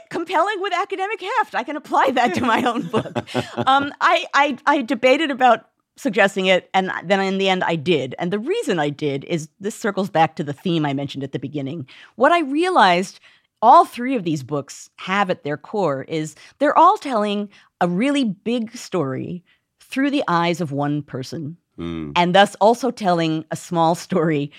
compelling 0.09 0.61
with 0.61 0.73
academic 0.73 1.21
heft. 1.21 1.55
I 1.55 1.65
can 1.65 1.77
apply 1.77 2.13
that 2.13 2.35
to 2.35 2.43
my 2.43 2.63
own 2.63 2.87
book. 2.87 3.17
Um, 3.57 3.93
I, 4.01 4.27
I, 4.35 4.59
I 4.67 4.83
debated 4.83 5.31
about 5.31 5.70
suggesting 6.01 6.47
it. 6.47 6.71
And 6.75 6.91
then 7.05 7.21
in 7.21 7.39
the 7.39 7.49
end, 7.49 7.63
I 7.65 7.77
did. 7.77 8.15
And 8.19 8.33
the 8.33 8.39
reason 8.39 8.79
I 8.79 8.89
did 8.91 9.25
is 9.25 9.49
this 9.61 9.75
circles 9.75 10.11
back 10.11 10.37
to 10.37 10.45
the 10.45 10.53
theme 10.53 10.87
I 10.87 10.95
mentioned 10.95 11.23
at 11.23 11.33
the 11.33 11.39
beginning. 11.39 11.87
What 12.17 12.33
I 12.33 12.41
realized 12.41 13.21
all 13.63 13.85
three 13.85 14.17
of 14.17 14.25
these 14.25 14.43
books 14.43 14.89
have 14.97 15.29
at 15.29 15.45
their 15.45 15.59
core 15.59 16.05
is 16.09 16.35
they're 16.59 16.77
all 16.77 16.97
telling 16.97 17.49
a 17.81 17.89
really 17.89 18.25
big 18.25 18.75
story 18.77 19.45
through 19.81 20.11
the 20.11 20.25
eyes 20.29 20.61
of 20.61 20.73
one 20.73 21.03
person. 21.03 21.57
Mm. 21.79 22.13
And 22.17 22.35
thus 22.35 22.55
also 22.57 22.91
telling 22.91 23.45
a 23.51 23.57
small 23.57 23.95
story 23.95 24.51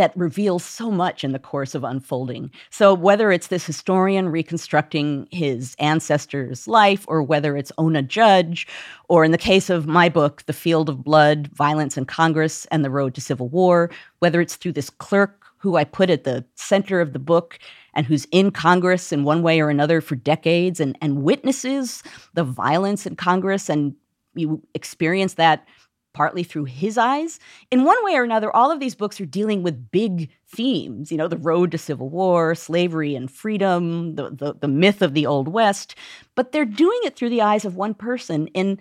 that 0.00 0.16
reveals 0.16 0.64
so 0.64 0.90
much 0.90 1.24
in 1.24 1.32
the 1.32 1.38
course 1.38 1.74
of 1.74 1.84
unfolding. 1.84 2.50
So, 2.70 2.94
whether 2.94 3.30
it's 3.30 3.48
this 3.48 3.66
historian 3.66 4.30
reconstructing 4.30 5.28
his 5.30 5.76
ancestors' 5.78 6.66
life, 6.66 7.04
or 7.06 7.22
whether 7.22 7.54
it's 7.54 7.70
Ona 7.76 8.02
Judge, 8.02 8.66
or 9.08 9.26
in 9.26 9.30
the 9.30 9.36
case 9.38 9.68
of 9.68 9.86
my 9.86 10.08
book, 10.08 10.42
The 10.46 10.54
Field 10.54 10.88
of 10.88 11.04
Blood 11.04 11.48
Violence 11.48 11.98
in 11.98 12.06
Congress 12.06 12.64
and 12.70 12.82
the 12.82 12.88
Road 12.88 13.14
to 13.14 13.20
Civil 13.20 13.48
War, 13.50 13.90
whether 14.20 14.40
it's 14.40 14.56
through 14.56 14.72
this 14.72 14.88
clerk 14.88 15.44
who 15.58 15.76
I 15.76 15.84
put 15.84 16.08
at 16.08 16.24
the 16.24 16.46
center 16.54 17.02
of 17.02 17.12
the 17.12 17.18
book 17.18 17.58
and 17.92 18.06
who's 18.06 18.26
in 18.32 18.50
Congress 18.50 19.12
in 19.12 19.24
one 19.24 19.42
way 19.42 19.60
or 19.60 19.68
another 19.68 20.00
for 20.00 20.16
decades 20.16 20.80
and, 20.80 20.96
and 21.02 21.22
witnesses 21.22 22.02
the 22.32 22.44
violence 22.44 23.04
in 23.04 23.16
Congress, 23.16 23.68
and 23.68 23.94
you 24.34 24.62
experience 24.74 25.34
that 25.34 25.66
partly 26.12 26.42
through 26.42 26.64
his 26.64 26.98
eyes. 26.98 27.38
In 27.70 27.84
one 27.84 28.02
way 28.04 28.14
or 28.14 28.24
another, 28.24 28.54
all 28.54 28.70
of 28.70 28.80
these 28.80 28.94
books 28.94 29.20
are 29.20 29.26
dealing 29.26 29.62
with 29.62 29.90
big 29.90 30.30
themes, 30.48 31.12
you 31.12 31.18
know, 31.18 31.28
the 31.28 31.36
road 31.36 31.70
to 31.70 31.78
civil 31.78 32.08
war, 32.08 32.54
slavery 32.54 33.14
and 33.14 33.30
freedom, 33.30 34.16
the, 34.16 34.30
the, 34.30 34.54
the, 34.54 34.68
myth 34.68 35.02
of 35.02 35.14
the 35.14 35.26
Old 35.26 35.48
West, 35.48 35.94
but 36.34 36.52
they're 36.52 36.64
doing 36.64 36.98
it 37.04 37.16
through 37.16 37.28
the 37.28 37.42
eyes 37.42 37.64
of 37.64 37.76
one 37.76 37.94
person 37.94 38.48
in 38.48 38.78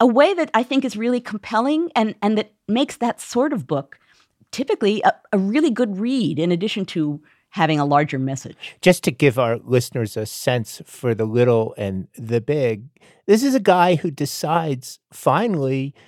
a 0.00 0.06
way 0.06 0.32
that 0.34 0.50
I 0.54 0.62
think 0.62 0.84
is 0.84 0.96
really 0.96 1.20
compelling 1.20 1.90
and, 1.94 2.14
and 2.22 2.38
that 2.38 2.52
makes 2.66 2.96
that 2.96 3.20
sort 3.20 3.52
of 3.52 3.66
book 3.66 3.98
typically 4.50 5.02
a, 5.02 5.12
a 5.32 5.38
really 5.38 5.70
good 5.70 5.98
read 5.98 6.38
in 6.38 6.50
addition 6.50 6.86
to 6.86 7.20
having 7.50 7.78
a 7.78 7.84
larger 7.84 8.18
message. 8.18 8.56
Just 8.80 9.04
to 9.04 9.10
give 9.10 9.38
our 9.38 9.58
listeners 9.58 10.16
a 10.16 10.26
sense 10.26 10.82
for 10.86 11.14
the 11.14 11.24
little 11.24 11.74
and 11.76 12.08
the 12.16 12.40
big, 12.40 12.86
this 13.26 13.44
is 13.44 13.54
a 13.54 13.60
guy 13.60 13.96
who 13.96 14.10
decides 14.10 14.98
finally– 15.12 15.94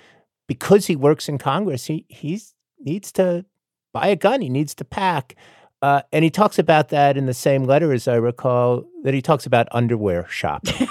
because 0.47 0.87
he 0.87 0.95
works 0.95 1.29
in 1.29 1.37
Congress, 1.37 1.85
he 1.85 2.05
he's 2.09 2.55
needs 2.79 3.11
to 3.13 3.45
buy 3.93 4.07
a 4.07 4.15
gun. 4.15 4.41
He 4.41 4.49
needs 4.49 4.73
to 4.75 4.85
pack. 4.85 5.35
Uh, 5.81 6.01
and 6.11 6.23
he 6.23 6.31
talks 6.31 6.57
about 6.57 6.89
that 6.89 7.17
in 7.17 7.27
the 7.27 7.33
same 7.33 7.63
letter, 7.63 7.93
as 7.93 8.07
I 8.07 8.15
recall, 8.15 8.83
that 9.03 9.13
he 9.13 9.21
talks 9.21 9.45
about 9.45 9.67
underwear 9.71 10.25
shopping. 10.27 10.87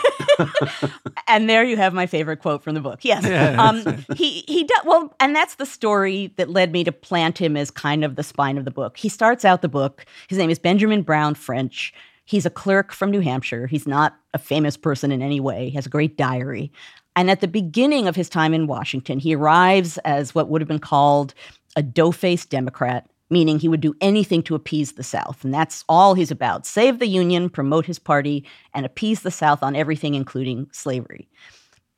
and 1.29 1.51
there 1.51 1.65
you 1.65 1.77
have 1.77 1.93
my 1.93 2.07
favorite 2.07 2.39
quote 2.39 2.63
from 2.63 2.75
the 2.75 2.81
book. 2.81 3.05
Yes, 3.05 3.25
yeah, 3.25 3.61
um, 3.61 4.05
he 4.15 4.45
he 4.47 4.63
does 4.63 4.83
well, 4.85 5.13
and 5.19 5.35
that's 5.35 5.57
the 5.57 5.67
story 5.67 6.33
that 6.37 6.51
led 6.51 6.71
me 6.71 6.85
to 6.85 6.93
plant 6.93 7.39
him 7.39 7.57
as 7.57 7.71
kind 7.71 8.05
of 8.05 8.15
the 8.15 8.23
spine 8.23 8.59
of 8.59 8.65
the 8.65 8.71
book. 8.71 8.97
He 8.97 9.09
starts 9.09 9.45
out 9.45 9.61
the 9.61 9.69
book. 9.69 10.07
His 10.29 10.39
name 10.39 10.51
is 10.51 10.59
Benjamin 10.59 11.03
Brown 11.03 11.35
French. 11.35 11.93
He's 12.25 12.47
a 12.47 12.51
clerk 12.51 12.93
from 12.93 13.11
New 13.11 13.21
Hampshire. 13.21 13.67
He's 13.67 13.87
not 13.87 14.17
a 14.35 14.39
famous 14.39 14.77
person 14.77 15.11
in 15.11 15.23
any 15.23 15.41
way. 15.41 15.69
He 15.71 15.77
has 15.77 15.87
a 15.87 15.91
great 15.91 16.17
diary. 16.17 16.73
And 17.17 17.31
at 17.31 17.41
the 17.41 17.49
beginning 17.49 18.07
of 18.07 18.15
his 18.15 18.29
time 18.29 18.53
in 18.53 18.67
Washington, 18.67 19.19
he 19.19 19.35
arrives 19.35 19.97
as 19.99 20.35
what 20.35 20.49
would 20.49 20.61
have 20.61 20.69
been 20.69 20.79
called 20.79 21.35
a 21.75 21.83
dough 21.83 22.13
faced 22.13 22.51
Democrat, 22.51 23.09
meaning 23.31 23.59
he 23.59 23.69
would 23.69 23.81
do 23.81 23.97
anything 24.01 24.43
to 24.45 24.55
appease 24.55 24.93
the 24.93 25.03
South. 25.03 25.43
And 25.43 25.53
that's 25.53 25.83
all 25.89 26.15
he's 26.15 26.31
about 26.31 26.67
save 26.67 26.99
the 26.99 27.09
Union, 27.09 27.49
promote 27.49 27.87
his 27.87 27.99
party, 27.99 28.47
and 28.75 28.85
appease 28.85 29.23
the 29.23 29.31
South 29.31 29.63
on 29.63 29.75
everything, 29.75 30.15
including 30.15 30.69
slavery. 30.73 31.27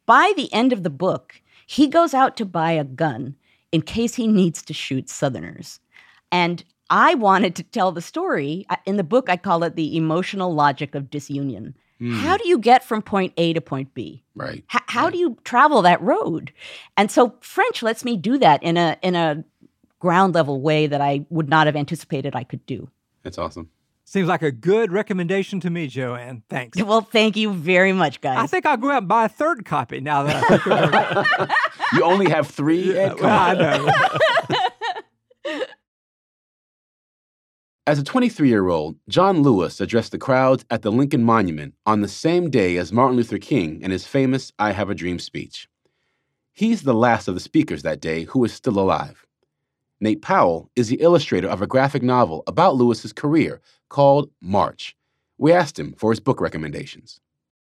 By 0.06 0.32
the 0.36 0.50
end 0.54 0.72
of 0.72 0.84
the 0.84 0.90
book, 0.90 1.42
he 1.66 1.88
goes 1.88 2.14
out 2.14 2.36
to 2.38 2.46
buy 2.46 2.72
a 2.72 2.84
gun 2.84 3.34
in 3.72 3.82
case 3.82 4.14
he 4.14 4.26
needs 4.26 4.62
to 4.62 4.72
shoot 4.72 5.10
Southerners. 5.10 5.80
And 6.32 6.64
I 6.90 7.14
wanted 7.14 7.54
to 7.56 7.62
tell 7.62 7.92
the 7.92 8.00
story. 8.00 8.66
In 8.86 8.96
the 8.96 9.04
book, 9.04 9.28
I 9.28 9.36
call 9.36 9.62
it 9.64 9.76
the 9.76 9.96
emotional 9.96 10.54
logic 10.54 10.94
of 10.94 11.10
disunion. 11.10 11.74
Mm. 12.00 12.20
How 12.20 12.36
do 12.36 12.48
you 12.48 12.58
get 12.58 12.84
from 12.84 13.02
point 13.02 13.32
A 13.36 13.52
to 13.54 13.60
point 13.60 13.92
B? 13.94 14.22
Right. 14.34 14.64
H- 14.74 14.82
how 14.86 15.04
right. 15.04 15.12
do 15.12 15.18
you 15.18 15.36
travel 15.44 15.82
that 15.82 16.00
road? 16.00 16.52
And 16.96 17.10
so 17.10 17.34
French 17.40 17.82
lets 17.82 18.04
me 18.04 18.16
do 18.16 18.38
that 18.38 18.62
in 18.62 18.76
a 18.76 18.96
in 19.02 19.14
a 19.16 19.44
ground 19.98 20.34
level 20.34 20.60
way 20.60 20.86
that 20.86 21.00
I 21.00 21.26
would 21.28 21.48
not 21.48 21.66
have 21.66 21.74
anticipated 21.74 22.36
I 22.36 22.44
could 22.44 22.64
do. 22.66 22.88
That's 23.24 23.36
awesome. 23.38 23.70
Seems 24.04 24.28
like 24.28 24.40
a 24.42 24.50
good 24.52 24.90
recommendation 24.90 25.60
to 25.60 25.68
me, 25.70 25.86
Joanne. 25.86 26.42
Thanks. 26.48 26.80
Well, 26.82 27.02
thank 27.02 27.36
you 27.36 27.52
very 27.52 27.92
much, 27.92 28.20
guys. 28.22 28.38
I 28.38 28.46
think 28.46 28.64
I'll 28.64 28.76
go 28.78 28.90
out 28.90 28.98
and 28.98 29.08
buy 29.08 29.26
a 29.26 29.28
third 29.28 29.66
copy 29.66 30.00
now 30.00 30.22
that 30.22 30.36
I 30.36 30.48
think 30.48 30.66
of 31.40 31.40
it. 31.50 31.50
you 31.92 32.04
only 32.04 32.30
have 32.30 32.46
three? 32.46 32.94
Yeah, 32.94 33.12
well, 33.14 33.26
I 33.28 33.54
know. 33.54 34.58
As 37.88 37.98
a 37.98 38.04
23 38.04 38.50
year 38.50 38.68
old, 38.68 38.96
John 39.08 39.40
Lewis 39.40 39.80
addressed 39.80 40.12
the 40.12 40.18
crowds 40.18 40.62
at 40.68 40.82
the 40.82 40.92
Lincoln 40.92 41.24
Monument 41.24 41.72
on 41.86 42.02
the 42.02 42.06
same 42.06 42.50
day 42.50 42.76
as 42.76 42.92
Martin 42.92 43.16
Luther 43.16 43.38
King 43.38 43.80
in 43.80 43.90
his 43.90 44.06
famous 44.06 44.52
I 44.58 44.72
Have 44.72 44.90
a 44.90 44.94
Dream 44.94 45.18
speech. 45.18 45.70
He's 46.52 46.82
the 46.82 46.92
last 46.92 47.28
of 47.28 47.34
the 47.34 47.40
speakers 47.40 47.84
that 47.84 47.98
day 47.98 48.24
who 48.24 48.44
is 48.44 48.52
still 48.52 48.78
alive. 48.78 49.24
Nate 50.02 50.20
Powell 50.20 50.70
is 50.76 50.88
the 50.88 51.00
illustrator 51.00 51.48
of 51.48 51.62
a 51.62 51.66
graphic 51.66 52.02
novel 52.02 52.42
about 52.46 52.76
Lewis's 52.76 53.14
career 53.14 53.62
called 53.88 54.30
March. 54.38 54.94
We 55.38 55.54
asked 55.54 55.78
him 55.78 55.94
for 55.94 56.10
his 56.10 56.20
book 56.20 56.42
recommendations. 56.42 57.22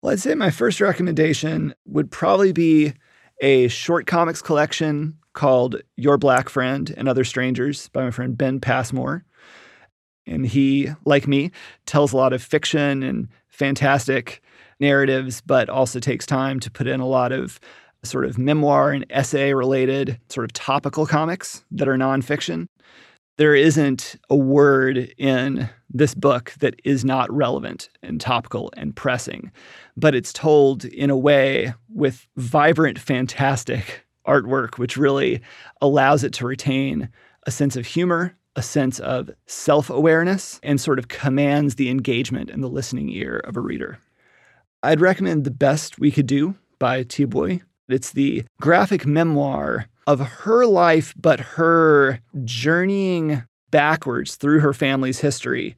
Well, 0.02 0.14
I'd 0.14 0.22
say 0.22 0.34
my 0.34 0.50
first 0.50 0.80
recommendation 0.80 1.76
would 1.86 2.10
probably 2.10 2.54
be 2.54 2.94
a 3.42 3.68
short 3.68 4.08
comics 4.08 4.42
collection 4.42 5.18
called 5.34 5.82
Your 5.98 6.18
Black 6.18 6.48
Friend 6.48 6.94
and 6.96 7.10
Other 7.10 7.26
Strangers 7.26 7.90
by 7.90 8.06
my 8.06 8.12
friend 8.12 8.38
Ben 8.38 8.62
Passmore. 8.62 9.26
And 10.28 10.46
he, 10.46 10.90
like 11.06 11.28
me, 11.28 11.52
tells 11.86 12.14
a 12.14 12.18
lot 12.18 12.34
of 12.34 12.42
fiction 12.42 13.04
and 13.04 13.28
fantastic 13.48 14.42
narratives, 14.80 15.42
but 15.42 15.70
also 15.70 16.00
takes 16.00 16.26
time 16.26 16.60
to 16.60 16.72
put 16.72 16.88
in 16.88 17.00
a 17.00 17.08
lot 17.08 17.32
of 17.32 17.60
sort 18.04 18.26
of 18.26 18.38
memoir 18.38 18.92
and 18.92 19.06
essay 19.10 19.54
related, 19.54 20.20
sort 20.30 20.46
of 20.46 20.54
topical 20.54 21.06
comics 21.06 21.64
that 21.72 21.88
are 21.88 21.98
nonfiction. 21.98 22.68
There 23.38 23.56
isn't 23.56 24.16
a 24.30 24.36
word 24.36 25.14
in 25.18 25.70
this 25.90 26.16
book 26.16 26.54
that 26.60 26.80
is 26.86 27.04
not 27.04 27.32
relevant 27.32 27.90
and 28.02 28.22
topical 28.22 28.72
and 28.78 28.96
pressing, 28.96 29.52
but 29.98 30.16
it's 30.16 30.32
told 30.32 30.86
in 30.86 31.10
a 31.10 31.18
way 31.18 31.74
with 31.90 32.28
vibrant, 32.38 32.98
fantastic 32.98 34.06
artwork, 34.26 34.78
which 34.78 34.98
really 34.98 35.42
allows 35.82 36.24
it 36.24 36.34
to 36.34 36.46
retain 36.46 37.10
a 37.44 37.52
sense 37.52 37.76
of 37.76 37.86
humor 37.86 38.36
a 38.56 38.62
sense 38.62 39.00
of 39.00 39.30
self 39.46 39.90
awareness 39.90 40.60
and 40.64 40.80
sort 40.80 41.00
of 41.00 41.08
commands 41.08 41.76
the 41.76 41.90
engagement 41.90 42.50
and 42.50 42.64
the 42.64 42.68
listening 42.68 43.10
ear 43.10 43.42
of 43.46 43.58
a 43.58 43.62
reader. 43.62 44.00
I'd 44.84 45.02
recommend 45.02 45.44
The 45.44 45.52
Best 45.52 46.00
We 46.00 46.12
Could 46.12 46.28
Do 46.28 46.56
by 46.80 47.04
Thi 47.04 47.26
Bui. 47.26 47.64
It's 47.90 48.12
the 48.12 48.44
graphic 48.62 49.06
memoir 49.06 49.88
of 50.08 50.20
her 50.20 50.66
life, 50.66 51.14
but 51.18 51.40
her 51.40 52.20
journeying 52.44 53.44
backwards 53.72 54.36
through 54.36 54.60
her 54.60 54.74
family's 54.74 55.20
history, 55.20 55.76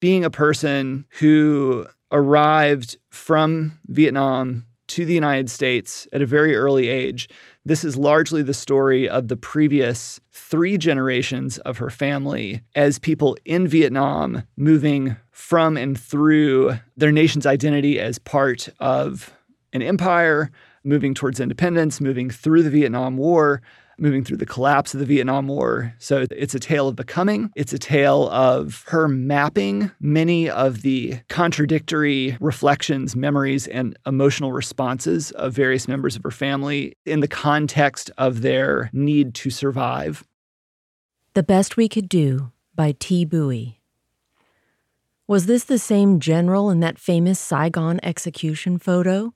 being 0.00 0.24
a 0.24 0.30
person 0.30 1.06
who 1.18 1.86
arrived 2.10 2.98
from 3.10 3.78
Vietnam 3.86 4.66
to 4.88 5.06
the 5.06 5.14
United 5.14 5.50
States 5.50 6.06
at 6.12 6.20
a 6.20 6.26
very 6.26 6.54
early 6.54 6.88
age. 6.88 7.28
This 7.64 7.84
is 7.84 7.96
largely 7.96 8.42
the 8.42 8.54
story 8.54 9.08
of 9.08 9.28
the 9.28 9.36
previous 9.36 10.20
three 10.32 10.76
generations 10.76 11.58
of 11.58 11.78
her 11.78 11.90
family 11.90 12.62
as 12.74 12.98
people 12.98 13.36
in 13.44 13.68
Vietnam 13.68 14.42
moving 14.56 15.14
from 15.30 15.76
and 15.76 15.98
through 15.98 16.72
their 16.96 17.12
nation's 17.12 17.46
identity 17.46 18.00
as 18.00 18.18
part 18.18 18.68
of 18.80 19.32
an 19.72 19.80
empire, 19.80 20.50
moving 20.82 21.14
towards 21.14 21.38
independence, 21.38 22.00
moving 22.00 22.30
through 22.30 22.64
the 22.64 22.70
Vietnam 22.70 23.16
War, 23.16 23.62
moving 24.02 24.24
through 24.24 24.36
the 24.36 24.44
collapse 24.44 24.92
of 24.92 25.00
the 25.00 25.06
Vietnam 25.06 25.46
War. 25.46 25.94
So 25.98 26.26
it's 26.30 26.54
a 26.54 26.60
tale 26.60 26.88
of 26.88 26.96
becoming. 26.96 27.50
It's 27.54 27.72
a 27.72 27.78
tale 27.78 28.28
of 28.30 28.84
her 28.88 29.06
mapping 29.06 29.92
many 30.00 30.50
of 30.50 30.82
the 30.82 31.20
contradictory 31.28 32.36
reflections, 32.40 33.14
memories, 33.14 33.68
and 33.68 33.96
emotional 34.04 34.52
responses 34.52 35.30
of 35.30 35.52
various 35.54 35.86
members 35.86 36.16
of 36.16 36.24
her 36.24 36.32
family 36.32 36.96
in 37.06 37.20
the 37.20 37.28
context 37.28 38.10
of 38.18 38.42
their 38.42 38.90
need 38.92 39.34
to 39.36 39.50
survive. 39.50 40.24
The 41.34 41.44
Best 41.44 41.76
We 41.76 41.88
Could 41.88 42.08
Do 42.08 42.50
by 42.74 42.96
Thi 42.98 43.24
Bui. 43.24 43.78
Was 45.28 45.46
this 45.46 45.62
the 45.62 45.78
same 45.78 46.18
general 46.18 46.70
in 46.70 46.80
that 46.80 46.98
famous 46.98 47.38
Saigon 47.38 48.00
execution 48.02 48.78
photo? 48.78 49.32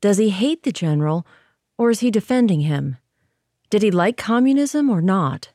Does 0.00 0.16
he 0.16 0.30
hate 0.30 0.62
the 0.62 0.72
general, 0.72 1.26
or 1.76 1.90
is 1.90 2.00
he 2.00 2.10
defending 2.10 2.62
him? 2.62 2.96
Did 3.72 3.80
he 3.80 3.90
like 3.90 4.18
communism 4.18 4.90
or 4.90 5.00
not? 5.00 5.48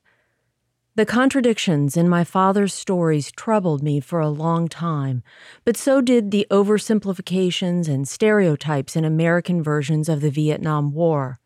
The 0.95 1.05
contradictions 1.05 1.95
in 1.95 2.09
my 2.09 2.23
father's 2.23 2.73
stories 2.73 3.31
troubled 3.31 3.83
me 3.83 3.99
for 3.99 4.19
a 4.19 4.27
long 4.27 4.67
time, 4.67 5.21
but 5.63 5.77
so 5.77 6.01
did 6.01 6.31
the 6.31 6.47
oversimplifications 6.49 7.87
and 7.87 8.07
stereotypes 8.07 8.95
in 8.95 9.05
American 9.05 9.61
versions 9.61 10.09
of 10.09 10.21
the 10.21 10.31
Vietnam 10.31 10.93
War. 10.93 11.39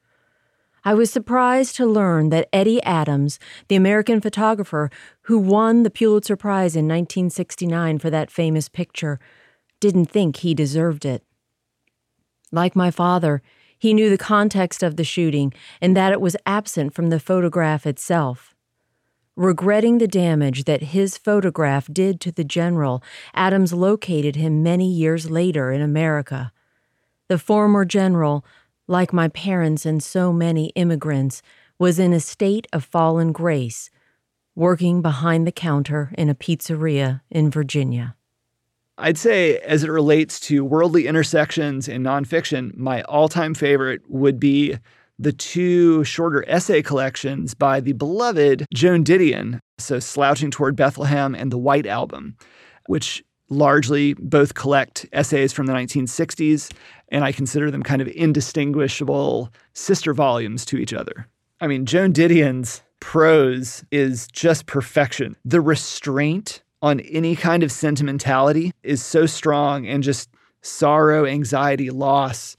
I 0.86 0.94
was 0.94 1.12
surprised 1.12 1.76
to 1.76 1.86
learn 1.86 2.30
that 2.30 2.48
Eddie 2.54 2.82
Adams, 2.84 3.38
the 3.68 3.76
American 3.76 4.22
photographer 4.22 4.90
who 5.24 5.40
won 5.40 5.84
the 5.84 5.92
Pulitzer 5.92 6.38
Prize 6.38 6.78
in 6.78 6.88
1969 6.88 8.00
for 8.00 8.10
that 8.10 8.32
famous 8.32 8.70
picture, 8.70 9.20
didn't 9.82 10.06
think 10.06 10.38
he 10.38 10.54
deserved 10.54 11.04
it. 11.04 11.26
Like 12.50 12.78
my 12.78 12.92
father, 12.92 13.42
he 13.82 13.96
knew 13.96 14.12
the 14.12 14.18
context 14.18 14.84
of 14.84 14.96
the 14.96 15.04
shooting 15.04 15.52
and 15.82 15.98
that 15.98 16.12
it 16.12 16.22
was 16.22 16.38
absent 16.46 16.94
from 16.94 17.10
the 17.10 17.20
photograph 17.20 17.88
itself. 17.88 18.54
Regretting 19.36 19.98
the 19.98 20.08
damage 20.08 20.66
that 20.66 20.94
his 20.94 21.18
photograph 21.18 21.88
did 21.92 22.22
to 22.22 22.32
the 22.32 22.44
general, 22.44 23.02
Adams 23.34 23.74
located 23.74 24.36
him 24.36 24.62
many 24.62 24.88
years 24.88 25.32
later 25.32 25.72
in 25.72 25.82
America. 25.82 26.52
The 27.28 27.40
former 27.40 27.84
general, 27.84 28.46
like 28.88 29.12
my 29.12 29.30
parents 29.30 29.84
and 29.84 30.04
so 30.04 30.32
many 30.32 30.68
immigrants, 30.76 31.42
was 31.80 31.98
in 31.98 32.14
a 32.14 32.20
state 32.20 32.68
of 32.72 32.86
fallen 32.86 33.32
grace, 33.32 33.90
working 34.54 35.02
behind 35.02 35.48
the 35.48 35.52
counter 35.52 36.14
in 36.16 36.30
a 36.30 36.36
pizzeria 36.36 37.22
in 37.32 37.50
Virginia. 37.50 38.16
I'd 39.02 39.18
say, 39.18 39.58
as 39.60 39.84
it 39.84 39.90
relates 39.90 40.40
to 40.42 40.64
worldly 40.64 41.08
intersections 41.08 41.88
in 41.88 42.04
nonfiction, 42.04 42.78
my 42.78 43.02
all 43.04 43.28
time 43.28 43.56
favorite 43.56 44.02
would 44.08 44.40
be 44.40 44.78
the 45.18 45.32
two 45.32 46.04
shorter 46.04 46.48
essay 46.48 46.84
collections 46.84 47.56
by 47.56 47.80
the 47.80 47.94
beloved 47.94 48.68
Joan 48.74 49.04
Didion, 49.04 49.60
so 49.80 50.00
Slouching 50.00 50.52
Toward 50.52 50.76
Bethlehem 50.76 51.34
and 51.34 51.52
The 51.52 51.58
White 51.58 51.88
Album, 51.88 52.38
which 52.86 53.24
largely 53.50 54.14
both 54.14 54.54
collect 54.54 55.08
essays 55.14 55.52
from 55.52 55.66
the 55.66 55.74
1960s, 55.74 56.72
and 57.10 57.24
I 57.24 57.32
consider 57.32 57.72
them 57.72 57.82
kind 57.82 58.04
of 58.04 58.08
indistinguishable 58.10 59.52
sister 59.74 60.14
volumes 60.14 60.64
to 60.66 60.78
each 60.78 60.94
other. 60.94 61.28
I 61.60 61.66
mean, 61.66 61.88
Joan 61.88 62.14
Didion's 62.14 62.84
prose 63.00 63.84
is 63.92 64.28
just 64.28 64.68
perfection. 64.68 65.36
The 65.44 65.60
restraint 65.60 66.62
on 66.82 67.00
any 67.02 67.36
kind 67.36 67.64
of 67.64 67.72
sentimentality 67.72 68.74
is 68.84 69.04
so 69.04 69.26
strong 69.26 69.86
and 69.86 70.04
just 70.04 70.30
sorrow, 70.62 71.26
anxiety, 71.26 71.90
loss 71.90 72.56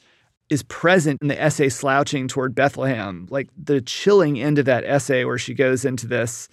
is 0.50 0.62
present 0.64 1.20
in 1.22 1.28
the 1.28 1.40
essay 1.40 1.68
slouching 1.68 2.28
toward 2.28 2.54
Bethlehem. 2.54 3.26
Like 3.30 3.48
the 3.56 3.80
chilling 3.80 4.40
end 4.40 4.58
of 4.58 4.66
that 4.66 4.84
essay 4.84 5.24
where 5.24 5.38
she 5.38 5.54
goes 5.54 5.84
into 5.84 6.06
this 6.06 6.48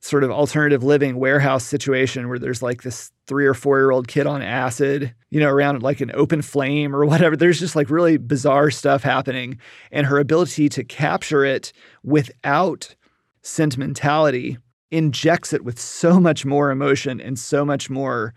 sort 0.00 0.24
of 0.24 0.30
alternative 0.30 0.82
living 0.82 1.16
warehouse 1.16 1.64
situation 1.64 2.28
where 2.28 2.38
there's 2.38 2.62
like 2.62 2.82
this 2.82 3.10
three 3.26 3.46
or 3.46 3.54
four 3.54 3.78
year 3.78 3.90
old 3.90 4.08
kid 4.08 4.26
on 4.26 4.40
acid, 4.40 5.14
you 5.30 5.40
know, 5.40 5.50
around 5.50 5.82
like 5.82 6.00
an 6.00 6.12
open 6.14 6.42
flame 6.42 6.94
or 6.94 7.04
whatever. 7.06 7.36
There's 7.36 7.60
just 7.60 7.76
like 7.76 7.90
really 7.90 8.16
bizarre 8.16 8.70
stuff 8.70 9.02
happening. 9.02 9.58
And 9.92 10.06
her 10.06 10.18
ability 10.18 10.68
to 10.70 10.84
capture 10.84 11.44
it 11.44 11.72
without 12.02 12.94
sentimentality 13.42 14.58
injects 14.90 15.52
it 15.52 15.64
with 15.64 15.78
so 15.78 16.20
much 16.20 16.44
more 16.44 16.70
emotion 16.70 17.20
and 17.20 17.38
so 17.38 17.64
much 17.64 17.90
more 17.90 18.34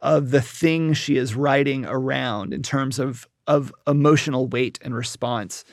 of 0.00 0.30
the 0.30 0.42
thing 0.42 0.92
she 0.92 1.16
is 1.16 1.34
writing 1.34 1.86
around 1.86 2.52
in 2.52 2.62
terms 2.62 2.98
of 2.98 3.26
of 3.46 3.72
emotional 3.86 4.46
weight 4.46 4.78
and 4.82 4.94
response. 4.94 5.64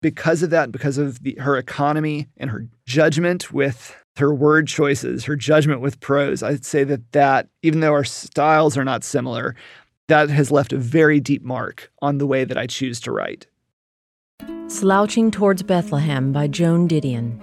Because 0.00 0.42
of 0.42 0.48
that, 0.50 0.72
because 0.72 0.96
of 0.96 1.22
the, 1.22 1.34
her 1.38 1.58
economy 1.58 2.28
and 2.38 2.48
her 2.50 2.66
judgment 2.86 3.52
with 3.52 3.94
her 4.16 4.34
word 4.34 4.66
choices, 4.66 5.24
her 5.24 5.36
judgment 5.36 5.82
with 5.82 6.00
prose, 6.00 6.42
I'd 6.42 6.64
say 6.64 6.84
that 6.84 7.12
that 7.12 7.48
even 7.62 7.80
though 7.80 7.92
our 7.92 8.04
styles 8.04 8.78
are 8.78 8.84
not 8.84 9.04
similar, 9.04 9.54
that 10.08 10.30
has 10.30 10.50
left 10.50 10.72
a 10.72 10.78
very 10.78 11.20
deep 11.20 11.42
mark 11.42 11.92
on 12.00 12.18
the 12.18 12.26
way 12.26 12.44
that 12.44 12.58
I 12.58 12.66
choose 12.66 13.00
to 13.00 13.12
write. 13.12 13.46
Slouching 14.68 15.30
Towards 15.30 15.62
Bethlehem 15.62 16.32
by 16.32 16.48
Joan 16.48 16.88
Didion. 16.88 17.38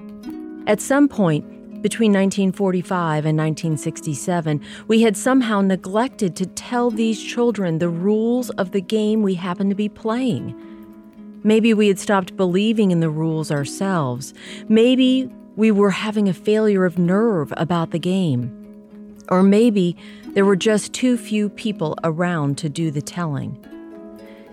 At 0.67 0.81
some 0.81 1.07
point, 1.07 1.45
between 1.81 2.11
1945 2.11 3.25
and 3.25 3.37
1967, 3.37 4.61
we 4.87 5.01
had 5.01 5.15
somehow 5.15 5.61
neglected 5.61 6.35
to 6.35 6.45
tell 6.45 6.89
these 6.89 7.21
children 7.21 7.77
the 7.77 7.89
rules 7.89 8.49
of 8.51 8.71
the 8.71 8.81
game 8.81 9.21
we 9.21 9.35
happened 9.35 9.69
to 9.69 9.75
be 9.75 9.89
playing. 9.89 10.55
Maybe 11.43 11.73
we 11.73 11.87
had 11.87 11.99
stopped 11.99 12.35
believing 12.35 12.91
in 12.91 12.99
the 12.99 13.09
rules 13.09 13.51
ourselves. 13.51 14.33
Maybe 14.67 15.31
we 15.55 15.71
were 15.71 15.91
having 15.91 16.27
a 16.27 16.33
failure 16.33 16.83
of 16.83 16.97
nerve 16.97 17.53
about 17.57 17.91
the 17.91 17.99
game. 17.99 18.51
Or 19.29 19.43
maybe 19.43 19.95
there 20.33 20.45
were 20.45 20.55
just 20.55 20.93
too 20.93 21.17
few 21.17 21.49
people 21.49 21.95
around 22.03 22.57
to 22.59 22.69
do 22.69 22.91
the 22.91 23.01
telling. 23.01 23.63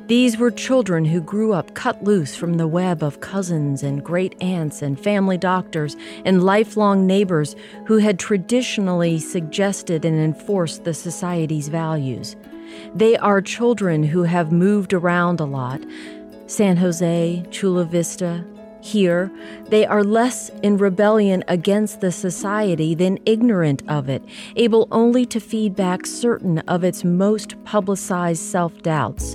These 0.07 0.36
were 0.36 0.50
children 0.50 1.07
who 1.07 1.22
grew 1.22 1.55
up 1.55 1.72
cut 1.72 2.05
loose 2.05 2.36
from 2.36 2.59
the 2.59 2.68
web 2.68 3.02
of 3.02 3.22
cousins 3.22 3.82
and 3.82 4.05
great 4.05 4.34
aunts 4.42 4.82
and 4.82 5.00
family 5.00 5.38
doctors 5.38 5.96
and 6.26 6.44
lifelong 6.44 7.07
neighbors 7.07 7.57
who 7.86 7.96
had 7.96 8.18
traditionally 8.18 9.18
suggested 9.18 10.05
and 10.05 10.18
enforced 10.20 10.84
the 10.84 10.92
society's 10.92 11.68
values. 11.68 12.36
They 12.94 13.16
are 13.16 13.40
children 13.40 14.02
who 14.02 14.24
have 14.24 14.52
moved 14.52 14.92
around 14.92 15.40
a 15.40 15.46
lot 15.46 15.80
San 16.48 16.76
Jose, 16.76 17.42
Chula 17.50 17.86
Vista. 17.86 18.44
Here, 18.82 19.32
they 19.70 19.86
are 19.86 20.05
less 20.05 20.50
in 20.62 20.76
rebellion 20.76 21.42
against 21.48 22.02
the 22.02 22.12
society 22.12 22.94
than 22.94 23.18
ignorant 23.24 23.82
of 23.88 24.11
it, 24.11 24.22
able 24.57 24.86
only 24.92 25.24
to 25.24 25.40
feed 25.40 25.74
back 25.74 26.05
certain 26.05 26.59
of 26.59 26.84
its 26.84 27.02
most 27.02 27.55
publicized 27.64 28.42
self 28.42 28.82
doubts. 28.82 29.34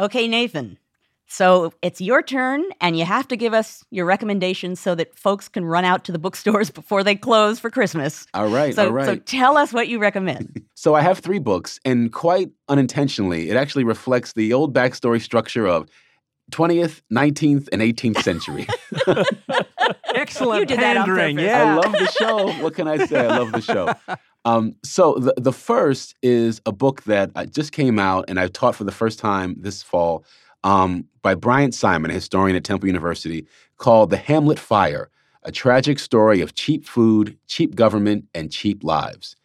Okay, 0.00 0.28
Nathan. 0.28 0.78
So 1.30 1.72
it's 1.82 2.00
your 2.00 2.22
turn, 2.22 2.64
and 2.80 2.96
you 2.96 3.04
have 3.04 3.28
to 3.28 3.36
give 3.36 3.52
us 3.52 3.84
your 3.90 4.06
recommendations 4.06 4.80
so 4.80 4.94
that 4.94 5.14
folks 5.14 5.46
can 5.46 5.64
run 5.64 5.84
out 5.84 6.04
to 6.04 6.12
the 6.12 6.18
bookstores 6.18 6.70
before 6.80 7.04
they 7.04 7.14
close 7.14 7.58
for 7.58 7.68
Christmas. 7.68 8.26
All 8.32 8.48
right, 8.48 8.74
so, 8.74 8.86
all 8.86 8.92
right. 8.92 9.06
So 9.06 9.16
tell 9.16 9.58
us 9.58 9.72
what 9.72 9.88
you 9.88 9.98
recommend. 9.98 10.64
so 10.74 10.94
I 10.94 11.02
have 11.02 11.18
three 11.18 11.38
books, 11.38 11.80
and 11.84 12.12
quite 12.12 12.50
unintentionally, 12.68 13.50
it 13.50 13.56
actually 13.56 13.84
reflects 13.84 14.32
the 14.32 14.52
old 14.54 14.74
backstory 14.74 15.20
structure 15.20 15.66
of 15.66 15.88
20th, 16.52 17.02
19th, 17.12 17.68
and 17.72 17.82
18th 17.82 18.22
century. 18.22 18.66
Excellent 20.14 20.60
You 20.60 20.66
did 20.66 20.80
that 20.80 20.96
on 20.96 21.06
pandering. 21.06 21.36
purpose. 21.36 21.50
Yeah. 21.50 21.72
I 21.72 21.74
love 21.74 21.92
the 21.92 22.12
show. 22.18 22.62
What 22.62 22.74
can 22.74 22.88
I 22.88 23.06
say? 23.06 23.26
I 23.26 23.38
love 23.38 23.52
the 23.52 23.60
show. 23.60 23.92
Um, 24.44 24.76
so 24.82 25.14
the 25.14 25.34
the 25.36 25.52
first 25.52 26.14
is 26.22 26.62
a 26.64 26.72
book 26.72 27.02
that 27.02 27.30
uh, 27.34 27.44
just 27.44 27.72
came 27.72 27.98
out, 27.98 28.24
and 28.28 28.38
I 28.40 28.46
taught 28.46 28.76
for 28.76 28.84
the 28.84 28.92
first 28.92 29.18
time 29.18 29.56
this 29.58 29.82
fall 29.82 30.24
um, 30.64 31.04
by 31.22 31.34
Bryant 31.34 31.74
Simon, 31.74 32.10
a 32.10 32.14
historian 32.14 32.56
at 32.56 32.64
Temple 32.64 32.86
University, 32.86 33.46
called 33.76 34.08
"The 34.10 34.16
Hamlet 34.16 34.58
Fire: 34.58 35.10
A 35.42 35.52
Tragic 35.52 35.98
Story 35.98 36.40
of 36.40 36.54
Cheap 36.54 36.86
Food, 36.86 37.36
Cheap 37.48 37.74
Government, 37.74 38.26
and 38.32 38.50
Cheap 38.50 38.84
Lives." 38.84 39.36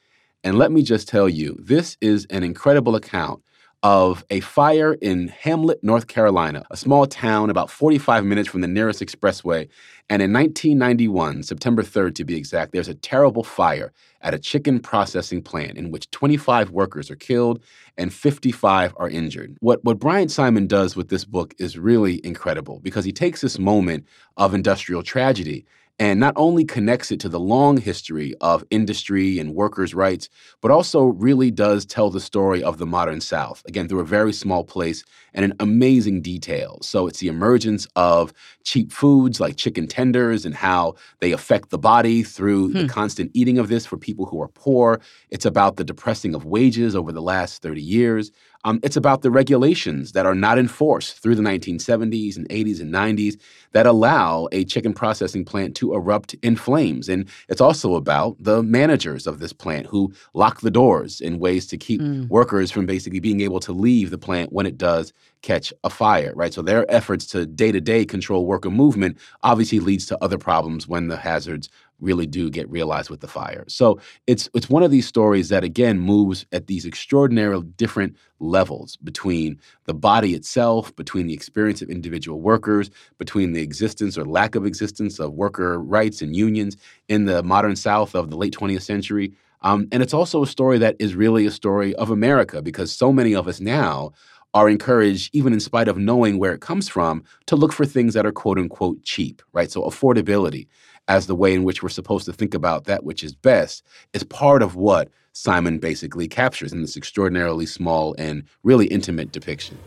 And 0.43 0.57
let 0.57 0.71
me 0.71 0.83
just 0.83 1.07
tell 1.07 1.27
you, 1.27 1.57
this 1.59 1.97
is 1.99 2.25
an 2.29 2.43
incredible 2.43 2.95
account 2.95 3.41
of 3.83 4.23
a 4.29 4.39
fire 4.39 4.93
in 4.93 5.27
Hamlet, 5.27 5.83
North 5.83 6.07
Carolina, 6.07 6.65
a 6.71 6.77
small 6.77 7.05
town 7.05 7.49
about 7.49 7.69
45 7.69 8.23
minutes 8.23 8.47
from 8.47 8.61
the 8.61 8.67
nearest 8.67 9.01
expressway. 9.01 9.67
And 10.09 10.21
in 10.21 10.31
1991, 10.31 11.43
September 11.43 11.83
3rd 11.83 12.15
to 12.15 12.23
be 12.23 12.35
exact, 12.37 12.71
there's 12.71 12.87
a 12.87 12.93
terrible 12.93 13.43
fire 13.43 13.91
at 14.21 14.33
a 14.33 14.39
chicken 14.39 14.79
processing 14.79 15.41
plant 15.41 15.77
in 15.77 15.91
which 15.91 16.09
25 16.11 16.69
workers 16.69 17.11
are 17.11 17.17
killed 17.17 17.61
and 17.97 18.13
55 18.13 18.93
are 18.95 19.09
injured. 19.09 19.57
What, 19.59 19.83
what 19.83 19.99
Bryant 19.99 20.31
Simon 20.31 20.65
does 20.65 20.95
with 20.95 21.09
this 21.09 21.25
book 21.25 21.53
is 21.59 21.77
really 21.77 22.25
incredible 22.25 22.79
because 22.79 23.03
he 23.03 23.11
takes 23.11 23.41
this 23.41 23.59
moment 23.59 24.05
of 24.37 24.53
industrial 24.53 25.03
tragedy 25.03 25.65
and 25.99 26.19
not 26.19 26.33
only 26.35 26.65
connects 26.65 27.11
it 27.11 27.19
to 27.19 27.29
the 27.29 27.39
long 27.39 27.77
history 27.77 28.33
of 28.41 28.63
industry 28.71 29.37
and 29.37 29.53
workers' 29.53 29.93
rights, 29.93 30.27
but 30.61 30.71
also 30.71 31.03
really 31.05 31.51
does 31.51 31.85
tell 31.85 32.09
the 32.09 32.19
story 32.19 32.63
of 32.63 32.77
the 32.77 32.85
modern 32.85 33.21
South, 33.21 33.63
again, 33.67 33.87
through 33.87 33.99
a 33.99 34.05
very 34.05 34.33
small 34.33 34.63
place 34.63 35.03
and 35.33 35.45
in 35.45 35.53
amazing 35.59 36.21
detail. 36.21 36.79
So 36.81 37.07
it's 37.07 37.19
the 37.19 37.27
emergence 37.27 37.87
of 37.95 38.33
cheap 38.63 38.91
foods 38.91 39.39
like 39.39 39.55
chicken 39.55 39.87
tenders 39.87 40.45
and 40.45 40.55
how 40.55 40.95
they 41.19 41.31
affect 41.31 41.69
the 41.69 41.77
body 41.77 42.23
through 42.23 42.71
hmm. 42.71 42.77
the 42.79 42.87
constant 42.87 43.31
eating 43.33 43.59
of 43.59 43.69
this 43.69 43.85
for 43.85 43.97
people 43.97 44.25
who 44.25 44.41
are 44.41 44.49
poor. 44.49 44.99
It's 45.29 45.45
about 45.45 45.77
the 45.77 45.83
depressing 45.83 46.33
of 46.33 46.45
wages 46.45 46.95
over 46.95 47.11
the 47.11 47.21
last 47.21 47.61
30 47.61 47.81
years. 47.81 48.31
Um, 48.65 48.79
it's 48.83 48.95
about 48.95 49.21
the 49.21 49.31
regulations 49.31 50.13
that 50.13 50.25
are 50.25 50.35
not 50.35 50.57
enforced 50.57 51.19
through 51.19 51.35
the 51.35 51.41
1970s 51.41 52.37
and 52.37 52.47
80s 52.49 52.79
and 52.79 52.93
90s 52.93 53.39
that 53.73 53.85
allow 53.85 54.47
a 54.51 54.63
chicken 54.63 54.93
processing 54.93 55.43
plant 55.43 55.75
to 55.77 55.93
erupt 55.93 56.33
in 56.35 56.55
flames. 56.55 57.09
And 57.09 57.27
it's 57.49 57.61
also 57.61 57.95
about 57.95 58.37
the 58.39 58.63
managers 58.63 59.27
of 59.27 59.39
this 59.39 59.53
plant 59.53 59.87
who 59.87 60.13
lock 60.33 60.61
the 60.61 60.71
doors 60.71 61.19
in 61.19 61.39
ways 61.39 61.67
to 61.67 61.77
keep 61.77 62.01
mm. 62.01 62.27
workers 62.29 62.71
from 62.71 62.85
basically 62.85 63.19
being 63.19 63.41
able 63.41 63.59
to 63.61 63.73
leave 63.73 64.11
the 64.11 64.17
plant 64.17 64.53
when 64.53 64.65
it 64.65 64.77
does 64.77 65.13
catch 65.41 65.73
a 65.83 65.89
fire, 65.89 66.31
right? 66.35 66.53
So 66.53 66.61
their 66.61 66.89
efforts 66.89 67.25
to 67.27 67.45
day 67.45 67.71
to 67.71 67.81
day 67.81 68.05
control 68.05 68.45
worker 68.45 68.71
movement 68.71 69.17
obviously 69.43 69.79
leads 69.79 70.05
to 70.07 70.23
other 70.23 70.37
problems 70.37 70.87
when 70.87 71.09
the 71.09 71.17
hazards 71.17 71.69
really 72.03 72.27
do 72.27 72.49
get 72.49 72.69
realized 72.69 73.09
with 73.09 73.21
the 73.21 73.27
fire. 73.27 73.63
So 73.67 73.99
it's 74.27 74.49
it's 74.53 74.69
one 74.69 74.83
of 74.83 74.91
these 74.91 75.07
stories 75.07 75.49
that 75.49 75.63
again 75.63 75.99
moves 75.99 76.45
at 76.51 76.67
these 76.67 76.85
extraordinarily 76.85 77.65
different 77.77 78.15
levels 78.39 78.97
between 78.97 79.59
the 79.85 79.93
body 79.93 80.33
itself, 80.33 80.95
between 80.95 81.27
the 81.27 81.33
experience 81.33 81.81
of 81.81 81.89
individual 81.89 82.41
workers, 82.41 82.89
between 83.17 83.53
the 83.53 83.61
existence 83.61 84.17
or 84.17 84.25
lack 84.25 84.55
of 84.55 84.65
existence 84.65 85.19
of 85.19 85.33
worker 85.33 85.79
rights 85.79 86.21
and 86.21 86.35
unions 86.35 86.77
in 87.07 87.25
the 87.25 87.41
modern 87.43 87.75
South 87.75 88.15
of 88.15 88.29
the 88.29 88.37
late 88.37 88.53
20th 88.53 88.81
century. 88.81 89.33
Um, 89.61 89.87
and 89.93 90.03
it's 90.03 90.13
also 90.13 90.43
a 90.43 90.47
story 90.47 90.77
that 90.79 90.97
is 90.99 91.15
really 91.15 91.45
a 91.45 91.51
story 91.51 91.95
of 91.95 92.09
America 92.09 92.61
because 92.61 92.91
so 92.91 93.13
many 93.13 93.33
of 93.33 93.47
us 93.47 93.61
now 93.61 94.11
are 94.53 94.69
encouraged, 94.69 95.33
even 95.33 95.51
in 95.51 95.59
spite 95.59 95.87
of 95.87 95.97
knowing 95.97 96.37
where 96.37 96.53
it 96.53 96.61
comes 96.61 96.87
from, 96.87 97.23
to 97.47 97.55
look 97.55 97.73
for 97.73 97.85
things 97.85 98.13
that 98.13 98.25
are 98.25 98.31
quote 98.31 98.59
unquote 98.59 99.01
cheap, 99.03 99.41
right? 99.51 99.71
So 99.71 99.83
affordability 99.83 100.67
as 101.07 101.27
the 101.27 101.35
way 101.35 101.53
in 101.53 101.63
which 101.63 101.83
we're 101.83 101.89
supposed 101.89 102.25
to 102.25 102.33
think 102.33 102.53
about 102.53 102.85
that 102.85 103.03
which 103.03 103.23
is 103.23 103.33
best 103.33 103.83
is 104.13 104.23
part 104.23 104.61
of 104.61 104.75
what 104.75 105.09
Simon 105.33 105.79
basically 105.79 106.27
captures 106.27 106.71
in 106.71 106.81
this 106.81 106.95
extraordinarily 106.95 107.65
small 107.65 108.15
and 108.17 108.43
really 108.63 108.85
intimate 108.87 109.31
depiction. 109.31 109.77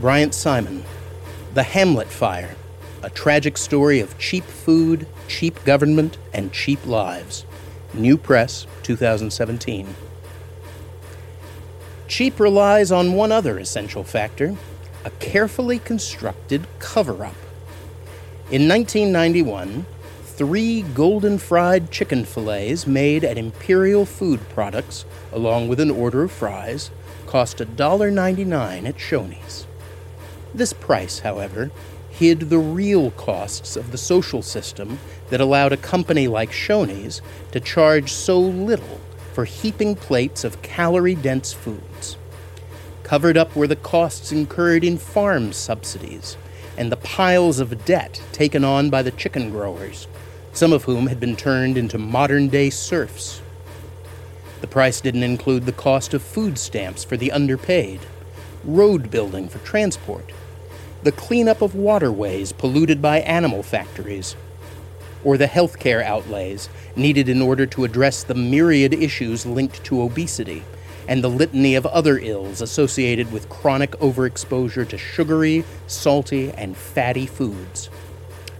Bryant 0.00 0.34
Simon, 0.34 0.84
The 1.54 1.62
Hamlet 1.62 2.08
Fire, 2.08 2.54
a 3.02 3.10
tragic 3.10 3.56
story 3.56 4.00
of 4.00 4.18
cheap 4.18 4.44
food, 4.44 5.06
cheap 5.28 5.62
government, 5.64 6.18
and 6.34 6.52
cheap 6.52 6.84
lives. 6.84 7.46
New 7.94 8.18
Press, 8.18 8.66
2017. 8.82 9.86
Cheap 12.08 12.38
relies 12.40 12.92
on 12.92 13.14
one 13.14 13.32
other 13.32 13.58
essential 13.58 14.04
factor 14.04 14.56
a 15.04 15.10
carefully 15.20 15.78
constructed 15.78 16.66
cover 16.80 17.24
up. 17.24 17.45
In 18.48 18.68
1991, 18.68 19.86
three 20.22 20.82
golden 20.82 21.36
fried 21.36 21.90
chicken 21.90 22.24
fillets 22.24 22.86
made 22.86 23.24
at 23.24 23.36
Imperial 23.36 24.06
Food 24.06 24.38
Products, 24.50 25.04
along 25.32 25.66
with 25.66 25.80
an 25.80 25.90
order 25.90 26.22
of 26.22 26.30
fries, 26.30 26.92
cost 27.26 27.58
$1.99 27.58 28.88
at 28.88 28.98
Shoney's. 28.98 29.66
This 30.54 30.72
price, 30.72 31.18
however, 31.18 31.72
hid 32.08 32.42
the 32.48 32.60
real 32.60 33.10
costs 33.10 33.74
of 33.74 33.90
the 33.90 33.98
social 33.98 34.42
system 34.42 35.00
that 35.30 35.40
allowed 35.40 35.72
a 35.72 35.76
company 35.76 36.28
like 36.28 36.52
Shoney's 36.52 37.20
to 37.50 37.58
charge 37.58 38.12
so 38.12 38.38
little 38.38 39.00
for 39.32 39.44
heaping 39.44 39.96
plates 39.96 40.44
of 40.44 40.62
calorie 40.62 41.16
dense 41.16 41.52
foods. 41.52 42.16
Covered 43.02 43.36
up 43.36 43.56
were 43.56 43.66
the 43.66 43.74
costs 43.74 44.30
incurred 44.30 44.84
in 44.84 44.98
farm 44.98 45.52
subsidies 45.52 46.36
and 46.76 46.92
the 46.92 46.96
piles 46.96 47.58
of 47.58 47.84
debt 47.84 48.22
taken 48.32 48.64
on 48.64 48.90
by 48.90 49.02
the 49.02 49.10
chicken 49.10 49.50
growers, 49.50 50.06
some 50.52 50.72
of 50.72 50.84
whom 50.84 51.06
had 51.06 51.20
been 51.20 51.36
turned 51.36 51.76
into 51.76 51.98
modern 51.98 52.48
day 52.48 52.70
serfs. 52.70 53.40
The 54.60 54.66
price 54.66 55.00
didn't 55.00 55.22
include 55.22 55.66
the 55.66 55.72
cost 55.72 56.14
of 56.14 56.22
food 56.22 56.58
stamps 56.58 57.04
for 57.04 57.16
the 57.16 57.32
underpaid, 57.32 58.00
road 58.64 59.10
building 59.10 59.48
for 59.48 59.58
transport, 59.58 60.32
the 61.02 61.12
cleanup 61.12 61.62
of 61.62 61.74
waterways 61.74 62.52
polluted 62.52 63.00
by 63.00 63.20
animal 63.20 63.62
factories, 63.62 64.34
or 65.24 65.36
the 65.36 65.46
healthcare 65.46 66.02
outlays 66.02 66.68
needed 66.94 67.28
in 67.28 67.42
order 67.42 67.66
to 67.66 67.84
address 67.84 68.22
the 68.22 68.34
myriad 68.34 68.94
issues 68.94 69.44
linked 69.44 69.82
to 69.84 70.02
obesity 70.02 70.62
and 71.08 71.22
the 71.22 71.30
litany 71.30 71.74
of 71.74 71.86
other 71.86 72.18
ills 72.18 72.60
associated 72.60 73.32
with 73.32 73.48
chronic 73.48 73.92
overexposure 73.92 74.88
to 74.88 74.98
sugary, 74.98 75.64
salty, 75.86 76.50
and 76.52 76.76
fatty 76.76 77.26
foods. 77.26 77.90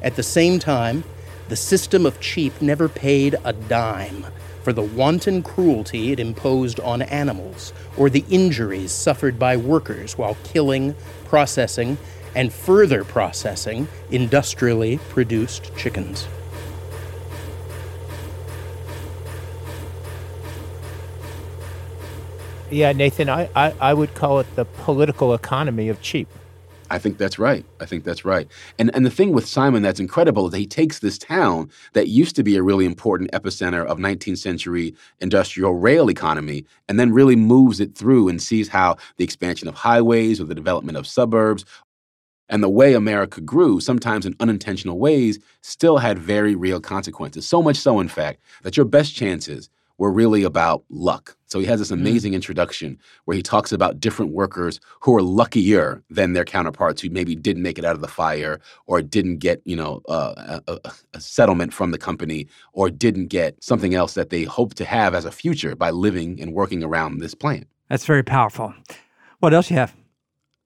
At 0.03 0.17
the 0.17 0.23
same 0.23 0.59
time, 0.59 1.05
the 1.49 1.57
system 1.57 2.07
of 2.07 2.21
cheap 2.21 2.61
never 2.61 2.89
paid 2.89 3.37
a 3.45 3.53
dime 3.53 4.27
for 4.63 4.73
the 4.73 4.83
wanton 4.83 5.45
cruelty 5.45 6.11
it 6.11 6.19
imposed 6.19 6.81
on 6.81 7.01
animals 7.03 7.73
or 7.97 8.11
the 8.11 8.25
injuries 8.29 8.91
suffered 8.91 9.39
by 9.39 9.57
workers 9.57 10.19
while 10.19 10.37
killing, 10.43 10.93
processing, 11.27 11.97
and 12.35 12.53
further 12.53 13.05
processing 13.05 13.87
industrially 14.11 14.99
produced 15.09 15.75
chickens. 15.77 16.27
Yeah, 22.71 22.93
Nathan, 22.93 23.29
I, 23.29 23.49
I, 23.55 23.73
I 23.81 23.95
would 23.95 24.15
call 24.15 24.41
it 24.41 24.57
the 24.57 24.65
political 24.65 25.35
economy 25.35 25.89
of 25.89 26.03
cheap. 26.03 26.29
I 26.91 26.99
think 26.99 27.19
that's 27.19 27.39
right. 27.39 27.65
I 27.81 27.87
think 27.87 28.05
that's 28.05 28.25
right. 28.25 28.49
And 28.79 28.95
and 28.95 29.05
the 29.05 29.11
thing 29.11 29.33
with 29.33 29.47
Simon 29.47 29.83
that's 29.83 29.99
incredible 29.99 30.47
is 30.47 30.53
that 30.53 30.59
he 30.59 30.67
takes 30.67 31.01
this 31.01 31.19
town 31.19 31.71
that 31.95 32.09
used 32.09 32.37
to 32.37 32.45
be 32.45 32.57
a 32.57 32.63
really 32.63 32.87
important 32.87 33.31
epicenter 33.33 33.85
of 33.85 33.99
19th 33.99 34.39
century 34.39 34.95
industrial 35.21 35.75
rail 35.75 36.09
economy 36.09 36.65
and 36.89 36.99
then 36.99 37.13
really 37.13 37.37
moves 37.37 37.81
it 37.81 37.97
through 37.97 38.29
and 38.29 38.41
sees 38.41 38.69
how 38.69 38.97
the 39.17 39.25
expansion 39.25 39.67
of 39.67 39.75
highways 39.75 40.41
or 40.41 40.45
the 40.45 40.55
development 40.55 40.97
of 40.97 41.07
suburbs 41.07 41.65
and 42.49 42.63
the 42.63 42.69
way 42.69 42.95
America 42.95 43.41
grew, 43.41 43.81
sometimes 43.81 44.25
in 44.25 44.37
unintentional 44.39 44.99
ways, 45.01 45.41
still 45.63 45.99
had 45.99 46.19
very 46.19 46.55
real 46.55 46.81
consequences. 46.81 47.47
So 47.47 47.61
much 47.61 47.77
so, 47.77 47.99
in 47.99 48.09
fact, 48.09 48.41
that 48.63 48.77
your 48.77 48.87
best 48.87 49.15
chances 49.15 49.69
were 49.99 50.13
really 50.13 50.43
about 50.43 50.85
luck. 50.91 51.37
So 51.47 51.59
he 51.59 51.67
has 51.67 51.79
this 51.81 51.91
mm. 51.91 51.95
amazing 51.95 52.33
mm. 52.33 52.37
introduction 52.37 52.99
where 53.25 53.37
he 53.37 53.43
talks 53.43 53.73
about 53.73 54.01
different 54.01 54.33
workers 54.33 54.81
who 55.01 55.15
are 55.17 55.23
luckier 55.23 56.03
than 56.11 56.33
their 56.33 56.45
counterparts 56.45 57.01
who 57.01 57.11
maybe 57.11 57.35
didn't 57.35 57.63
make 57.63 57.79
it 57.79 57.85
out 57.85 57.95
of 57.95 58.01
the 58.01 58.09
fire 58.09 58.61
or 58.87 59.01
didn't 59.03 59.39
get, 59.39 59.63
you 59.65 59.77
know, 59.77 60.03
uh, 60.09 60.61
a, 60.67 60.79
a, 61.15 61.21
settlement 61.21 61.73
from 61.73 61.91
the 61.91 61.99
company 61.99 62.47
or 62.73 62.91
didn't 62.91 63.29
get 63.29 63.63
something 63.63 63.95
else 63.95 64.15
that 64.15 64.31
they 64.31 64.45
hope 64.45 64.75
to 64.75 64.85
have 64.85 65.15
as 65.15 65.25
a 65.25 65.31
future 65.31 65.75
by 65.75 65.91
living 65.91 66.41
and 66.41 66.53
working 66.53 66.83
around 66.83 67.19
this 67.19 67.35
plant. 67.35 67.67
That's 67.89 68.05
very 68.05 68.23
powerful. 68.23 68.75
What 69.41 69.55
else 69.55 69.71
you 69.71 69.77
have? 69.77 69.95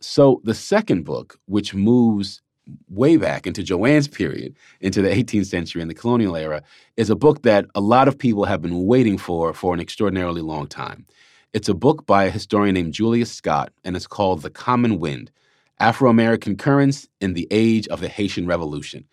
So 0.00 0.40
the 0.44 0.54
second 0.54 1.04
book, 1.04 1.38
which 1.46 1.74
moves 1.74 2.40
way 2.88 3.16
back 3.16 3.46
into 3.46 3.62
Joanne's 3.62 4.08
period, 4.08 4.54
into 4.80 5.02
the 5.02 5.08
18th 5.08 5.46
century 5.46 5.82
and 5.82 5.90
the 5.90 5.94
colonial 5.94 6.36
era, 6.36 6.62
is 6.96 7.10
a 7.10 7.16
book 7.16 7.42
that 7.42 7.66
a 7.74 7.80
lot 7.80 8.08
of 8.08 8.18
people 8.18 8.44
have 8.44 8.62
been 8.62 8.86
waiting 8.86 9.18
for 9.18 9.52
for 9.52 9.74
an 9.74 9.80
extraordinarily 9.80 10.40
long 10.40 10.66
time. 10.66 11.06
It's 11.52 11.68
a 11.68 11.74
book 11.74 12.06
by 12.06 12.24
a 12.24 12.30
historian 12.30 12.74
named 12.74 12.94
Julius 12.94 13.32
Scott, 13.32 13.72
and 13.84 13.96
it's 13.96 14.06
called 14.06 14.42
The 14.42 14.50
Common 14.50 15.00
Wind 15.00 15.30
Afro 15.80 16.10
American 16.10 16.56
Currents 16.56 17.08
in 17.20 17.34
the 17.34 17.48
Age 17.50 17.88
of 17.88 18.00
the 18.00 18.08
Haitian 18.08 18.46
Revolution. 18.46 19.04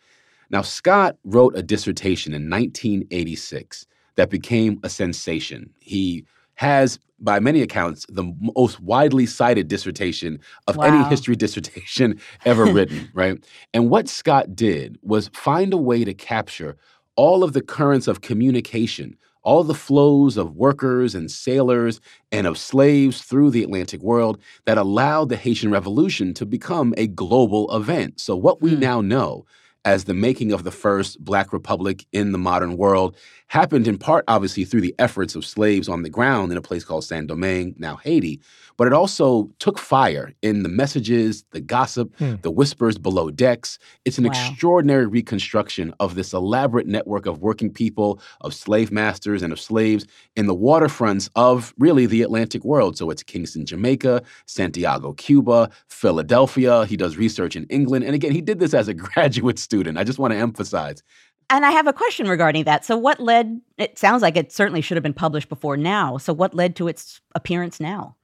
Now, 0.49 0.61
Scott 0.61 1.17
wrote 1.23 1.57
a 1.57 1.63
dissertation 1.63 2.33
in 2.33 2.49
1986 2.49 3.87
that 4.15 4.29
became 4.29 4.79
a 4.83 4.89
sensation. 4.89 5.73
He 5.79 6.25
has, 6.57 6.99
by 7.19 7.39
many 7.39 7.61
accounts, 7.61 8.05
the 8.09 8.31
most 8.55 8.79
widely 8.81 9.25
cited 9.25 9.67
dissertation 9.67 10.39
of 10.67 10.77
wow. 10.77 10.83
any 10.83 11.03
history 11.03 11.35
dissertation 11.45 12.19
ever 12.45 12.67
written, 12.67 13.09
right? 13.13 13.43
And 13.73 13.89
what 13.89 14.07
Scott 14.09 14.55
did 14.55 14.99
was 15.01 15.29
find 15.29 15.73
a 15.73 15.77
way 15.77 16.03
to 16.03 16.13
capture 16.13 16.77
all 17.15 17.43
of 17.43 17.53
the 17.53 17.61
currents 17.61 18.07
of 18.07 18.21
communication, 18.21 19.15
all 19.43 19.63
the 19.63 19.73
flows 19.73 20.37
of 20.37 20.55
workers 20.55 21.15
and 21.15 21.31
sailors 21.31 21.99
and 22.31 22.45
of 22.45 22.57
slaves 22.57 23.21
through 23.21 23.49
the 23.51 23.63
Atlantic 23.63 24.01
world 24.01 24.37
that 24.65 24.77
allowed 24.77 25.29
the 25.29 25.37
Haitian 25.37 25.71
Revolution 25.71 26.33
to 26.35 26.45
become 26.45 26.93
a 26.97 27.07
global 27.07 27.73
event. 27.75 28.19
So, 28.19 28.35
what 28.35 28.61
we 28.61 28.73
Hmm. 28.75 28.79
now 28.81 29.01
know 29.01 29.45
as 29.87 30.03
the 30.03 30.13
making 30.13 30.51
of 30.51 30.65
the 30.65 30.71
first 30.71 31.23
Black 31.23 31.53
Republic 31.53 32.05
in 32.11 32.33
the 32.33 32.37
modern 32.37 32.75
world 32.75 33.15
happened 33.49 33.87
in 33.87 33.97
part, 33.97 34.25
obviously, 34.27 34.65
through 34.65 34.81
the 34.81 34.93
efforts 34.99 35.33
of 35.33 35.45
slaves 35.45 35.87
on 35.87 36.01
the 36.03 36.09
ground 36.09 36.51
in 36.51 36.57
a 36.57 36.61
place 36.61 36.83
called 36.83 37.05
Saint 37.05 37.27
Domingue, 37.27 37.73
now 37.77 37.95
Haiti. 37.95 38.41
But 38.75 38.87
it 38.87 38.93
also 38.93 39.49
took 39.59 39.79
fire 39.79 40.33
in 40.41 40.63
the 40.63 40.69
messages, 40.69 41.45
the 41.51 41.61
gossip, 41.61 42.13
Hmm. 42.19 42.35
the 42.41 42.51
whispers 42.51 42.97
below 42.97 43.31
decks. 43.31 43.79
It's 44.03 44.17
an 44.17 44.25
Wow. 44.25 44.31
extraordinary 44.31 45.07
reconstruction 45.07 45.93
of 46.01 46.15
this 46.15 46.33
elaborate 46.33 46.87
network 46.87 47.25
of 47.25 47.39
working 47.39 47.69
people, 47.71 48.19
of 48.41 48.53
slave 48.53 48.91
masters, 48.91 49.41
and 49.41 49.53
of 49.53 49.59
slaves 49.61 50.05
in 50.35 50.47
the 50.47 50.55
waterfronts 50.55 51.29
of 51.35 51.73
really 51.79 52.05
the 52.05 52.21
Atlantic 52.23 52.65
world. 52.65 52.97
So 52.97 53.09
it's 53.09 53.23
Kingston, 53.23 53.65
Jamaica, 53.65 54.23
Santiago, 54.45 55.13
Cuba, 55.13 55.69
Philadelphia. 55.87 56.85
He 56.85 56.97
does 56.97 57.15
research 57.15 57.55
in 57.55 57.65
England. 57.69 58.03
And 58.03 58.13
again, 58.13 58.33
he 58.33 58.41
did 58.41 58.59
this 58.59 58.73
as 58.73 58.89
a 58.89 58.93
graduate 59.07 59.57
student. 59.57 59.76
I 59.97 60.03
just 60.03 60.19
want 60.19 60.33
to 60.33 60.39
emphasize. 60.39 61.03
And 61.49 61.65
I 61.65 61.71
have 61.71 61.87
a 61.87 61.93
question 61.93 62.27
regarding 62.27 62.65
that. 62.65 62.83
So, 62.83 62.97
what 62.97 63.19
led? 63.19 63.61
It 63.77 63.97
sounds 63.97 64.21
like 64.21 64.35
it 64.35 64.51
certainly 64.51 64.81
should 64.81 64.97
have 64.97 65.03
been 65.03 65.13
published 65.13 65.49
before 65.49 65.77
now. 65.77 66.17
So, 66.17 66.33
what 66.33 66.53
led 66.53 66.75
to 66.77 66.87
its 66.87 67.21
appearance 67.35 67.79
now? 67.79 68.15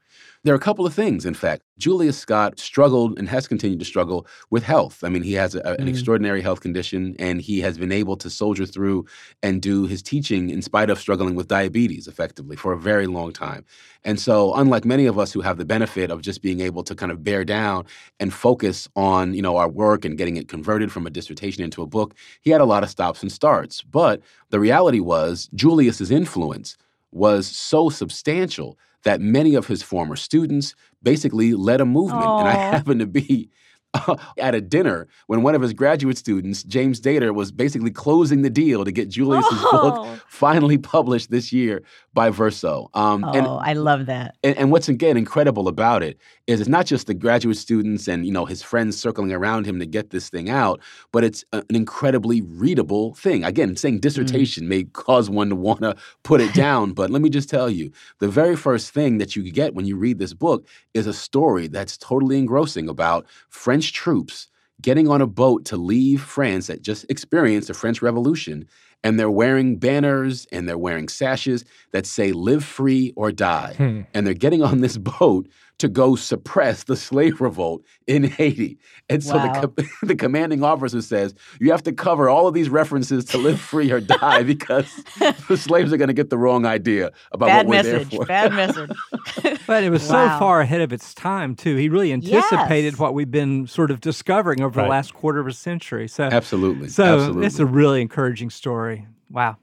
There 0.45 0.53
are 0.53 0.57
a 0.57 0.59
couple 0.59 0.85
of 0.85 0.93
things, 0.93 1.25
in 1.25 1.35
fact. 1.35 1.63
Julius 1.77 2.17
Scott 2.17 2.59
struggled 2.59 3.17
and 3.17 3.29
has 3.29 3.47
continued 3.47 3.79
to 3.79 3.85
struggle 3.85 4.27
with 4.49 4.63
health. 4.63 5.01
I 5.01 5.07
mean, 5.07 5.23
he 5.23 5.33
has 5.33 5.55
a, 5.55 5.61
an 5.79 5.85
Mm. 5.85 5.87
extraordinary 5.87 6.41
health 6.41 6.59
condition, 6.59 7.15
and 7.17 7.39
he 7.39 7.61
has 7.61 7.77
been 7.77 7.93
able 7.93 8.17
to 8.17 8.29
soldier 8.29 8.65
through 8.65 9.05
and 9.41 9.61
do 9.61 9.85
his 9.85 10.03
teaching 10.03 10.49
in 10.49 10.61
spite 10.61 10.89
of 10.89 10.99
struggling 10.99 11.35
with 11.35 11.47
diabetes 11.47 12.09
effectively 12.09 12.57
for 12.57 12.73
a 12.73 12.77
very 12.77 13.07
long 13.07 13.31
time. 13.31 13.63
And 14.03 14.19
so, 14.19 14.53
unlike 14.55 14.83
many 14.83 15.05
of 15.05 15.17
us 15.17 15.31
who 15.31 15.39
have 15.39 15.57
the 15.57 15.63
benefit 15.65 16.11
of 16.11 16.21
just 16.21 16.41
being 16.41 16.59
able 16.59 16.83
to 16.83 16.93
kind 16.93 17.11
of 17.13 17.23
bear 17.23 17.45
down 17.45 17.85
and 18.19 18.33
focus 18.33 18.89
on, 18.97 19.33
you 19.33 19.41
know, 19.41 19.55
our 19.55 19.69
work 19.69 20.03
and 20.03 20.17
getting 20.17 20.35
it 20.35 20.49
converted 20.49 20.91
from 20.91 21.07
a 21.07 21.09
dissertation 21.09 21.63
into 21.63 21.81
a 21.81 21.87
book, 21.87 22.15
he 22.41 22.49
had 22.51 22.59
a 22.59 22.65
lot 22.65 22.83
of 22.83 22.89
stops 22.89 23.21
and 23.21 23.31
starts. 23.31 23.81
But 23.81 24.19
the 24.49 24.59
reality 24.59 24.99
was, 24.99 25.49
Julius's 25.55 26.11
influence 26.11 26.75
was 27.13 27.47
so 27.47 27.89
substantial 27.89 28.77
that 29.04 29.22
many 29.22 29.56
of 29.56 29.68
his 29.68 29.84
former 29.84 30.16
students 30.16 30.76
basically 31.01 31.54
led 31.54 31.82
a 31.82 31.86
movement. 31.86 32.24
And 32.24 32.47
I 32.47 32.54
Aw. 32.54 32.72
happened 32.72 32.99
to 33.01 33.08
be 33.08 33.49
at 34.39 34.55
a 34.55 34.61
dinner 34.61 35.07
when 35.27 35.43
one 35.43 35.55
of 35.55 35.61
his 35.61 35.73
graduate 35.73 36.17
students, 36.17 36.63
James 36.63 36.99
Dater, 36.99 37.33
was 37.33 37.51
basically 37.51 37.91
closing 37.91 38.41
the 38.41 38.49
deal 38.49 38.83
to 38.85 38.91
get 38.91 39.09
Julius's 39.09 39.61
book 39.71 39.93
Oh. 39.95 40.19
finally 40.27 40.77
published 40.77 41.29
this 41.31 41.53
year 41.53 41.83
by 42.13 42.29
Verso. 42.29 42.89
Um, 42.93 43.23
Oh, 43.23 43.31
and 43.31 43.47
I 43.47 43.73
love 43.73 44.07
that. 44.07 44.35
and, 44.43 44.57
and 44.57 44.71
what's 44.71 44.89
again 44.89 45.17
incredible 45.17 45.67
about 45.67 46.01
it 46.03 46.17
is 46.47 46.59
it's 46.59 46.69
not 46.69 46.85
just 46.85 47.07
the 47.07 47.13
graduate 47.13 47.55
students 47.57 48.07
and 48.07 48.25
you 48.25 48.31
know 48.31 48.45
his 48.45 48.61
friends 48.61 48.99
circling 48.99 49.31
around 49.31 49.65
him 49.65 49.79
to 49.79 49.85
get 49.85 50.09
this 50.09 50.29
thing 50.29 50.49
out, 50.49 50.81
but 51.11 51.23
it's 51.23 51.45
an 51.53 51.63
incredibly 51.69 52.41
readable 52.41 53.13
thing. 53.15 53.43
Again, 53.43 53.75
saying 53.75 53.99
dissertation 53.99 54.67
may 54.67 54.83
cause 54.85 55.29
one 55.29 55.49
to 55.49 55.55
want 55.55 55.81
to 55.81 55.95
put 56.23 56.41
it 56.41 56.53
down, 56.65 56.91
but 56.93 57.09
let 57.09 57.21
me 57.21 57.29
just 57.29 57.49
tell 57.49 57.69
you, 57.69 57.91
the 58.19 58.27
very 58.27 58.55
first 58.55 58.91
thing 58.91 59.19
that 59.19 59.35
you 59.35 59.49
get 59.51 59.73
when 59.75 59.85
you 59.85 59.95
read 59.95 60.19
this 60.19 60.33
book 60.33 60.67
is 60.93 61.07
a 61.07 61.13
story 61.13 61.67
that's 61.67 61.97
totally 61.97 62.37
engrossing 62.37 62.89
about 62.89 63.25
French 63.84 63.93
troops 63.93 64.47
getting 64.81 65.09
on 65.09 65.21
a 65.21 65.27
boat 65.27 65.65
to 65.65 65.77
leave 65.77 66.21
France 66.21 66.67
that 66.67 66.81
just 66.81 67.05
experienced 67.09 67.67
the 67.67 67.73
French 67.73 68.01
Revolution. 68.01 68.65
And 69.03 69.19
they're 69.19 69.29
wearing 69.29 69.77
banners 69.77 70.47
and 70.53 70.67
they're 70.67 70.77
wearing 70.77 71.09
sashes 71.09 71.65
that 71.91 72.05
say 72.05 72.31
live 72.31 72.63
free 72.63 73.11
or 73.17 73.34
die. 73.34 73.73
Hmm. 73.75 74.01
And 74.13 74.25
they're 74.25 74.34
getting 74.34 74.63
on 74.63 74.79
this 74.79 74.97
boat 75.19 75.49
to 75.80 75.88
go 75.89 76.15
suppress 76.15 76.84
the 76.84 76.95
slave 76.95 77.41
revolt 77.41 77.84
in 78.07 78.24
Haiti. 78.38 78.78
And 79.09 79.24
so 79.24 79.36
Wow. 79.38 79.61
the, 79.61 79.67
co- 79.67 79.88
the 80.07 80.15
commanding 80.15 80.63
officer 80.63 81.01
says, 81.01 81.34
You 81.59 81.71
have 81.71 81.84
to 81.84 81.91
cover 81.91 82.30
all 82.30 82.47
of 82.47 82.53
these 82.53 82.69
references 82.69 83.26
to 83.26 83.38
live 83.38 83.59
free 83.59 83.91
or 83.91 83.99
die 83.99 84.43
because 84.53 84.86
the 85.47 85.57
slaves 85.57 85.91
are 85.91 85.97
going 85.97 86.07
to 86.09 86.13
get 86.13 86.30
the 86.30 86.38
wrong 86.38 86.65
idea 86.65 87.11
about 87.32 87.47
Bad 87.47 87.67
what 87.67 87.84
we're 87.86 87.91
message. 87.93 88.09
there 88.11 88.19
for. 88.19 88.26
Bad 88.26 88.53
message. 88.53 88.91
But 89.67 89.84
it 89.84 89.89
was 89.89 90.03
Wow. 90.09 90.34
so 90.36 90.39
far 90.39 90.61
ahead 90.61 90.82
of 90.82 90.93
its 90.93 91.13
time, 91.13 91.55
too. 91.55 91.76
He 91.76 91.89
really 91.89 92.13
anticipated 92.13 92.93
Yes. 92.93 92.99
what 92.99 93.13
we've 93.13 93.32
been 93.32 93.67
sort 93.67 93.91
of 93.91 93.99
discovering 93.99 94.61
over 94.61 94.78
Right. 94.80 94.86
the 94.86 94.89
last 94.89 95.13
quarter 95.13 95.39
of 95.39 95.47
a 95.47 95.53
century. 95.53 96.07
So, 96.07 96.24
Absolutely. 96.26 96.88
so 96.89 97.03
absolutely. 97.19 97.45
it's 97.47 97.59
a 97.59 97.65
really 97.65 98.01
encouraging 98.01 98.49
story. 98.51 99.07
Wow. 99.30 99.57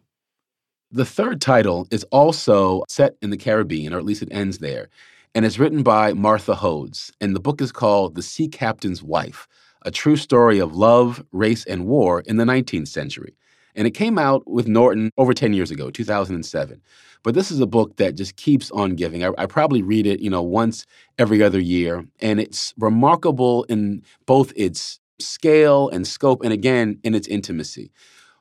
The 0.92 1.04
third 1.04 1.40
title 1.40 1.86
is 1.92 2.02
also 2.10 2.82
set 2.88 3.14
in 3.22 3.30
the 3.30 3.36
Caribbean, 3.36 3.94
or 3.94 3.98
at 3.98 4.04
least 4.04 4.22
it 4.22 4.28
ends 4.32 4.58
there, 4.58 4.88
and 5.34 5.44
it's 5.44 5.58
written 5.58 5.82
by 5.82 6.12
Martha 6.12 6.54
Hodes. 6.54 7.12
And 7.20 7.34
the 7.34 7.40
book 7.40 7.60
is 7.60 7.72
called 7.72 8.14
The 8.14 8.22
Sea 8.22 8.48
Captain's 8.48 9.02
Wife 9.02 9.46
A 9.82 9.90
True 9.90 10.16
Story 10.16 10.58
of 10.58 10.74
Love, 10.74 11.24
Race, 11.32 11.64
and 11.64 11.86
War 11.86 12.20
in 12.26 12.36
the 12.36 12.44
19th 12.44 12.88
Century. 12.88 13.36
And 13.74 13.86
it 13.86 13.92
came 13.92 14.18
out 14.18 14.48
with 14.50 14.66
Norton 14.66 15.10
over 15.16 15.32
10 15.32 15.52
years 15.52 15.70
ago, 15.70 15.90
2007. 15.90 16.82
But 17.22 17.34
this 17.34 17.50
is 17.50 17.60
a 17.60 17.66
book 17.66 17.96
that 17.96 18.16
just 18.16 18.36
keeps 18.36 18.70
on 18.72 18.96
giving. 18.96 19.24
I, 19.24 19.30
I 19.38 19.46
probably 19.46 19.82
read 19.82 20.06
it, 20.06 20.20
you 20.20 20.30
know, 20.30 20.42
once 20.42 20.86
every 21.18 21.42
other 21.42 21.60
year. 21.60 22.04
And 22.20 22.40
it's 22.40 22.74
remarkable 22.78 23.64
in 23.64 24.02
both 24.26 24.52
its 24.56 25.00
scale 25.20 25.88
and 25.90 26.06
scope, 26.06 26.42
and 26.42 26.52
again, 26.52 26.98
in 27.04 27.14
its 27.14 27.28
intimacy. 27.28 27.92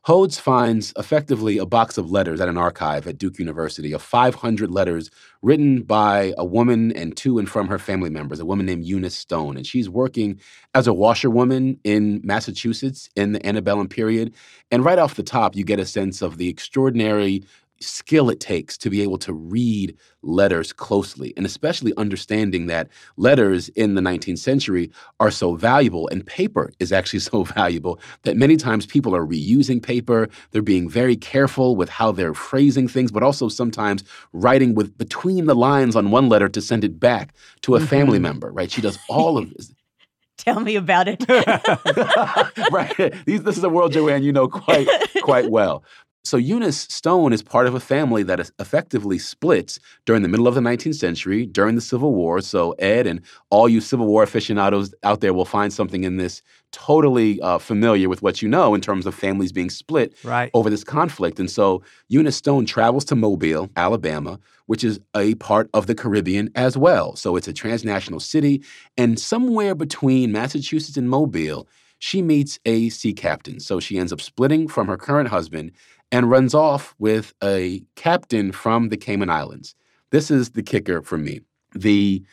Hodes 0.09 0.39
finds 0.39 0.91
effectively 0.97 1.59
a 1.59 1.67
box 1.67 1.95
of 1.95 2.09
letters 2.09 2.41
at 2.41 2.49
an 2.49 2.57
archive 2.57 3.05
at 3.05 3.19
Duke 3.19 3.37
University 3.37 3.91
of 3.91 4.01
500 4.01 4.71
letters 4.71 5.11
written 5.43 5.83
by 5.83 6.33
a 6.35 6.43
woman 6.43 6.91
and 6.93 7.15
to 7.17 7.37
and 7.37 7.47
from 7.47 7.67
her 7.67 7.77
family 7.77 8.09
members, 8.09 8.39
a 8.39 8.45
woman 8.45 8.65
named 8.65 8.85
Eunice 8.85 9.15
Stone. 9.15 9.55
And 9.55 9.67
she's 9.67 9.87
working 9.87 10.39
as 10.73 10.87
a 10.87 10.95
washerwoman 10.95 11.79
in 11.83 12.21
Massachusetts 12.23 13.07
in 13.15 13.33
the 13.33 13.45
antebellum 13.45 13.87
period. 13.87 14.33
And 14.71 14.83
right 14.83 14.97
off 14.97 15.13
the 15.13 15.21
top, 15.21 15.55
you 15.55 15.63
get 15.63 15.79
a 15.79 15.85
sense 15.85 16.23
of 16.23 16.37
the 16.37 16.49
extraordinary 16.49 17.43
skill 17.81 18.29
it 18.29 18.39
takes 18.39 18.77
to 18.77 18.89
be 18.89 19.01
able 19.01 19.17
to 19.19 19.33
read 19.33 19.97
letters 20.21 20.73
closely, 20.73 21.33
and 21.37 21.45
especially 21.45 21.93
understanding 21.97 22.67
that 22.67 22.89
letters 23.17 23.69
in 23.69 23.95
the 23.95 24.01
19th 24.01 24.39
century 24.39 24.91
are 25.19 25.31
so 25.31 25.55
valuable, 25.55 26.07
and 26.09 26.25
paper 26.25 26.71
is 26.79 26.91
actually 26.91 27.19
so 27.31 27.43
valuable 27.43 27.99
that 28.23 28.37
many 28.37 28.57
times 28.57 28.85
people 28.85 29.15
are 29.15 29.25
reusing 29.25 29.81
paper. 29.81 30.29
They're 30.51 30.61
being 30.61 30.89
very 30.89 31.15
careful 31.15 31.75
with 31.75 31.89
how 31.89 32.11
they're 32.11 32.33
phrasing 32.33 32.87
things, 32.87 33.11
but 33.11 33.23
also 33.23 33.49
sometimes 33.49 34.03
writing 34.33 34.75
with 34.75 34.97
between 34.97 35.45
the 35.45 35.55
lines 35.55 35.95
on 35.95 36.11
one 36.11 36.29
letter 36.29 36.49
to 36.49 36.61
send 36.61 36.83
it 36.83 36.99
back 36.99 37.33
to 37.61 37.75
a 37.75 37.79
family 37.79 38.17
mm-hmm. 38.17 38.23
member, 38.23 38.51
right? 38.51 38.71
She 38.71 38.81
does 38.81 38.99
all 39.09 39.37
of 39.37 39.49
this. 39.53 39.73
Tell 40.37 40.61
me 40.61 40.77
about 40.77 41.07
it. 41.09 41.25
right. 42.71 43.13
These, 43.25 43.43
this 43.43 43.57
is 43.57 43.63
a 43.63 43.69
world, 43.69 43.91
Joanne, 43.91 44.23
you 44.23 44.31
know 44.31 44.47
quite 44.47 44.87
quite 45.21 45.49
well. 45.49 45.83
So 46.25 46.35
Eunice 46.37 46.81
Stone 46.81 47.31
is 47.31 47.41
part 47.41 47.65
of 47.65 47.75
a 47.75 47.79
family 47.79 48.23
that 48.23 48.39
is 48.41 48.51
effectively 48.59 49.17
splits 49.17 49.79
during 50.05 50.21
the 50.21 50.27
middle 50.27 50.47
of 50.47 50.55
the 50.55 50.61
19th 50.61 50.95
century, 50.95 51.45
during 51.45 51.75
the 51.75 51.81
Civil 51.81 52.13
War. 52.13 52.41
So 52.41 52.71
Ed 52.73 53.07
and 53.07 53.21
all 53.49 53.69
you 53.69 53.79
Civil 53.79 54.05
War 54.05 54.23
aficionados 54.23 54.93
out 55.03 55.21
there 55.21 55.33
will 55.33 55.45
find 55.45 55.71
something 55.71 56.03
in 56.03 56.17
this 56.17 56.41
totally 56.71 57.39
uh, 57.41 57.57
familiar 57.57 58.09
with 58.09 58.21
what 58.21 58.41
you 58.41 58.49
know 58.49 58.75
in 58.75 58.81
terms 58.81 59.05
of 59.05 59.15
families 59.15 59.51
being 59.51 59.69
split 59.69 60.13
Right. 60.23 60.51
over 60.53 60.69
this 60.69 60.83
conflict. 60.83 61.39
And 61.39 61.49
so 61.49 61.81
Eunice 62.09 62.35
Stone 62.35 62.65
travels 62.65 63.05
to 63.05 63.15
Mobile, 63.15 63.69
Alabama, 63.77 64.39
which 64.65 64.83
is 64.83 64.99
a 65.15 65.35
part 65.35 65.69
of 65.73 65.87
the 65.87 65.95
Caribbean 65.95 66.51
as 66.53 66.77
well. 66.77 67.15
So 67.15 67.37
it's 67.37 67.47
a 67.47 67.53
transnational 67.53 68.19
city. 68.19 68.61
And 68.97 69.17
somewhere 69.17 69.73
between 69.73 70.31
Massachusetts 70.33 70.97
and 70.97 71.09
Mobile, 71.09 71.67
she 72.01 72.21
meets 72.21 72.59
a 72.65 72.89
sea 72.89 73.13
captain. 73.13 73.59
So 73.59 73.79
she 73.79 73.97
ends 73.97 74.13
up 74.13 74.21
splitting 74.21 74.67
from 74.67 74.87
her 74.87 74.95
current 74.97 75.29
husband 75.29 75.71
and 76.11 76.29
runs 76.29 76.53
off 76.53 76.95
with 76.99 77.33
a 77.43 77.83
captain 77.95 78.51
from 78.51 78.89
the 78.89 78.97
Cayman 78.97 79.29
Islands. 79.29 79.75
This 80.11 80.31
is 80.31 80.51
the 80.51 80.63
kicker 80.63 81.01
for 81.01 81.17
me. 81.17 81.41
The 81.75 82.23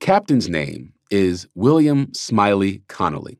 captain's 0.00 0.48
name 0.48 0.92
is 1.10 1.48
William 1.54 2.12
Smiley 2.14 2.82
Connolly. 2.88 3.38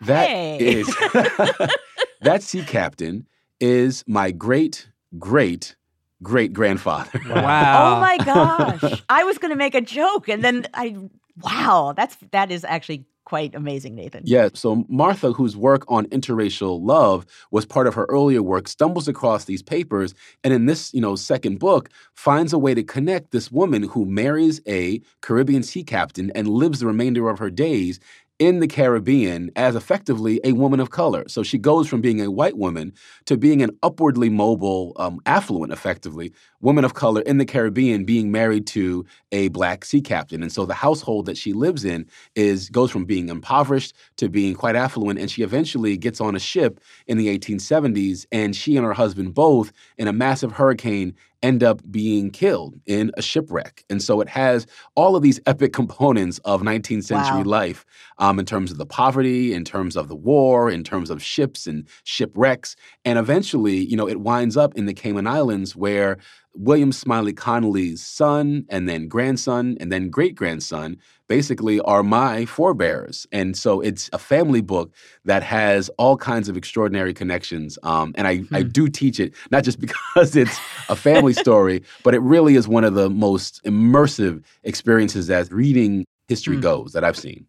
That 0.00 0.28
Hey. 0.28 0.58
is 0.60 0.86
that 2.22 2.42
sea 2.42 2.62
captain 2.64 3.26
is 3.60 4.04
my 4.06 4.30
great 4.30 4.88
great 5.18 5.74
great 6.22 6.52
grandfather. 6.52 7.20
Wow. 7.28 7.96
Oh 7.96 8.00
my 8.00 8.16
gosh. 8.24 9.02
I 9.08 9.24
was 9.24 9.38
going 9.38 9.50
to 9.50 9.56
make 9.56 9.74
a 9.74 9.80
joke 9.80 10.28
and 10.28 10.42
then 10.42 10.66
I 10.74 10.96
wow, 11.42 11.94
that's 11.96 12.16
that 12.32 12.50
is 12.50 12.64
actually 12.64 13.04
quite 13.28 13.54
amazing, 13.54 13.94
Nathan. 13.94 14.22
Yeah, 14.24 14.48
so 14.54 14.86
Martha, 14.88 15.32
whose 15.32 15.54
work 15.54 15.84
on 15.86 16.06
interracial 16.06 16.80
love 16.82 17.26
was 17.50 17.66
part 17.66 17.86
of 17.86 17.92
her 17.92 18.06
earlier 18.08 18.42
work, 18.42 18.66
stumbles 18.66 19.06
across 19.06 19.44
these 19.44 19.62
papers 19.62 20.14
and 20.44 20.54
in 20.54 20.64
this, 20.64 20.94
you 20.94 21.02
know, 21.02 21.14
second 21.14 21.58
book 21.58 21.90
finds 22.14 22.54
a 22.54 22.58
way 22.58 22.72
to 22.72 22.82
connect 22.82 23.30
this 23.30 23.52
woman 23.52 23.82
who 23.82 24.06
marries 24.06 24.62
a 24.66 25.02
Caribbean 25.20 25.62
sea 25.62 25.84
captain 25.84 26.32
and 26.34 26.48
lives 26.48 26.80
the 26.80 26.86
remainder 26.86 27.28
of 27.28 27.38
her 27.38 27.50
days 27.50 28.00
in 28.38 28.60
the 28.60 28.68
Caribbean 28.68 29.50
as 29.56 29.74
effectively 29.74 30.40
a 30.44 30.52
woman 30.52 30.78
of 30.78 30.90
color. 30.90 31.24
So 31.28 31.42
she 31.42 31.58
goes 31.58 31.88
from 31.88 32.00
being 32.00 32.20
a 32.20 32.30
white 32.30 32.56
woman 32.56 32.92
to 33.26 33.36
being 33.36 33.62
an 33.62 33.70
upwardly 33.82 34.28
mobile, 34.28 34.92
um, 34.96 35.20
affluent, 35.26 35.72
effectively, 35.72 36.32
woman 36.60 36.84
of 36.84 36.94
color 36.94 37.20
in 37.22 37.38
the 37.38 37.44
Caribbean 37.44 38.04
being 38.04 38.30
married 38.30 38.66
to 38.68 39.04
a 39.32 39.48
black 39.48 39.84
sea 39.84 40.00
captain. 40.00 40.42
And 40.42 40.52
so 40.52 40.66
the 40.66 40.74
household 40.74 41.26
that 41.26 41.36
she 41.36 41.52
lives 41.52 41.84
in 41.84 42.06
is 42.36 42.70
goes 42.70 42.90
from 42.90 43.04
being 43.04 43.28
impoverished 43.28 43.94
to 44.16 44.28
being 44.28 44.54
quite 44.54 44.76
affluent. 44.76 45.18
And 45.18 45.30
she 45.30 45.42
eventually 45.42 45.96
gets 45.96 46.20
on 46.20 46.36
a 46.36 46.40
ship 46.40 46.80
in 47.06 47.18
the 47.18 47.36
1870s, 47.36 48.26
and 48.30 48.54
she 48.54 48.76
and 48.76 48.86
her 48.86 48.92
husband 48.92 49.34
both, 49.34 49.72
in 49.96 50.06
a 50.06 50.12
massive 50.12 50.52
hurricane, 50.52 51.14
end 51.42 51.62
up 51.62 51.80
being 51.90 52.30
killed 52.30 52.74
in 52.86 53.10
a 53.16 53.22
shipwreck. 53.22 53.84
And 53.88 54.02
so 54.02 54.20
it 54.20 54.28
has 54.28 54.66
all 54.94 55.16
of 55.16 55.22
these 55.22 55.40
epic 55.46 55.72
components 55.80 56.38
of 56.44 56.62
19th 56.62 57.04
century 57.04 57.38
Wow. 57.38 57.44
life 57.44 57.84
um, 58.18 58.38
in 58.38 58.44
terms 58.44 58.70
of 58.70 58.78
the 58.78 58.86
poverty, 58.86 59.52
in 59.54 59.64
terms 59.64 59.96
of 59.96 60.08
the 60.08 60.16
war, 60.16 60.70
in 60.70 60.82
terms 60.84 61.10
of 61.10 61.22
ships 61.22 61.66
and 61.66 61.86
shipwrecks. 62.04 62.74
And 63.04 63.18
eventually, 63.18 63.76
you 63.76 63.96
know, 63.96 64.08
it 64.08 64.20
winds 64.20 64.56
up 64.56 64.74
in 64.74 64.86
the 64.86 64.94
Cayman 64.94 65.26
Islands 65.26 65.76
where 65.76 66.18
William 66.58 66.90
Smiley 66.92 67.32
Connolly's 67.32 68.04
son 68.04 68.66
and 68.68 68.88
then 68.88 69.06
grandson 69.08 69.76
and 69.80 69.92
then 69.92 70.10
great 70.10 70.34
grandson 70.34 70.96
basically 71.28 71.78
are 71.80 72.02
my 72.02 72.44
forebears. 72.46 73.26
And 73.30 73.56
so 73.56 73.80
it's 73.80 74.10
a 74.12 74.18
family 74.18 74.60
book 74.60 74.92
that 75.24 75.42
has 75.42 75.88
all 75.98 76.16
kinds 76.16 76.48
of 76.48 76.56
extraordinary 76.56 77.14
connections. 77.14 77.78
Um, 77.82 78.12
and 78.16 78.26
I, 78.26 78.42
I 78.52 78.62
do 78.62 78.88
teach 78.88 79.20
it, 79.20 79.34
not 79.50 79.62
just 79.62 79.78
because 79.86 80.34
it's 80.34 80.58
a 80.88 80.96
family 80.96 81.34
story, 81.34 81.82
but 82.02 82.14
it 82.14 82.20
really 82.20 82.56
is 82.56 82.66
one 82.66 82.82
of 82.84 82.94
the 82.94 83.08
most 83.08 83.62
immersive 83.64 84.42
experiences 84.64 85.30
as 85.30 85.52
reading 85.52 86.04
history 86.28 86.56
Hmm. 86.56 86.62
goes 86.62 86.92
that 86.92 87.04
I've 87.04 87.16
seen. 87.16 87.46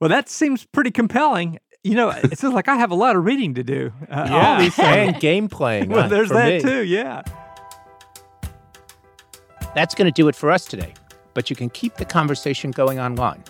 Well, 0.00 0.10
that 0.10 0.28
seems 0.28 0.64
pretty 0.66 0.90
compelling. 0.90 1.58
You 1.84 1.94
know, 1.94 2.10
it 2.10 2.38
seems 2.38 2.54
like 2.54 2.66
I 2.68 2.76
have 2.76 2.90
a 2.90 2.94
lot 2.96 3.14
of 3.14 3.24
reading 3.24 3.54
to 3.54 3.62
do. 3.62 3.92
Uh, 4.10 4.14
all 4.14 4.28
Yeah, 4.30 4.58
these 4.58 4.78
and 4.78 5.20
game 5.20 5.48
playing. 5.48 5.88
well, 5.90 6.08
there's 6.08 6.28
for 6.28 6.34
that 6.34 6.48
me. 6.48 6.60
too. 6.60 6.82
Yeah. 6.84 7.22
That's 9.74 9.94
going 9.94 10.06
to 10.06 10.12
do 10.12 10.28
it 10.28 10.36
for 10.36 10.50
us 10.50 10.64
today, 10.64 10.94
but 11.34 11.48
you 11.48 11.56
can 11.56 11.70
keep 11.70 11.94
the 11.96 12.04
conversation 12.04 12.70
going 12.70 13.00
online. 13.00 13.42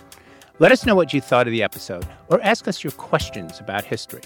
Let 0.59 0.71
us 0.71 0.85
know 0.85 0.95
what 0.95 1.13
you 1.13 1.19
thought 1.19 1.47
of 1.47 1.51
the 1.51 1.63
episode 1.63 2.05
or 2.29 2.41
ask 2.41 2.67
us 2.67 2.83
your 2.83 2.91
questions 2.91 3.59
about 3.59 3.83
history. 3.83 4.21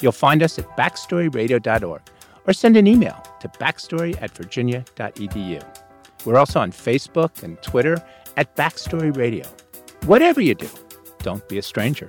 You'll 0.00 0.12
find 0.12 0.42
us 0.42 0.58
at 0.58 0.68
backstoryradio.org 0.76 2.02
or 2.46 2.52
send 2.52 2.76
an 2.76 2.86
email 2.86 3.22
to 3.40 3.48
backstory 3.48 4.20
at 4.22 4.30
virginia.edu. 4.36 5.64
We're 6.24 6.38
also 6.38 6.60
on 6.60 6.72
Facebook 6.72 7.42
and 7.42 7.60
Twitter 7.62 8.02
at 8.36 8.54
Backstory 8.56 9.16
Radio. 9.16 9.46
Whatever 10.04 10.40
you 10.40 10.54
do, 10.54 10.68
don't 11.22 11.46
be 11.48 11.58
a 11.58 11.62
stranger. 11.62 12.06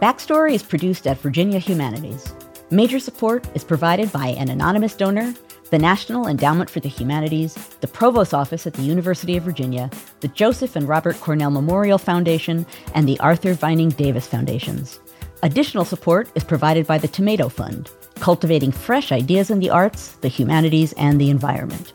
Backstory 0.00 0.54
is 0.54 0.62
produced 0.62 1.06
at 1.06 1.18
Virginia 1.18 1.58
Humanities. 1.58 2.34
Major 2.70 2.98
support 2.98 3.46
is 3.54 3.62
provided 3.62 4.10
by 4.10 4.28
an 4.28 4.48
anonymous 4.48 4.96
donor, 4.96 5.34
the 5.72 5.78
National 5.78 6.26
Endowment 6.26 6.68
for 6.68 6.80
the 6.80 6.88
Humanities, 6.90 7.54
the 7.80 7.88
Provost 7.88 8.34
Office 8.34 8.66
at 8.66 8.74
the 8.74 8.82
University 8.82 9.38
of 9.38 9.42
Virginia, 9.42 9.88
the 10.20 10.28
Joseph 10.28 10.76
and 10.76 10.86
Robert 10.86 11.18
Cornell 11.20 11.50
Memorial 11.50 11.96
Foundation, 11.96 12.66
and 12.94 13.08
the 13.08 13.18
Arthur 13.20 13.54
Vining 13.54 13.88
Davis 13.88 14.26
Foundations. 14.26 15.00
Additional 15.42 15.86
support 15.86 16.30
is 16.34 16.44
provided 16.44 16.86
by 16.86 16.98
the 16.98 17.08
Tomato 17.08 17.48
Fund, 17.48 17.90
cultivating 18.16 18.70
fresh 18.70 19.12
ideas 19.12 19.50
in 19.50 19.60
the 19.60 19.70
arts, 19.70 20.08
the 20.20 20.28
humanities, 20.28 20.92
and 20.98 21.18
the 21.18 21.30
environment. 21.30 21.94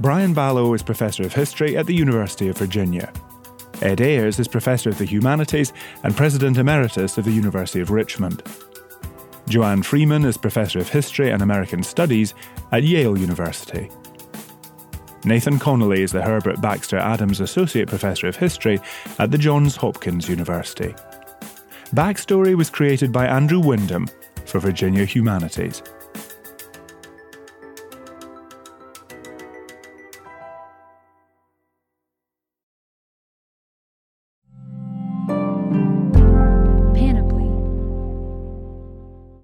Brian 0.00 0.34
Balogh 0.34 0.74
is 0.74 0.82
Professor 0.82 1.22
of 1.22 1.34
History 1.34 1.76
at 1.76 1.86
the 1.86 1.94
University 1.94 2.48
of 2.48 2.58
Virginia. 2.58 3.12
Ed 3.80 4.00
Ayers 4.00 4.40
is 4.40 4.48
Professor 4.48 4.90
of 4.90 4.98
the 4.98 5.04
Humanities 5.04 5.72
and 6.02 6.16
President 6.16 6.58
Emeritus 6.58 7.16
of 7.16 7.24
the 7.24 7.30
University 7.30 7.78
of 7.78 7.92
Richmond. 7.92 8.42
Joanne 9.48 9.84
Freeman 9.84 10.24
is 10.24 10.36
Professor 10.36 10.80
of 10.80 10.88
History 10.88 11.30
and 11.30 11.40
American 11.40 11.82
Studies 11.84 12.34
at 12.72 12.82
Yale 12.82 13.16
University. 13.16 13.88
Nathan 15.24 15.60
Connolly 15.60 16.02
is 16.02 16.10
the 16.10 16.22
Herbert 16.22 16.60
Baxter 16.60 16.98
Adams 16.98 17.40
Associate 17.40 17.88
Professor 17.88 18.26
of 18.26 18.34
History 18.34 18.80
at 19.20 19.30
the 19.30 19.38
Johns 19.38 19.76
Hopkins 19.76 20.28
University. 20.28 20.92
Backstory 21.94 22.56
was 22.56 22.70
created 22.70 23.12
by 23.12 23.26
Andrew 23.26 23.60
Wyndham 23.60 24.08
for 24.46 24.58
Virginia 24.58 25.04
Humanities. 25.04 25.80